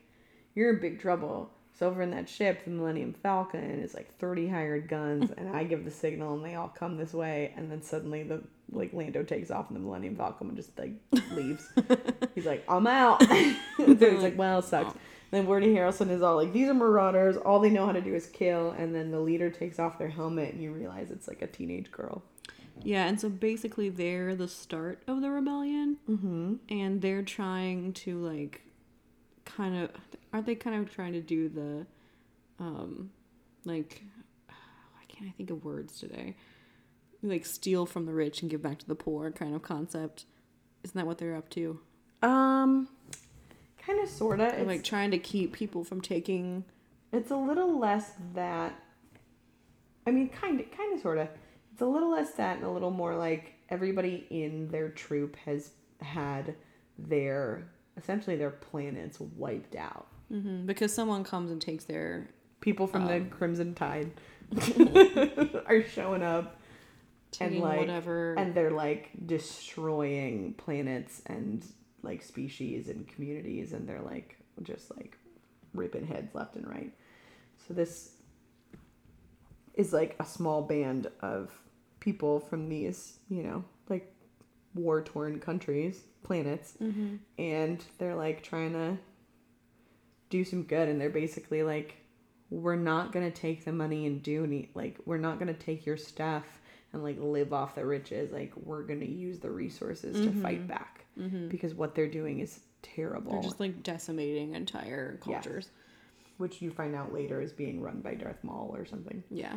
"You're 0.54 0.72
in 0.72 0.80
big 0.80 1.00
trouble." 1.00 1.52
So 1.78 1.88
over 1.88 2.02
in 2.02 2.12
that 2.12 2.30
ship, 2.30 2.64
the 2.64 2.72
Millennium 2.72 3.14
Falcon 3.22 3.82
is 3.82 3.94
like 3.94 4.18
30 4.18 4.48
hired 4.48 4.88
guns, 4.88 5.30
and 5.38 5.54
I 5.54 5.66
give 5.66 5.84
the 5.84 5.92
signal, 5.92 6.34
and 6.36 6.46
they 6.46 6.56
all 6.56 6.70
come 6.70 6.96
this 6.96 7.14
way, 7.14 7.54
and 7.58 7.70
then 7.70 7.82
suddenly 7.82 8.24
the 8.24 8.42
like 8.72 8.94
Lando 8.94 9.24
takes 9.24 9.52
off, 9.52 9.70
and 9.70 9.76
the 9.76 9.82
Millennium 9.82 10.16
Falcon 10.16 10.56
just 10.56 10.78
like 10.80 10.94
leaves. 11.32 11.68
He's 12.36 12.46
like, 12.46 12.64
"I'm 12.70 12.88
out." 12.88 13.22
so 13.78 13.96
he's 13.96 14.24
like, 14.24 14.38
"Well, 14.38 14.62
sucks." 14.62 14.98
And 15.36 15.44
then 15.44 15.50
Woody 15.50 15.74
Harrelson 15.74 16.10
is 16.12 16.22
all 16.22 16.38
like, 16.38 16.54
"These 16.54 16.70
are 16.70 16.74
marauders. 16.74 17.36
All 17.36 17.60
they 17.60 17.70
know 17.70 17.86
how 17.86 17.92
to 17.92 18.00
do 18.00 18.16
is 18.16 18.26
kill." 18.28 18.72
And 18.72 18.96
then 18.96 19.12
the 19.12 19.20
leader 19.20 19.50
takes 19.50 19.80
off 19.80 19.98
their 19.98 20.08
helmet, 20.08 20.54
and 20.54 20.64
you 20.64 20.72
realize 20.72 21.12
it's 21.12 21.28
like 21.28 21.42
a 21.42 21.48
teenage 21.48 21.92
girl. 21.92 22.24
yeah, 22.84 23.06
and 23.06 23.20
so 23.20 23.30
basically 23.30 23.90
they're 23.90 24.34
the 24.34 24.48
start 24.48 25.04
of 25.08 25.22
the 25.22 25.30
rebellion, 25.30 25.98
mm-hmm. 26.10 26.56
and 26.70 27.02
they're 27.02 27.22
trying 27.22 27.92
to 27.94 28.18
like, 28.20 28.62
kind 29.44 29.76
of, 29.76 29.92
aren't 30.32 30.46
they 30.46 30.56
kind 30.56 30.82
of 30.82 30.94
trying 30.94 31.14
to 31.14 31.22
do 31.22 31.50
the, 31.50 31.86
um, 32.60 33.12
like, 33.66 34.04
why 34.48 35.04
can't 35.08 35.30
I 35.30 35.34
think 35.34 35.50
of 35.50 35.66
words 35.66 36.00
today? 36.00 36.36
Like 37.22 37.46
steal 37.46 37.86
from 37.86 38.06
the 38.06 38.14
rich 38.14 38.42
and 38.42 38.52
give 38.52 38.62
back 38.62 38.80
to 38.80 38.88
the 38.88 38.96
poor 38.96 39.32
kind 39.32 39.54
of 39.56 39.62
concept. 39.64 40.26
Isn't 40.84 40.96
that 40.96 41.08
what 41.08 41.18
they're 41.18 41.36
up 41.36 41.50
to? 41.52 41.80
Um, 42.22 42.88
kind 43.86 44.00
of, 44.02 44.10
sorta. 44.10 44.64
Like 44.66 44.84
trying 44.84 45.12
to 45.12 45.18
keep 45.18 45.54
people 45.54 45.84
from 45.84 46.02
taking. 46.02 46.64
It's 47.12 47.32
a 47.32 47.38
little 47.38 47.78
less 47.80 48.12
that. 48.34 48.74
I 50.08 50.12
mean, 50.12 50.30
kind 50.30 50.60
of, 50.60 50.72
kind 50.72 50.94
of, 50.94 51.02
sort 51.02 51.18
of. 51.18 51.28
It's 51.74 51.82
a 51.82 51.86
little 51.86 52.12
less 52.12 52.32
that, 52.34 52.58
and 52.58 52.66
a 52.66 52.70
little 52.72 52.92
more 52.92 53.16
like 53.16 53.54
everybody 53.70 54.26
in 54.30 54.70
their 54.70 54.90
troop 54.90 55.36
has 55.38 55.72
had 56.02 56.56
their 56.98 57.68
essentially 57.98 58.36
their 58.36 58.52
planets 58.52 59.20
wiped 59.20 59.76
out. 59.76 60.08
hmm 60.30 60.66
because 60.66 60.94
someone 60.94 61.24
comes 61.24 61.52
and 61.52 61.62
takes 61.62 61.86
their 61.86 62.30
People 62.62 62.88
from 62.88 63.06
the 63.06 63.20
Crimson 63.30 63.76
Tide 63.76 64.12
are 65.68 65.84
showing 65.84 66.24
up, 66.24 66.60
and 67.40 67.60
like 67.60 67.80
whatever. 67.80 68.34
and 68.36 68.56
they're 68.56 68.72
like 68.72 69.10
destroying 69.26 70.54
planets 70.58 71.22
and 71.28 71.64
like 72.06 72.22
species 72.22 72.88
and 72.88 73.08
communities, 73.08 73.74
and 73.74 73.88
they're 73.88 74.02
like 74.02 74.38
just 74.64 74.96
like 74.96 75.18
ripping 75.74 76.08
heads 76.08 76.34
left 76.34 76.56
and 76.56 76.68
right. 76.68 76.94
So 77.68 77.74
this 77.74 78.12
is 79.74 79.92
like 79.92 80.16
a 80.20 80.26
small 80.26 80.62
band 80.62 81.08
of 81.22 81.52
people 82.00 82.40
from 82.40 82.70
these, 82.70 83.20
you 83.30 83.44
know, 83.44 83.66
like 83.90 84.14
war 84.74 85.02
torn 85.02 85.40
countries, 85.40 86.04
planets, 86.24 86.76
mm-hmm. 86.82 87.16
and 87.38 87.84
they're 87.98 88.16
like 88.16 88.44
trying 88.44 88.74
to 88.74 88.98
do 90.30 90.44
some 90.44 90.64
good, 90.64 90.88
and 90.88 91.00
they're 91.00 91.10
basically 91.10 91.64
like, 91.64 91.98
we're 92.50 92.76
not 92.76 93.12
gonna 93.12 93.32
take 93.32 93.66
the 93.66 93.72
money 93.72 94.06
and 94.06 94.22
do 94.24 94.44
any, 94.44 94.70
like, 94.76 94.98
we're 95.06 95.18
not 95.18 95.40
gonna 95.40 95.54
take 95.54 95.86
your 95.86 95.98
stuff 95.98 96.62
and 96.94 97.04
like 97.04 97.18
live 97.20 97.52
off 97.52 97.76
the 97.76 97.86
riches. 97.86 98.32
Like, 98.32 98.54
we're 98.56 98.84
gonna 98.84 99.06
use 99.06 99.40
the 99.40 99.52
resources 99.52 100.16
to 100.26 100.32
fight 100.42 100.60
mm-hmm. 100.60 100.68
back 100.68 101.05
because 101.50 101.74
what 101.74 101.96
they're 101.96 102.08
doing 102.10 102.40
is 102.40 102.60
terrible. 102.82 103.32
They're 103.34 103.42
just 103.42 103.60
like 103.60 103.82
decimating 103.84 104.54
entire 104.54 105.20
Yes. 105.26 105.44
cultures. 105.44 105.70
which 106.38 106.62
you 106.62 106.70
find 106.70 106.94
out 106.96 107.14
later 107.14 107.40
is 107.42 107.54
being 107.54 107.82
run 107.82 108.02
by 108.02 108.14
Darth 108.14 108.44
Maul 108.44 108.72
or 108.76 108.86
something. 108.86 109.24
Yeah. 109.32 109.54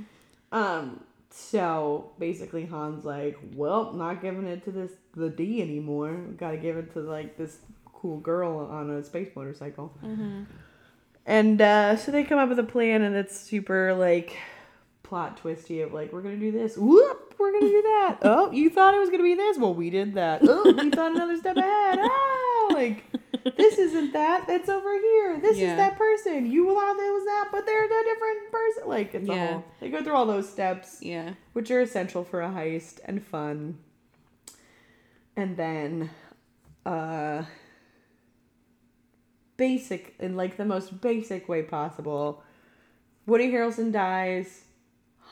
Um, 0.52 1.02
so 1.30 2.12
basically 2.20 2.64
Han's 2.66 3.04
like, 3.04 3.36
well, 3.54 3.92
not 3.92 4.22
giving 4.22 4.46
it 4.46 4.64
to 4.64 4.70
this 4.70 4.92
the 5.14 5.28
D 5.28 5.61
anymore. 5.61 6.12
Got 6.36 6.52
to 6.52 6.56
give 6.56 6.76
it 6.76 6.92
to 6.94 7.00
like 7.00 7.36
this 7.36 7.59
cool 7.92 8.18
girl 8.20 8.59
on 8.70 8.90
a 8.90 9.02
space 9.02 9.28
motorcycle. 9.34 9.92
And 11.26 11.61
uh, 11.61 11.96
so 11.96 12.12
they 12.12 12.22
come 12.24 12.38
up 12.38 12.48
with 12.48 12.59
a 12.59 12.64
plan, 12.64 13.02
and 13.02 13.14
it's 13.16 13.38
super 13.38 13.92
like 13.94 14.36
plot 15.02 15.36
twisty 15.38 15.80
of 15.82 15.92
like 15.92 16.12
we're 16.12 16.22
gonna 16.22 16.36
do 16.36 16.52
this. 16.52 16.76
Whoop, 16.78 17.18
we're 17.39 17.53
gonna 17.53 17.68
do 17.68 17.82
that. 17.82 18.18
oh, 18.22 18.51
you 18.53 18.70
thought 18.70 18.95
it 18.95 18.99
was 18.99 19.11
gonna 19.11 19.22
be 19.22 19.34
this? 19.34 19.59
Well, 19.59 19.74
we 19.74 19.91
did 19.91 20.14
that. 20.14 20.43
Oh, 20.47 20.72
we 20.80 20.91
thought 20.95 21.12
another 21.12 21.36
step 21.36 21.57
ahead. 21.57 21.99
Ah, 22.03 22.70
like 22.72 23.05
this 23.57 23.78
isn't 23.78 24.12
that. 24.12 24.47
That's 24.47 24.68
over 24.68 24.93
here. 24.99 25.41
This 25.41 25.59
Yeah. 25.59 25.70
is 25.72 25.76
that 25.76 25.97
person. 25.99 26.51
You 26.51 26.66
thought 26.66 26.97
it 26.99 27.12
was 27.12 27.24
that, 27.24 27.49
but 27.53 27.66
they're 27.66 27.84
a 27.84 28.05
different 28.05 28.51
person. 28.53 28.89
Like 28.89 29.14
it's 29.14 29.28
a 29.28 29.32
Yeah. 29.32 29.53
whole. 29.53 29.64
They 29.80 29.91
go 29.91 30.03
through 30.03 30.14
all 30.14 30.26
those 30.26 30.49
steps 30.49 30.99
Yeah. 31.03 31.34
which 31.53 31.70
are 31.70 31.80
essential 31.80 32.24
for 32.24 32.41
a 32.43 32.49
heist 32.49 33.01
and 33.05 33.22
fun. 33.22 33.78
And 35.36 35.57
then, 35.57 36.11
uh, 36.84 37.45
basic, 39.57 40.14
in 40.18 40.36
like 40.36 40.57
the 40.57 40.64
most 40.64 41.01
basic 41.01 41.49
way 41.49 41.62
possible, 41.62 42.43
Woody 43.26 43.51
Harrelson 43.53 43.93
dies. 43.93 44.64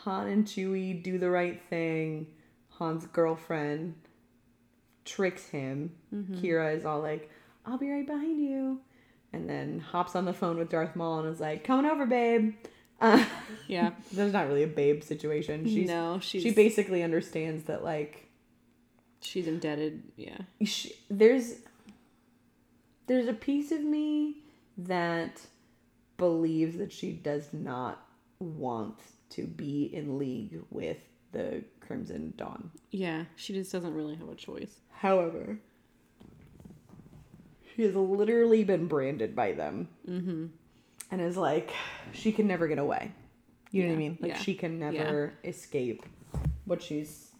Han 0.06 0.28
and 0.28 0.46
Chewie 0.46 1.02
do 1.02 1.18
the 1.18 1.28
right 1.30 1.60
thing. 1.68 2.28
Han's 2.78 3.06
girlfriend 3.06 3.94
tricks 5.04 5.48
him. 5.48 5.90
Qi'ra 6.14 6.74
is 6.76 6.84
all 6.84 7.00
like, 7.00 7.30
I'll 7.66 7.76
be 7.78 7.90
right 7.90 8.06
behind 8.06 8.40
you. 8.40 8.80
And 9.32 9.48
then 9.50 9.80
hops 9.80 10.14
on 10.16 10.24
the 10.24 10.32
phone 10.32 10.56
with 10.56 10.70
Darth 10.70 10.94
Maul 10.96 11.18
and 11.20 11.28
is 11.28 11.40
like, 11.40 11.64
coming 11.64 11.90
over, 11.90 12.06
babe. 12.06 12.54
Uh, 13.00 13.24
Yeah. 13.66 13.90
there's 14.12 14.32
not 14.32 14.46
really 14.46 14.62
a 14.62 14.68
babe 14.68 15.02
situation. 15.02 15.64
She's, 15.66 15.88
no, 15.88 16.18
she's 16.20 16.42
she 16.42 16.52
basically 16.52 17.02
understands 17.02 17.64
that 17.64 17.82
like 17.84 18.28
she's 19.20 19.46
indebted. 19.48 20.02
Yeah. 20.16 20.38
she, 20.64 20.92
there's 21.10 21.56
there's 23.08 23.26
a 23.28 23.32
piece 23.34 23.72
of 23.72 23.82
me 23.82 24.36
that 24.78 25.40
believes 26.16 26.78
that 26.78 26.92
she 26.92 27.12
does 27.12 27.48
not 27.52 28.06
want 28.38 28.98
to 29.36 29.46
be 29.46 29.84
in 29.94 30.18
league 30.18 30.60
with 30.70 30.98
the 31.32 31.62
Crimson 31.80 32.34
Dawn. 32.36 32.70
Yeah. 32.90 33.24
She 33.36 33.52
just 33.52 33.72
doesn't 33.72 33.94
really 33.94 34.16
have 34.16 34.28
a 34.28 34.34
choice. 34.34 34.80
However, 34.90 35.58
she 37.74 37.82
has 37.82 37.94
literally 37.94 38.64
been 38.64 38.86
branded 38.86 39.36
by 39.36 39.52
them. 39.52 39.88
Mm-hmm. 40.08 40.46
And 41.10 41.20
is 41.20 41.36
like, 41.36 41.72
she 42.12 42.32
can 42.32 42.48
never 42.48 42.66
get 42.66 42.78
away. 42.78 43.12
You 43.70 43.84
know 43.84 43.90
what 43.90 43.94
I 43.94 43.98
mean? 43.98 44.18
Like, 44.20 44.32
yeah, 44.32 44.38
she 44.38 44.54
can 44.54 44.78
never 44.78 45.34
escape 45.44 46.04
what 46.64 46.82
she's 46.82 47.30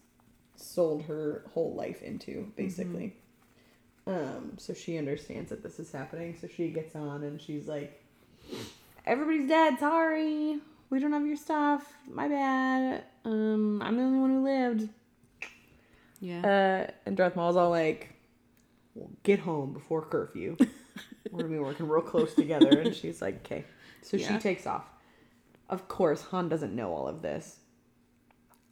sold 0.55 1.03
her 1.03 1.43
whole 1.53 1.73
life 1.73 2.01
into, 2.01 2.51
basically. 2.55 3.17
Um, 4.05 4.53
so 4.57 4.73
she 4.73 4.97
understands 4.97 5.49
that 5.49 5.63
this 5.63 5.79
is 5.79 5.91
happening. 5.91 6.37
So 6.39 6.47
she 6.47 6.69
gets 6.69 6.95
on 6.95 7.23
and 7.23 7.41
she's 7.41 7.67
like, 7.67 8.01
everybody's 9.05 9.49
dead. 9.49 9.79
Sorry. 9.79 10.59
We 10.89 10.99
don't 10.99 11.11
have 11.11 11.25
your 11.25 11.35
stuff. 11.35 11.93
My 12.09 12.27
bad. 12.27 13.03
Um, 13.25 13.81
I'm 13.81 13.97
the 13.97 14.03
only 14.03 14.19
one 14.19 14.29
who 14.29 14.43
lived. 14.43 14.89
Yeah. 16.19 16.39
Uh, 16.87 16.91
and 17.05 17.17
Darth 17.17 17.35
Maul's 17.35 17.55
all 17.57 17.69
like, 17.69 18.15
well, 18.95 19.09
"Get 19.23 19.39
home 19.39 19.73
before 19.73 20.01
curfew. 20.03 20.55
We're 21.31 21.43
gonna 21.43 21.53
be 21.53 21.59
working 21.59 21.87
real 21.87 22.01
close 22.01 22.33
together." 22.33 22.79
And 22.79 22.95
she's 22.95 23.21
like, 23.21 23.45
"Okay." 23.45 23.65
So 24.01 24.17
she 24.17 24.37
takes 24.37 24.65
off. 24.65 24.85
Of 25.69 25.87
course, 25.89 26.21
Han 26.23 26.47
doesn't 26.47 26.73
know 26.73 26.93
all 26.93 27.07
of 27.09 27.21
this, 27.21 27.59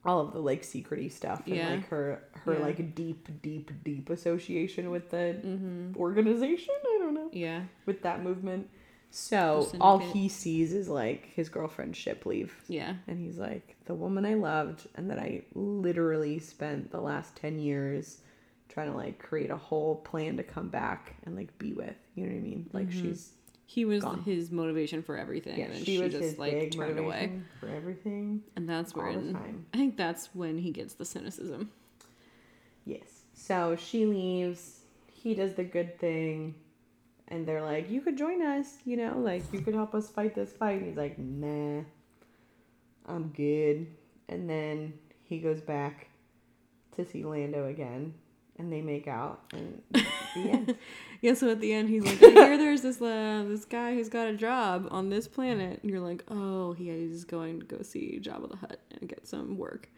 all 0.05 0.21
of 0.21 0.31
the 0.31 0.39
like 0.39 0.61
secrety 0.63 1.11
stuff, 1.11 1.43
and 1.45 1.55
Yeah. 1.55 1.69
like 1.71 1.87
her 1.89 2.23
her 2.45 2.53
Yeah. 2.53 2.59
like 2.59 2.95
deep, 2.95 3.27
deep, 3.41 3.71
deep 3.83 4.09
association 4.09 4.89
with 4.89 5.09
the 5.09 5.37
mm-hmm. 5.43 5.97
organization. 5.97 6.73
I 6.83 6.97
don't 6.99 7.13
know 7.13 7.29
Yeah. 7.33 7.63
with 7.85 8.01
that 8.03 8.23
movement. 8.23 8.69
So 9.17 9.71
all 9.79 9.97
he 9.97 10.27
sees 10.27 10.73
is 10.73 10.89
like 10.89 11.27
his 11.33 11.47
girlfriend's 11.47 11.97
ship 11.97 12.25
leave. 12.25 12.53
Yeah. 12.67 12.95
And 13.07 13.17
he's 13.17 13.37
like, 13.37 13.77
the 13.85 13.93
woman 13.93 14.25
I 14.25 14.33
loved 14.33 14.87
and 14.95 15.09
that 15.09 15.19
I 15.19 15.43
literally 15.53 16.37
spent 16.39 16.91
the 16.91 16.99
last 16.99 17.33
10 17.37 17.57
years 17.59 18.17
trying 18.67 18.91
to 18.91 18.97
like 18.97 19.17
create 19.19 19.51
a 19.51 19.55
whole 19.55 19.95
plan 19.95 20.35
to 20.35 20.43
come 20.43 20.67
back 20.67 21.15
and 21.25 21.33
like 21.33 21.57
be 21.57 21.71
with. 21.71 21.95
You 22.15 22.25
know 22.25 22.33
what 22.33 22.39
I 22.39 22.41
mean? 22.41 22.69
Like 22.73 22.89
Mm-hmm. 22.89 23.01
she's, 23.09 23.31
He 23.65 23.85
was 23.85 24.03
Gone. 24.03 24.21
his 24.23 24.51
motivation 24.51 25.01
for 25.01 25.17
everything, 25.17 25.59
yeah, 25.59 25.65
and 25.67 25.77
she 25.77 25.95
she, 25.95 25.99
was 25.99 26.11
just 26.11 26.21
his 26.23 26.37
like 26.37 26.51
big 26.51 26.75
turned 26.75 26.99
away. 26.99 27.39
for 27.61 27.69
everything. 27.69 28.41
And 28.57 28.67
that's 28.67 28.93
where. 28.93 29.07
I 29.07 29.77
think 29.77 29.95
that's 29.95 30.27
when 30.35 30.57
he 30.57 30.71
gets 30.71 30.95
the 30.95 31.05
cynicism. 31.05 31.71
Yes. 32.83 33.21
So 33.33 33.77
she 33.77 34.05
leaves. 34.05 34.81
He 35.13 35.33
does 35.35 35.53
the 35.53 35.63
good 35.63 35.97
thing. 35.99 36.55
And 37.27 37.47
they're 37.47 37.63
like, 37.63 37.89
you 37.89 38.01
could 38.01 38.17
join 38.17 38.41
us, 38.41 38.77
you 38.85 38.97
know, 38.97 39.17
like 39.17 39.43
you 39.51 39.61
could 39.61 39.73
help 39.73 39.95
us 39.95 40.09
fight 40.09 40.35
this 40.35 40.53
fight. 40.53 40.79
And 40.79 40.87
he's 40.87 40.97
like, 40.97 41.17
nah, 41.17 41.81
I'm 43.07 43.29
good. 43.29 43.87
And 44.29 44.49
then 44.49 44.93
he 45.23 45.39
goes 45.39 45.61
back 45.61 46.09
to 46.95 47.05
see 47.05 47.23
Lando 47.23 47.67
again. 47.67 48.13
And 48.57 48.71
they 48.71 48.81
make 48.81 49.07
out. 49.07 49.41
And 49.53 49.81
end. 50.35 50.75
Yeah, 51.21 51.33
so 51.33 51.49
at 51.49 51.59
the 51.59 51.73
end 51.73 51.89
he's 51.89 52.03
like, 52.03 52.21
I 52.21 52.29
hear 52.29 52.57
there's 52.59 52.81
this 52.81 53.01
uh, 53.01 53.45
this 53.47 53.65
guy 53.65 53.95
who's 53.95 54.09
got 54.09 54.27
a 54.27 54.33
job 54.33 54.87
on 54.91 55.09
this 55.09 55.27
planet. 55.27 55.79
And 55.81 55.89
you're 55.89 56.01
like, 56.01 56.23
oh, 56.27 56.73
he 56.73 56.89
is 56.89 57.25
going 57.25 57.59
to 57.61 57.65
go 57.65 57.81
see 57.81 58.19
Jabba 58.21 58.51
the 58.51 58.57
Hutt 58.57 58.79
and 58.99 59.09
get 59.09 59.27
some 59.27 59.57
work. 59.57 59.89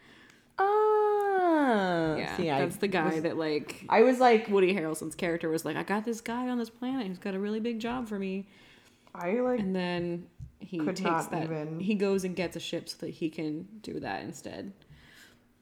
Ah. 0.60 2.16
Yeah, 2.18 2.38
See, 2.38 2.49
I 2.49 2.60
that's 2.62 2.78
the 2.78 2.88
guy 2.88 3.14
was- 3.16 3.22
that 3.24 3.38
like 3.38 3.86
I 3.89 4.01
was 4.03 4.20
like, 4.20 4.47
Woody 4.49 4.74
Harrelson's 4.74 5.16
character 5.16 5.49
was 5.49 5.66
like, 5.66 5.76
I 5.76 5.84
got 5.84 6.05
this 6.05 6.22
guy 6.22 6.47
on 6.49 6.58
this 6.58 6.70
planet 6.70 7.08
who's 7.08 7.18
got 7.20 7.34
a 7.36 7.39
really 7.39 7.60
big 7.60 7.80
job 7.80 8.08
for 8.08 8.18
me. 8.20 8.47
I 9.14 9.34
like 9.39 9.60
And 9.60 9.76
then 9.76 10.28
he 10.60 10.80
takes 10.80 11.01
that. 11.28 11.43
even- 11.43 11.80
He 11.80 11.95
goes 11.95 12.24
and 12.24 12.36
gets 12.36 12.55
a 12.55 12.60
ship 12.60 12.88
so 12.89 12.97
that 13.05 13.10
he 13.10 13.30
can 13.30 13.68
do 13.82 13.99
that 13.99 14.24
instead. 14.24 14.74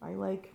I 0.02 0.14
like 0.14 0.54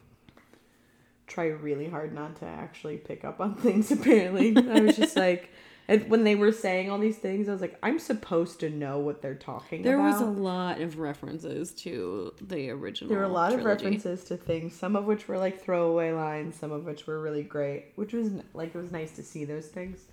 try 1.26 1.47
really 1.47 1.88
hard 1.88 2.12
not 2.12 2.36
to 2.36 2.45
actually 2.45 2.97
pick 2.97 3.24
up 3.24 3.41
on 3.41 3.55
things 3.55 3.91
apparently. 3.97 4.57
I 4.57 4.80
was 4.80 4.97
just 4.97 5.16
like 5.16 5.51
and 5.91 6.09
when 6.09 6.22
they 6.22 6.36
were 6.36 6.53
saying 6.53 6.88
all 6.88 6.99
these 6.99 7.18
things, 7.18 7.49
I 7.49 7.53
was 7.53 7.61
like, 7.61 7.76
I'm 7.82 7.99
supposed 7.99 8.61
to 8.61 8.70
know 8.70 9.01
what 9.01 9.22
they're 9.22 9.34
talking 9.34 9.82
There 9.82 9.97
about. 9.99 10.18
There 10.18 10.28
was 10.28 10.36
a 10.38 10.41
lot 10.41 10.80
of 10.80 11.01
references 11.01 11.72
to 11.82 12.32
the 12.41 12.70
original. 12.70 13.09
there 13.09 13.18
were 13.18 13.24
a 13.24 13.28
lot 13.28 13.53
of 13.53 13.64
references 13.64 14.22
to 14.24 14.36
things, 14.36 14.72
some 14.76 14.95
of 14.95 15.05
which 15.07 15.26
were 15.26 15.36
like 15.36 15.61
throwaway 15.61 16.12
lines, 16.12 16.55
some 16.55 16.70
of 16.70 16.84
which 16.84 17.09
were 17.09 17.20
really 17.20 17.43
great, 17.43 17.86
which 17.97 18.12
was 18.12 18.30
like 18.55 18.72
it 18.72 18.78
was 18.78 18.93
nice 18.93 19.11
to 19.16 19.24
see 19.24 19.45
those 19.45 19.66
things. 19.66 20.05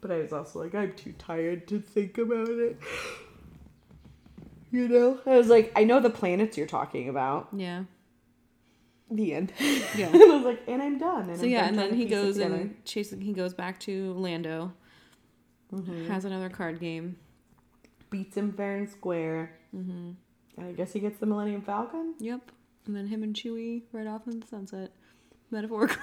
But 0.00 0.10
I 0.10 0.18
was 0.18 0.32
also 0.32 0.60
like, 0.60 0.74
I'm 0.74 0.92
too 0.94 1.14
tired 1.16 1.68
to 1.68 1.78
think 1.78 2.18
about 2.18 2.48
it. 2.48 2.76
You 4.72 4.88
know, 4.88 5.20
I 5.26 5.36
was 5.36 5.46
like, 5.46 5.70
I 5.76 5.84
know 5.84 6.00
the 6.00 6.10
planets 6.10 6.58
you're 6.58 6.66
talking 6.66 7.08
about. 7.08 7.50
Yeah. 7.52 7.84
The 9.12 9.32
end. 9.32 9.52
Yeah. 9.96 10.08
and 10.08 10.16
I 10.20 10.26
was 10.34 10.44
like, 10.44 10.62
and 10.66 10.82
I'm 10.82 10.98
done. 10.98 11.28
And 11.30 11.38
So 11.38 11.44
I'm 11.44 11.50
yeah, 11.50 11.60
done 11.60 11.68
and 11.68 11.78
then 11.78 11.94
he 11.94 12.06
goes 12.06 12.36
and 12.38 12.84
chases. 12.84 13.20
He 13.20 13.32
goes 13.32 13.54
back 13.54 13.78
to 13.80 14.12
Lando. 14.14 14.72
Mm-hmm. 15.74 16.06
Has 16.06 16.24
another 16.24 16.48
card 16.48 16.80
game. 16.80 17.16
beats 18.10 18.36
him 18.36 18.52
fair 18.52 18.76
and 18.76 18.88
square. 18.88 19.56
Mm-hmm. 19.74 20.10
And 20.56 20.66
I 20.66 20.72
guess 20.72 20.92
he 20.92 21.00
gets 21.00 21.18
the 21.18 21.26
Millennium 21.26 21.62
Falcon. 21.62 22.14
Yep. 22.20 22.50
And 22.86 22.94
then 22.94 23.08
him 23.08 23.22
and 23.22 23.34
Chewie 23.34 23.82
right 23.92 24.06
off 24.06 24.26
in 24.26 24.40
the 24.40 24.46
sunset, 24.46 24.92
metaphorically. 25.50 25.98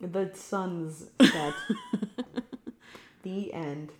The 0.00 0.30
sun's 0.34 1.06
set. 1.20 1.54
the 3.22 3.52
end. 3.52 3.90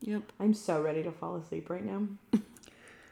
yep. 0.00 0.32
I'm 0.40 0.52
so 0.54 0.80
ready 0.82 1.02
to 1.04 1.12
fall 1.12 1.36
asleep 1.36 1.70
right 1.70 1.84
now. 1.84 2.06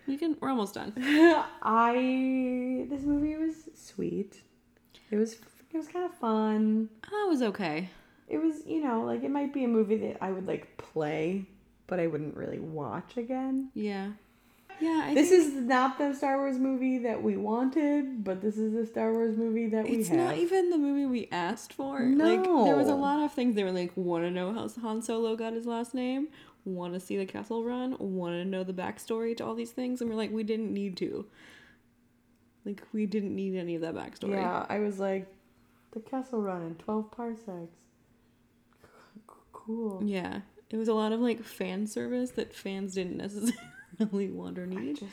We 0.06 0.18
can. 0.18 0.36
We're 0.38 0.50
almost 0.50 0.74
done. 0.74 0.92
I 1.62 2.84
this 2.90 3.04
movie 3.04 3.36
was 3.36 3.70
sweet. 3.74 4.42
It 5.10 5.16
was 5.16 5.32
it 5.72 5.76
was 5.78 5.88
kind 5.88 6.04
of 6.04 6.12
fun. 6.18 6.90
That 7.10 7.26
was 7.26 7.40
okay. 7.40 7.88
It 8.28 8.38
was 8.38 8.66
you 8.66 8.82
know 8.82 9.02
like 9.04 9.22
it 9.22 9.30
might 9.30 9.52
be 9.52 9.64
a 9.64 9.68
movie 9.68 9.96
that 9.98 10.18
I 10.22 10.30
would 10.30 10.46
like 10.46 10.76
play, 10.78 11.44
but 11.86 12.00
I 12.00 12.06
wouldn't 12.06 12.36
really 12.36 12.58
watch 12.58 13.16
again. 13.16 13.70
Yeah. 13.74 14.10
Yeah. 14.80 15.02
I 15.04 15.14
this 15.14 15.30
is 15.30 15.52
not 15.54 15.98
the 15.98 16.14
Star 16.14 16.36
Wars 16.38 16.58
movie 16.58 16.98
that 16.98 17.22
we 17.22 17.36
wanted, 17.36 18.24
but 18.24 18.40
this 18.42 18.56
is 18.58 18.72
the 18.72 18.84
Star 18.86 19.12
Wars 19.12 19.36
movie 19.36 19.66
that 19.68 19.84
we 19.84 19.90
It's 19.98 20.08
have. 20.08 20.18
not 20.18 20.36
even 20.36 20.70
the 20.70 20.78
movie 20.78 21.06
we 21.06 21.28
asked 21.30 21.72
for. 21.72 22.00
Like 22.00 22.42
there 22.42 22.76
was 22.76 22.88
a 22.88 22.94
lot 22.94 23.22
of 23.22 23.32
things 23.32 23.54
they 23.54 23.62
were 23.62 23.70
like, 23.70 23.92
want 23.94 24.24
to 24.24 24.30
know 24.30 24.52
how 24.52 24.68
Han 24.82 25.00
Solo 25.02 25.36
got 25.36 25.52
his 25.52 25.64
last 25.66 25.94
name, 25.94 26.26
want 26.64 26.92
to 26.94 26.98
see 27.00 27.16
the 27.16 27.24
Kessel 27.26 27.62
Run, 27.62 27.94
want 28.00 28.32
to 28.34 28.44
know 28.44 28.64
the 28.64 28.72
backstory 28.72 29.36
to 29.36 29.44
all 29.44 29.54
these 29.54 29.70
things, 29.70 30.00
and 30.00 30.10
we're 30.10 30.16
like, 30.16 30.32
we 30.32 30.42
didn't 30.42 30.72
need 30.74 30.96
to. 30.96 31.24
Like 32.64 32.82
we 32.92 33.06
didn't 33.06 33.36
need 33.36 33.54
any 33.56 33.74
of 33.76 33.82
that 33.82 33.94
backstory. 33.94 34.32
Yeah, 34.32 34.66
I 34.68 34.78
was 34.80 34.98
like, 34.98 35.26
the 35.92 36.00
Kessel 36.00 36.42
Run 36.42 36.62
in 36.62 36.74
12 36.76 37.10
parsecs. 37.12 37.76
Cool. 39.64 40.02
Yeah. 40.04 40.40
It 40.70 40.76
was 40.76 40.88
a 40.88 40.94
lot 40.94 41.12
of 41.12 41.20
like 41.20 41.42
fan 41.42 41.86
service 41.86 42.30
that 42.32 42.54
fans 42.54 42.94
didn't 42.94 43.16
necessarily 43.16 44.30
want 44.30 44.58
or 44.58 44.64
I 44.64 44.66
need. 44.66 44.98
just 44.98 45.12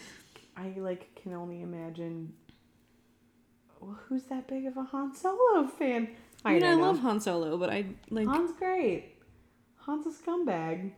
I 0.57 0.73
like 0.77 1.13
can 1.15 1.33
only 1.33 1.61
imagine. 1.61 2.33
Well, 3.79 3.97
who's 4.07 4.23
that 4.25 4.47
big 4.47 4.65
of 4.67 4.77
a 4.77 4.83
Han 4.83 5.15
Solo 5.15 5.67
fan? 5.67 6.09
I 6.45 6.53
mean, 6.55 6.63
I 6.63 6.75
know. 6.75 6.81
love 6.81 6.99
Han 6.99 7.19
Solo, 7.19 7.57
but 7.57 7.69
I 7.69 7.85
like. 8.09 8.27
Han's 8.27 8.51
great. 8.53 9.15
Han's 9.85 10.05
a 10.05 10.09
scumbag. 10.09 10.91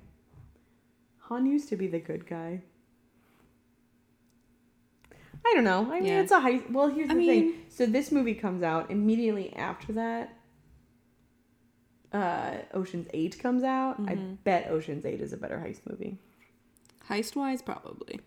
Han 1.28 1.46
used 1.46 1.70
to 1.70 1.76
be 1.78 1.88
the 1.88 2.00
good 2.00 2.26
guy. 2.28 2.62
I 5.46 5.54
don't 5.54 5.64
know. 5.66 5.92
I 5.92 6.00
mean, 6.00 6.06
Yeah. 6.06 6.22
it's 6.22 6.32
a 6.32 6.40
high. 6.40 6.62
Well, 6.70 6.88
here's 6.88 7.10
I 7.10 7.16
the 7.16 7.26
thing. 7.28 7.46
mean- 7.48 7.66
So 7.70 7.86
this 7.86 8.12
movie 8.12 8.34
comes 8.36 8.64
out 8.64 8.90
immediately 8.92 9.54
after 9.56 9.94
that. 9.94 10.38
Uh, 12.14 12.58
Ocean's 12.74 13.08
Eight 13.14 13.40
comes 13.40 13.64
out. 13.64 13.96
I 14.08 14.16
Mm-hmm. 14.16 14.34
bet 14.44 14.70
Ocean's 14.70 15.06
Eight 15.06 15.20
is 15.22 15.34
a 15.34 15.38
better 15.38 15.58
heist 15.58 15.82
movie, 15.90 16.18
Heist 17.10 17.36
wise, 17.36 17.62
probably. 17.62 18.20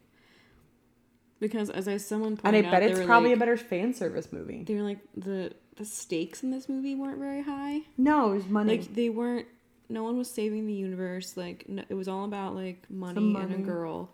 Because 1.38 1.68
as 1.70 1.86
I 1.86 1.98
someone 1.98 2.38
and 2.44 2.56
I 2.56 2.60
out, 2.62 2.70
bet 2.72 2.82
it's 2.82 3.04
probably 3.04 3.28
like, 3.30 3.36
a 3.36 3.40
better 3.40 3.56
fan 3.56 3.92
service 3.92 4.32
movie. 4.32 4.64
They 4.64 4.74
were 4.74 4.82
like 4.82 4.98
the 5.16 5.52
the 5.76 5.84
stakes 5.84 6.42
in 6.42 6.50
this 6.50 6.68
movie 6.68 6.94
weren't 6.94 7.18
very 7.18 7.42
high. 7.42 7.82
No, 7.98 8.32
it 8.32 8.36
was 8.36 8.46
money. 8.46 8.78
Like 8.78 8.94
they 8.94 9.10
weren't. 9.10 9.46
No 9.88 10.02
one 10.02 10.16
was 10.16 10.30
saving 10.30 10.66
the 10.66 10.72
universe. 10.72 11.36
Like 11.36 11.68
no, 11.68 11.84
it 11.88 11.94
was 11.94 12.08
all 12.08 12.24
about 12.24 12.54
like 12.54 12.88
money, 12.90 13.34
and 13.36 13.52
a 13.54 13.58
girl. 13.58 14.10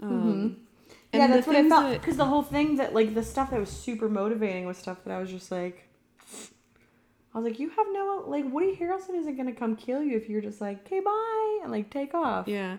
Um, 0.00 0.10
Mhm. 0.10 0.94
yeah, 1.12 1.26
that's 1.26 1.46
what 1.46 1.56
I 1.56 1.68
felt. 1.68 1.92
Because 2.00 2.16
the 2.16 2.24
whole 2.24 2.42
thing 2.42 2.76
that 2.76 2.94
like 2.94 3.14
the 3.14 3.22
stuff 3.22 3.50
that 3.50 3.60
was 3.60 3.68
super 3.70 4.08
motivating 4.08 4.64
was 4.64 4.78
stuff 4.78 5.04
that 5.04 5.12
I 5.12 5.20
was 5.20 5.30
just 5.30 5.50
like, 5.52 5.87
I 7.34 7.38
was 7.38 7.44
like, 7.44 7.60
you 7.60 7.68
have 7.70 7.86
no 7.92 8.24
like 8.26 8.50
Woody 8.50 8.74
Harrelson 8.76 9.14
isn't 9.16 9.36
gonna 9.36 9.52
come 9.52 9.76
kill 9.76 10.02
you 10.02 10.16
if 10.16 10.28
you're 10.28 10.40
just 10.40 10.60
like, 10.60 10.84
okay, 10.86 11.00
bye, 11.00 11.58
and 11.62 11.70
like 11.70 11.90
take 11.90 12.14
off. 12.14 12.48
Yeah. 12.48 12.78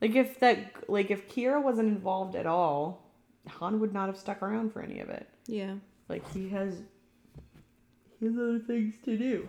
Like 0.00 0.14
if 0.14 0.40
that 0.40 0.88
like 0.88 1.10
if 1.10 1.28
Qi'ra 1.28 1.62
wasn't 1.62 1.88
involved 1.88 2.34
at 2.36 2.46
all, 2.46 3.04
Han 3.48 3.80
would 3.80 3.92
not 3.92 4.06
have 4.06 4.16
stuck 4.16 4.42
around 4.42 4.72
for 4.72 4.80
any 4.82 5.00
of 5.00 5.08
it. 5.10 5.28
Yeah. 5.46 5.74
Like 6.08 6.28
he 6.32 6.48
has, 6.50 6.82
he 8.18 8.26
has 8.26 8.34
other 8.36 8.58
things 8.58 8.94
to 9.04 9.16
do. 9.16 9.48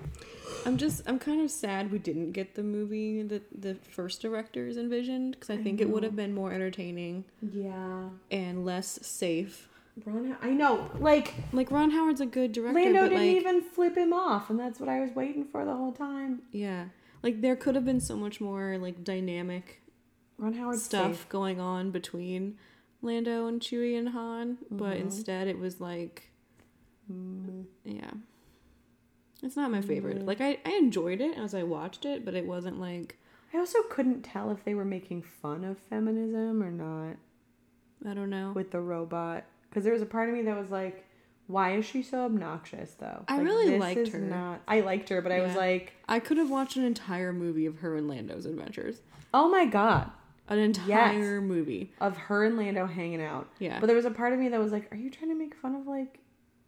I'm 0.65 0.77
just 0.77 1.03
I'm 1.07 1.19
kind 1.19 1.41
of 1.41 1.49
sad 1.51 1.91
we 1.91 1.99
didn't 1.99 2.31
get 2.33 2.55
the 2.55 2.63
movie 2.63 3.21
that 3.23 3.61
the 3.61 3.75
first 3.75 4.21
directors 4.21 4.77
envisioned 4.77 5.31
because 5.31 5.49
I 5.49 5.57
think 5.57 5.79
it 5.81 5.89
would 5.89 6.03
have 6.03 6.15
been 6.15 6.33
more 6.33 6.51
entertaining 6.51 7.25
Yeah, 7.41 8.09
and 8.29 8.65
less 8.65 8.99
safe. 9.05 9.67
Ron. 10.05 10.35
I 10.41 10.49
know. 10.51 10.89
Like 10.99 11.33
Like 11.53 11.71
Ron 11.71 11.91
Howard's 11.91 12.21
a 12.21 12.25
good 12.25 12.51
director, 12.51 12.79
Lando 12.79 13.01
but 13.01 13.09
didn't 13.09 13.19
like 13.27 13.35
even 13.37 13.61
flip 13.61 13.95
him 13.97 14.13
off, 14.13 14.49
and 14.49 14.59
that's 14.59 14.79
what 14.79 14.89
I 14.89 14.99
was 14.99 15.11
waiting 15.15 15.45
for 15.45 15.65
the 15.65 15.73
whole 15.75 15.91
time. 15.91 16.41
yeah, 16.51 16.85
like 17.23 17.41
there 17.41 17.55
could 17.55 17.75
have 17.75 17.85
been 17.85 17.99
so 18.01 18.15
much 18.15 18.39
more 18.41 18.77
like 18.77 19.03
dynamic 19.03 19.81
Ron 20.37 20.53
Howard 20.53 20.79
stuff 20.79 21.11
safe. 21.17 21.29
going 21.29 21.59
on 21.59 21.91
between 21.91 22.57
Lando 23.01 23.47
and 23.47 23.61
Chewie 23.61 23.97
and 23.97 24.09
Han, 24.09 24.57
but 24.69 24.93
Mm-hmm. 24.95 25.01
instead 25.03 25.47
it 25.47 25.57
was 25.59 25.79
like 25.81 26.29
Mm. 27.11 27.65
yeah. 27.83 28.11
It's 29.43 29.55
not 29.55 29.71
my 29.71 29.81
favorite. 29.81 30.23
Like 30.25 30.39
I, 30.39 30.59
I 30.65 30.71
enjoyed 30.77 31.19
it 31.19 31.35
as 31.37 31.55
I 31.55 31.63
watched 31.63 32.05
it, 32.05 32.23
but 32.23 32.35
it 32.35 32.45
wasn't 32.45 32.79
like 32.79 33.17
I 33.53 33.57
also 33.57 33.79
couldn't 33.89 34.21
tell 34.21 34.49
if 34.51 34.63
they 34.63 34.73
were 34.75 34.85
making 34.85 35.23
fun 35.23 35.63
of 35.65 35.77
feminism 35.77 36.61
or 36.63 36.71
not 36.71 37.17
I 38.07 38.13
don't 38.13 38.29
know. 38.29 38.51
with 38.55 38.71
the 38.71 38.79
robot. 38.79 39.43
Because 39.71 39.83
there 39.83 39.93
was 39.93 40.01
a 40.03 40.05
part 40.05 40.29
of 40.29 40.35
me 40.35 40.43
that 40.43 40.55
was 40.55 40.69
like, 40.69 41.05
why 41.47 41.75
is 41.75 41.85
she 41.85 42.03
so 42.03 42.25
obnoxious 42.25 42.93
though? 42.99 43.25
I 43.27 43.37
Like, 43.37 43.45
really 43.45 43.79
liked 43.79 44.07
her. 44.09 44.19
Not, 44.19 44.61
I 44.67 44.81
liked 44.81 45.09
her, 45.09 45.21
but 45.21 45.31
I 45.31 45.41
was 45.41 45.55
like, 45.55 45.93
I 46.07 46.19
could 46.19 46.37
have 46.37 46.49
watched 46.51 46.75
an 46.77 46.83
entire 46.83 47.33
movie 47.33 47.65
of 47.65 47.79
her 47.79 47.95
and 47.97 48.07
Lando's 48.07 48.45
adventures. 48.45 49.01
oh 49.33 49.49
my 49.49 49.65
god, 49.65 50.11
An 50.49 50.59
entire 50.59 51.41
movie. 51.41 51.93
of 51.99 52.15
her 52.17 52.43
and 52.45 52.57
Lando 52.57 52.85
hanging 52.85 53.21
out. 53.21 53.49
Yeah. 53.59 53.79
But 53.79 53.87
there 53.87 53.95
was 53.95 54.05
a 54.05 54.11
part 54.11 54.33
of 54.33 54.39
me 54.39 54.49
that 54.49 54.59
was 54.59 54.71
like, 54.71 54.91
are 54.93 54.97
you 54.97 55.09
trying 55.09 55.29
to 55.31 55.35
make 55.37 55.55
fun 55.55 55.75
of 55.75 55.87
like 55.87 56.19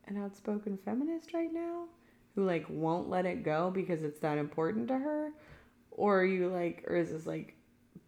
an 0.07 0.17
outspoken 0.17 0.77
feminist 0.83 1.33
right 1.33 1.53
now? 1.53 1.85
Who 2.35 2.45
like 2.45 2.65
won't 2.69 3.09
let 3.09 3.25
it 3.25 3.43
go 3.43 3.69
because 3.69 4.01
it's 4.03 4.19
that 4.21 4.37
important 4.37 4.87
to 4.87 4.97
her? 4.97 5.31
Or 5.91 6.21
are 6.21 6.25
you 6.25 6.47
like, 6.49 6.83
or 6.87 6.95
is 6.95 7.11
this 7.11 7.25
like 7.27 7.55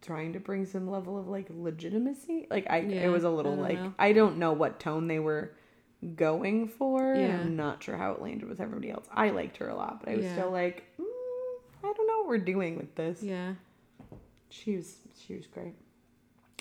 trying 0.02 0.32
to 0.34 0.40
bring 0.40 0.66
some 0.66 0.88
level 0.90 1.18
of 1.18 1.26
like 1.28 1.46
legitimacy? 1.50 2.46
Like 2.50 2.66
I, 2.70 2.78
Yeah, 2.80 3.02
it 3.02 3.08
was 3.08 3.24
a 3.24 3.30
little 3.30 3.52
don't 3.56 3.62
like 3.62 3.78
know. 3.80 3.94
I 3.98 4.12
don't 4.12 4.38
know 4.38 4.52
what 4.52 4.78
tone 4.80 5.06
they 5.08 5.18
were 5.18 5.52
going 6.14 6.68
for. 6.68 7.14
Yeah. 7.14 7.40
I'm 7.40 7.56
not 7.56 7.82
sure 7.82 7.96
how 7.96 8.12
it 8.12 8.22
landed 8.22 8.48
with 8.48 8.60
everybody 8.60 8.90
else. 8.90 9.06
I 9.12 9.30
liked 9.30 9.56
her 9.58 9.68
a 9.68 9.74
lot, 9.74 10.00
but 10.00 10.10
I 10.12 10.16
was 10.16 10.24
Yeah. 10.24 10.34
still 10.34 10.50
like, 10.50 10.84
mm, 11.00 11.04
I 11.84 11.92
don't 11.92 12.06
know 12.06 12.18
what 12.18 12.28
we're 12.28 12.38
doing 12.38 12.76
with 12.76 12.94
this. 12.94 13.22
Yeah. 13.22 13.54
She 14.50 14.76
was 14.76 14.96
she 15.18 15.34
was 15.34 15.46
great. 15.46 15.74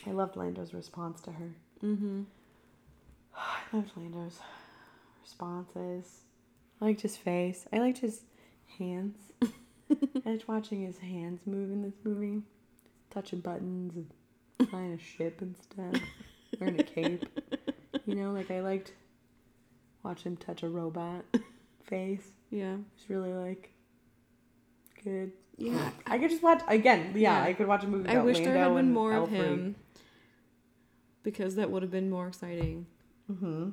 I 0.07 0.11
loved 0.11 0.35
Lando's 0.35 0.73
response 0.73 1.21
to 1.21 1.31
her. 1.31 1.51
Mm-hmm. 1.83 2.23
I 3.37 3.75
loved 3.75 3.91
Lando's 3.95 4.39
responses. 5.23 6.21
I 6.81 6.85
liked 6.85 7.01
his 7.01 7.17
face. 7.17 7.65
I 7.73 7.77
liked 7.79 7.99
his 7.99 8.21
hands. 8.79 9.17
I 9.43 10.29
liked 10.29 10.47
watching 10.47 10.81
his 10.85 10.97
hands 10.99 11.41
move 11.45 11.71
in 11.71 11.81
this 11.83 11.93
movie, 12.03 12.41
touching 13.15 13.39
buttons 13.39 13.95
and 13.95 14.69
flying 14.69 14.91
a 14.93 14.99
ship 14.99 15.41
and 15.41 15.55
stuff, 15.57 16.01
wearing 16.59 16.79
a 16.79 16.83
cape. 16.83 17.25
You 18.05 18.13
know, 18.15 18.31
like 18.31 18.51
I 18.51 18.59
liked 18.59 18.93
watching 20.03 20.33
him 20.33 20.37
touch 20.37 20.61
a 20.61 20.69
robot 20.69 21.23
face. 21.83 22.27
Yeah. 22.51 22.75
It's 22.95 23.09
really 23.09 23.33
like 23.33 23.73
good. 25.03 25.31
Yeah. 25.57 25.91
I 26.05 26.19
could 26.19 26.29
just 26.29 26.43
watch 26.43 26.61
again. 26.67 27.11
Yeah, 27.15 27.39
Yeah. 27.39 27.43
I 27.43 27.53
could 27.53 27.67
watch 27.67 27.83
a 27.83 27.87
movie. 27.87 28.09
I 28.09 28.19
wish 28.19 28.39
there 28.39 28.53
had 28.53 28.67
Lando 28.67 28.75
been 28.75 28.93
more 28.93 29.13
of 29.13 29.29
him. 29.29 29.75
Because 31.23 31.55
that 31.55 31.71
would 31.71 31.81
have 31.81 31.91
been 31.91 32.09
more 32.09 32.27
exciting. 32.27 32.85
Mm-hmm. 33.31 33.69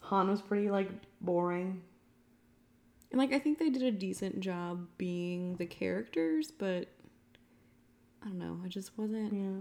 Han 0.00 0.30
was 0.30 0.40
pretty 0.40 0.70
like 0.70 0.88
boring. 1.20 1.82
And 3.10 3.18
like 3.18 3.32
I 3.32 3.38
think 3.38 3.58
they 3.58 3.70
did 3.70 3.82
a 3.82 3.90
decent 3.90 4.40
job 4.40 4.86
being 4.98 5.56
the 5.56 5.66
characters, 5.66 6.52
but 6.52 6.88
I 8.26 8.30
don't 8.30 8.38
know, 8.38 8.58
it 8.66 8.70
just 8.70 8.98
wasn't 8.98 9.32
Yeah. 9.32 9.60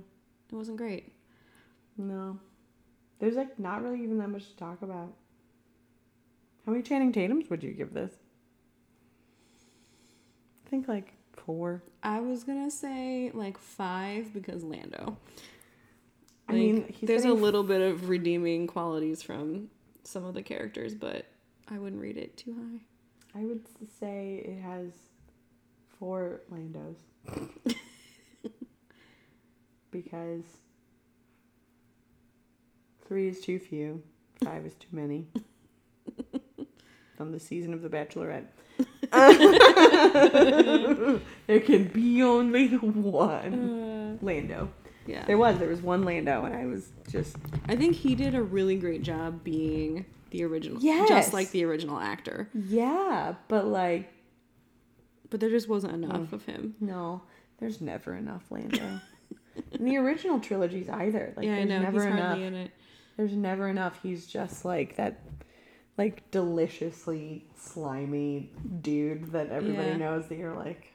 it 0.51 0.55
wasn't 0.55 0.77
great. 0.77 1.13
No. 1.97 2.39
There's 3.19 3.35
like 3.35 3.57
not 3.59 3.83
really 3.83 4.01
even 4.03 4.17
that 4.17 4.29
much 4.29 4.49
to 4.49 4.55
talk 4.57 4.81
about. 4.81 5.13
How 6.65 6.71
many 6.71 6.83
Channing 6.83 7.13
Tatums 7.13 7.49
would 7.49 7.63
you 7.63 7.71
give 7.73 7.93
this? 7.93 8.11
I 10.65 10.69
think 10.69 10.87
like 10.87 11.13
four. 11.33 11.83
I 12.01 12.19
was 12.21 12.43
gonna 12.43 12.71
say 12.71 13.31
like 13.33 13.57
five 13.57 14.33
because 14.33 14.63
Lando. 14.63 15.17
I 16.49 16.53
Like, 16.53 16.61
mean, 16.61 16.93
he's 16.93 17.07
there's 17.07 17.25
a 17.25 17.33
little 17.33 17.63
bit 17.63 17.81
of 17.81 18.09
redeeming 18.09 18.67
qualities 18.67 19.21
from 19.21 19.69
some 20.03 20.25
of 20.25 20.33
the 20.33 20.43
characters, 20.43 20.93
but 20.95 21.25
I 21.67 21.77
wouldn't 21.79 22.01
rate 22.01 22.17
it 22.17 22.35
too 22.37 22.53
high. 22.53 23.39
I 23.39 23.45
would 23.45 23.63
say 23.99 24.43
it 24.45 24.59
has 24.61 24.91
four 25.99 26.41
Landos. 26.51 26.95
because 30.03 30.43
three 33.07 33.27
is 33.27 33.41
too 33.41 33.59
few, 33.59 34.01
five 34.43 34.65
is 34.65 34.73
too 34.75 34.87
many. 34.91 35.27
On 37.19 37.31
the 37.31 37.39
season 37.39 37.73
of 37.73 37.81
The 37.81 37.89
Bachelorette. 37.89 38.45
there 41.47 41.59
can 41.61 41.85
be 41.85 42.21
only 42.23 42.67
one 42.77 44.19
Lando. 44.21 44.69
Yeah. 45.07 45.23
There 45.25 45.37
was, 45.37 45.57
there 45.59 45.69
was 45.69 45.81
one 45.81 46.03
Lando, 46.03 46.43
and 46.45 46.53
I 46.55 46.65
was 46.65 46.89
just 47.09 47.37
I 47.69 47.75
think 47.77 47.95
he 47.95 48.15
did 48.15 48.35
a 48.35 48.41
really 48.43 48.75
great 48.75 49.01
job 49.03 49.43
being 49.43 50.05
the 50.31 50.43
original. 50.43 50.81
Yes. 50.81 51.07
Just 51.07 51.31
like 51.33 51.51
the 51.51 51.63
original 51.63 51.99
actor. 51.99 52.49
yeah, 52.53 53.35
but 53.47 53.65
like 53.67 54.11
But 55.29 55.39
there 55.39 55.49
just 55.49 55.69
wasn't 55.69 55.93
Mm. 55.93 56.03
enough 56.03 56.33
of 56.33 56.43
him. 56.45 56.75
No, 56.81 57.21
there's 57.59 57.79
never 57.79 58.13
enough 58.15 58.43
Lando. 58.49 58.99
In 59.71 59.85
the 59.85 59.97
original 59.97 60.39
trilogies 60.39 60.89
either. 60.89 61.33
Like 61.35 61.45
yeah, 61.45 61.53
I 61.53 61.55
there's 61.57 61.69
know. 61.69 61.79
never 61.81 62.03
He's 62.03 62.05
enough. 62.13 62.27
hardly 62.27 62.45
in 62.45 62.53
it. 62.55 62.71
There's 63.17 63.33
never 63.33 63.67
enough. 63.69 63.99
He's 64.03 64.27
just 64.27 64.65
like 64.65 64.95
that 64.97 65.21
like 65.97 66.29
deliciously 66.31 67.45
slimy 67.55 68.51
dude 68.81 69.31
that 69.31 69.49
everybody 69.49 69.89
Yeah. 69.89 69.97
knows 69.97 70.27
that 70.27 70.37
you're 70.37 70.53
like 70.55 70.91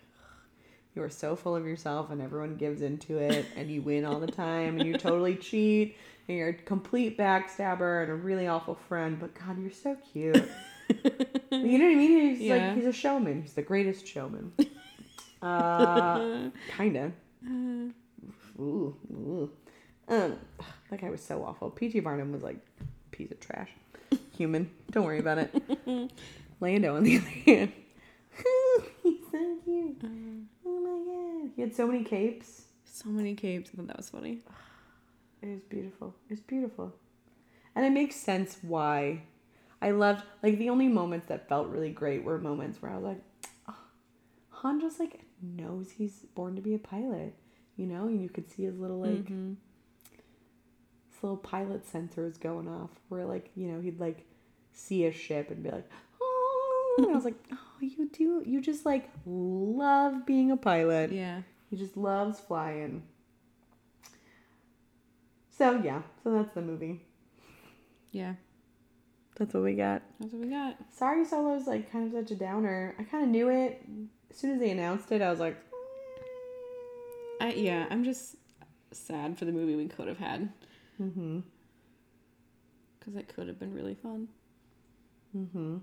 you 0.95 1.03
are 1.03 1.09
so 1.09 1.37
full 1.37 1.55
of 1.57 1.65
yourself 1.65 2.11
and 2.11 2.21
everyone 2.21 2.57
gives 2.57 2.83
into 2.83 3.17
it 3.17 3.47
and 3.57 3.71
you 3.71 3.81
win 3.81 4.05
all 4.05 4.19
the 4.21 4.27
time 4.31 4.79
and 4.79 4.87
you 4.87 4.99
totally 4.99 5.37
cheat 5.37 5.97
and 6.29 6.37
you're 6.37 6.49
a 6.49 6.53
complete 6.53 7.17
backstabber 7.17 8.03
and 8.03 8.11
a 8.11 8.15
really 8.15 8.47
awful 8.49 8.75
friend, 8.75 9.19
but 9.21 9.33
God, 9.35 9.59
you're 9.61 9.71
so 9.71 9.97
cute. 10.13 10.35
you 10.89 11.79
know 11.79 11.85
what 11.87 11.93
I 11.93 11.95
mean? 11.95 12.31
He's 12.35 12.41
Yeah. 12.41 12.57
like 12.69 12.77
he's 12.77 12.87
a 12.87 12.93
showman. 12.93 13.41
He's 13.43 13.55
the 13.55 13.63
greatest 13.63 14.07
showman. 14.07 14.53
Uh 15.43 16.51
kinda. 16.77 17.13
Ooh, 18.61 18.95
ooh. 19.11 19.51
Um, 20.09 20.37
that 20.91 21.01
guy 21.01 21.09
was 21.09 21.23
so 21.23 21.45
awful. 21.45 21.71
P.T. 21.71 22.01
Barnum 22.01 22.33
was 22.33 22.43
like 22.43 22.59
a 22.81 22.85
piece 23.17 23.31
of 23.31 23.41
trash. 23.41 23.71
Human. 24.37 24.71
Don't 24.91 25.05
worry 25.05 25.21
about 25.21 25.39
it. 25.39 25.55
Lando, 26.61 26.97
on 26.97 27.05
the 27.05 27.19
other 27.19 27.27
hand, 27.27 27.73
he's 29.03 29.21
so 29.31 29.57
cute. 29.65 29.97
Oh 30.67 30.81
my 30.81 31.43
god, 31.43 31.53
he 31.57 31.63
had 31.63 31.75
so 31.75 31.87
many 31.87 32.05
capes. 32.05 32.65
So 32.85 33.09
many 33.09 33.35
capes. 33.35 33.71
I 33.73 33.77
thought 33.77 33.87
that 33.87 33.97
was 33.97 34.11
funny. 34.11 34.41
It 35.43 35.49
was 35.49 35.63
beautiful. 35.63 36.15
It 36.29 36.33
was 36.33 36.41
beautiful. 36.41 36.93
And 37.75 37.87
it 37.87 37.91
makes 37.91 38.17
sense 38.17 38.59
why. 38.63 39.23
I 39.81 39.93
loved 39.93 40.25
like 40.43 40.59
the 40.59 40.69
only 40.69 40.89
moments 40.89 41.29
that 41.29 41.49
felt 41.49 41.69
really 41.69 41.91
great 41.91 42.25
were 42.25 42.39
moments 42.39 42.83
where 42.83 42.93
I 42.93 42.97
was 42.97 43.05
like, 43.05 43.23
oh, 43.69 43.79
Han 44.51 44.81
just 44.81 45.01
like 45.01 45.21
knows 45.41 45.93
he's 45.93 46.25
born 46.35 46.57
to 46.57 46.63
be 46.63 46.75
a 46.75 46.79
pilot, 46.79 47.35
you 47.81 47.87
know, 47.87 48.07
and 48.07 48.21
you 48.23 48.29
could 48.29 48.51
see 48.51 48.65
his 48.65 48.79
little 48.79 49.01
like 49.01 49.25
Mhm. 49.27 49.57
his 51.11 51.23
little 51.23 51.37
pilot 51.39 51.85
sensors 51.91 52.39
going 52.39 52.69
off 52.69 52.91
where 53.09 53.25
like 53.25 53.51
you 53.57 53.67
know 53.69 53.81
he'd 53.81 53.99
like 53.99 54.27
see 54.73 55.05
a 55.07 55.13
ship 55.13 55.51
and 55.51 55.63
be 55.63 55.71
like 55.71 55.89
oh 56.21 56.95
and 56.99 57.11
i 57.11 57.15
was 57.15 57.25
like 57.25 57.35
oh 57.53 57.59
you 57.81 58.09
do 58.13 58.43
you 58.47 58.61
just 58.61 58.85
like 58.87 59.09
love 59.27 60.25
being 60.27 60.51
a 60.51 60.57
pilot 60.57 61.11
Yeah. 61.13 61.43
he 61.71 61.77
just 61.77 61.97
loves 61.97 62.39
flying 62.39 63.03
so 65.51 65.81
yeah 65.83 66.03
so 66.23 66.33
that's 66.33 66.53
the 66.55 66.63
movie 66.63 67.01
Yeah. 68.13 68.35
that's 69.37 69.53
what 69.55 69.63
we 69.65 69.75
got 69.75 70.03
That's 70.19 70.33
what 70.33 70.43
we 70.43 70.49
got. 70.49 70.77
sorry 70.93 71.25
solo's 71.25 71.67
like 71.67 71.91
kind 71.91 72.07
of 72.07 72.13
such 72.13 72.31
a 72.31 72.39
downer 72.39 72.95
i 72.99 73.03
kind 73.05 73.25
of 73.25 73.31
knew 73.31 73.49
it 73.49 73.85
as 74.31 74.37
soon 74.37 74.53
as 74.53 74.61
they 74.61 74.71
announced 74.71 75.11
it 75.13 75.21
i 75.23 75.31
was 75.31 75.41
like 75.41 75.57
I 77.41 77.53
yeah, 77.53 77.87
I'm 77.91 78.05
just 78.05 78.37
sad 78.93 79.39
for 79.39 79.45
the 79.45 79.53
movie 79.53 79.77
we 79.77 79.87
could 79.87 80.09
have 80.09 80.19
had 80.19 80.49
mm-hmm 81.01 81.41
because 82.99 83.17
it 83.17 83.35
could 83.35 83.49
have 83.49 83.59
been 83.59 83.73
really 83.73 83.95
fun. 83.95 84.29
Mm-hmm. 85.37 85.79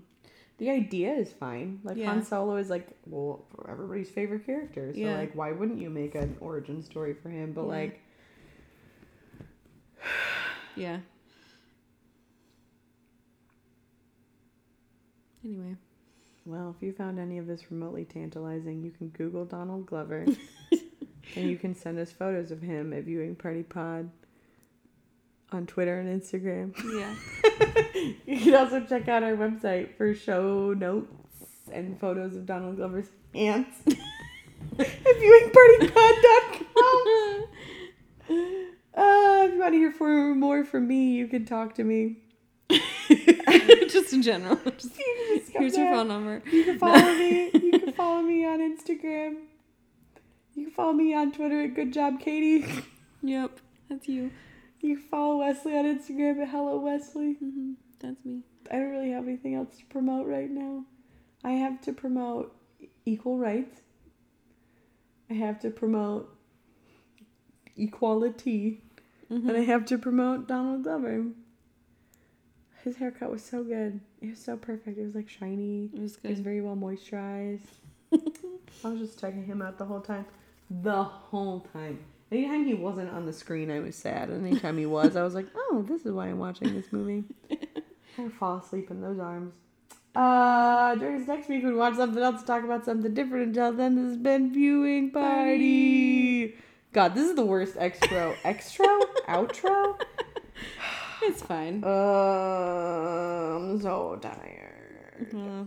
The 0.58 0.70
idea 0.70 1.12
is 1.14 1.32
fine. 1.32 1.80
Like 1.82 1.96
Yeah. 1.96 2.06
Han 2.06 2.24
Solo 2.24 2.56
is 2.56 2.70
like, 2.70 2.88
well, 3.06 3.44
everybody's 3.68 4.10
favorite 4.10 4.46
character. 4.46 4.92
So 4.92 5.00
Yeah. 5.00 5.14
like, 5.14 5.34
why 5.34 5.52
wouldn't 5.52 5.80
you 5.80 5.90
make 5.90 6.14
an 6.14 6.36
origin 6.40 6.82
story 6.82 7.14
for 7.14 7.28
him? 7.30 7.52
But 7.52 7.62
Yeah. 7.62 7.68
like, 7.68 8.00
Yeah. 10.76 10.98
Anyway, 15.44 15.76
well, 16.44 16.74
if 16.76 16.82
you 16.82 16.92
found 16.92 17.18
any 17.18 17.38
of 17.38 17.46
this 17.46 17.70
remotely 17.70 18.04
tantalizing, 18.04 18.82
you 18.82 18.90
can 18.90 19.08
Google 19.08 19.44
Donald 19.44 19.86
Glover, 19.86 20.26
and 21.38 21.48
you 21.48 21.56
can 21.56 21.74
send 21.74 21.98
us 21.98 22.10
photos 22.10 22.50
of 22.50 22.60
him 22.60 22.92
at 22.92 23.04
Viewing 23.04 23.34
Party 23.36 23.62
Pod 23.62 24.10
on 25.52 25.66
Twitter 25.66 25.98
and 26.00 26.20
Instagram. 26.20 26.74
yeah. 26.98 27.14
you 28.26 28.40
can 28.40 28.54
also 28.54 28.80
check 28.80 29.08
out 29.08 29.22
our 29.22 29.36
website 29.36 29.96
for 29.96 30.14
show 30.14 30.74
notes 30.74 31.08
and 31.72 31.98
photos 32.00 32.34
of 32.36 32.44
Donald 32.44 32.76
Glover's 32.76 33.08
ants 33.34 33.78
at 33.86 33.96
viewingpartypod.com. 34.78 37.44
Uh, 38.94 39.44
if 39.46 39.54
you 39.54 39.60
want 39.60 39.72
to 39.74 39.78
hear 39.78 39.92
for 39.92 40.34
more 40.34 40.64
from 40.64 40.88
me, 40.88 41.12
you 41.12 41.28
can 41.28 41.44
talk 41.46 41.74
to 41.76 41.84
me. 41.84 42.16
just 43.88 44.12
in 44.12 44.22
general. 44.22 44.56
Just, 44.76 44.98
You 44.98 45.04
can 45.28 45.38
just 45.38 45.52
here's 45.52 45.76
your 45.76 45.92
phone 45.94 46.08
number. 46.08 46.42
You 46.50 46.64
can 46.64 46.78
follow 46.78 47.14
me. 47.14 47.50
You 47.54 47.78
can 47.78 47.92
follow 47.92 48.22
me 48.22 48.44
on 48.44 48.58
Instagram. 48.60 49.36
You 50.58 50.64
can 50.64 50.74
follow 50.74 50.92
me 50.92 51.14
on 51.14 51.30
Twitter 51.30 51.62
at 51.62 51.74
Good 51.74 51.92
Job 51.92 52.20
Katie. 52.20 52.66
Yep, 53.20 53.58
that's 53.88 54.08
you. 54.08 54.30
You 54.80 54.96
follow 54.96 55.38
Wesley 55.38 55.76
on 55.76 55.84
Instagram 55.84 56.40
at 56.40 56.48
Hello 56.50 56.78
Wesley. 56.78 57.32
hmm 57.34 57.72
That's 57.98 58.24
me. 58.24 58.42
I 58.70 58.76
don't 58.76 58.90
really 58.90 59.10
have 59.10 59.26
anything 59.26 59.54
else 59.56 59.76
to 59.78 59.84
promote 59.86 60.28
right 60.28 60.48
now. 60.48 60.84
I 61.42 61.52
have 61.52 61.80
to 61.82 61.92
promote 61.92 62.54
equal 63.04 63.36
rights. 63.38 63.80
I 65.28 65.34
have 65.34 65.58
to 65.60 65.70
promote 65.70 66.32
equality. 67.76 68.82
Mm-hmm. 69.32 69.48
And 69.48 69.58
I 69.58 69.62
have 69.62 69.84
to 69.86 69.98
promote 69.98 70.46
Donald 70.46 70.84
Glover. 70.84 71.24
His 72.84 72.96
haircut 72.96 73.32
was 73.32 73.42
so 73.44 73.64
good. 73.64 74.00
It 74.22 74.30
was 74.30 74.38
so 74.38 74.56
perfect. 74.56 74.96
It 74.96 75.04
was 75.04 75.16
like 75.16 75.28
shiny. 75.28 75.90
It 75.92 76.00
was 76.00 76.18
It 76.22 76.30
was 76.30 76.40
very 76.40 76.60
well 76.60 76.76
moisturized. 76.76 77.66
I 78.12 78.88
was 78.88 79.00
just 79.00 79.20
checking 79.20 79.44
him 79.44 79.60
out 79.60 79.76
the 79.76 79.84
whole 79.86 80.00
time. 80.00 80.24
The 80.70 81.02
whole 81.04 81.60
time. 81.72 82.00
Anytime 82.30 82.66
he 82.66 82.74
wasn't 82.74 83.10
on 83.10 83.24
the 83.24 83.32
screen, 83.32 83.70
I 83.70 83.80
was 83.80 83.96
sad. 83.96 84.28
And 84.28 84.46
anytime 84.46 84.76
he 84.76 84.84
was, 84.86 85.16
I 85.16 85.22
was 85.22 85.34
like, 85.34 85.46
oh, 85.56 85.84
this 85.88 86.04
is 86.04 86.12
why 86.12 86.26
I'm 86.26 86.38
watching 86.38 86.74
this 86.74 86.92
movie. 86.92 87.24
I 88.18 88.28
fall 88.38 88.58
asleep 88.58 88.90
in 88.90 89.00
those 89.00 89.18
arms. 89.18 89.54
Uh, 90.14 90.94
during 90.96 91.18
this 91.18 91.28
next 91.28 91.48
week, 91.48 91.62
we'd 91.64 91.74
watch 91.74 91.94
something 91.94 92.22
else, 92.22 92.42
talk 92.42 92.64
about 92.64 92.84
something 92.84 93.14
different. 93.14 93.48
Until 93.48 93.72
then, 93.72 93.94
this 93.94 94.04
has 94.06 94.16
been 94.16 94.52
Viewing 94.52 95.10
Party. 95.10 96.54
God, 96.92 97.14
this 97.14 97.28
is 97.30 97.36
the 97.36 97.44
worst 97.46 97.76
extra. 97.78 98.34
Extra? 98.44 98.86
Outro? 99.28 99.98
It's 101.22 101.42
fine. 101.42 101.82
Uh, 101.84 101.88
I'm 103.58 103.80
so 103.80 104.18
tired. 104.20 105.28
Uh, 105.34 105.64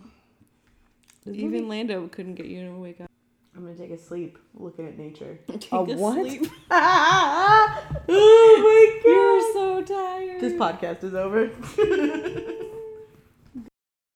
even 1.29 1.51
movie- 1.51 1.61
Lando 1.61 2.07
couldn't 2.07 2.35
get 2.35 2.47
you 2.47 2.65
to 2.65 2.71
wake 2.77 3.01
up. 3.01 3.10
I'm 3.55 3.63
gonna 3.63 3.75
take 3.75 3.91
a 3.91 3.97
sleep 3.97 4.37
looking 4.53 4.87
at 4.87 4.97
nature. 4.97 5.39
Take 5.47 5.71
a 5.71 5.75
a 5.75 5.83
what? 5.83 6.15
sleep. 6.15 6.43
oh 6.71 7.81
my 8.63 9.01
god! 9.03 9.09
You're 9.09 9.53
so 9.53 9.81
tired. 9.83 10.41
This 10.41 10.53
podcast 10.53 11.03
is 11.03 11.13
over. 11.13 11.51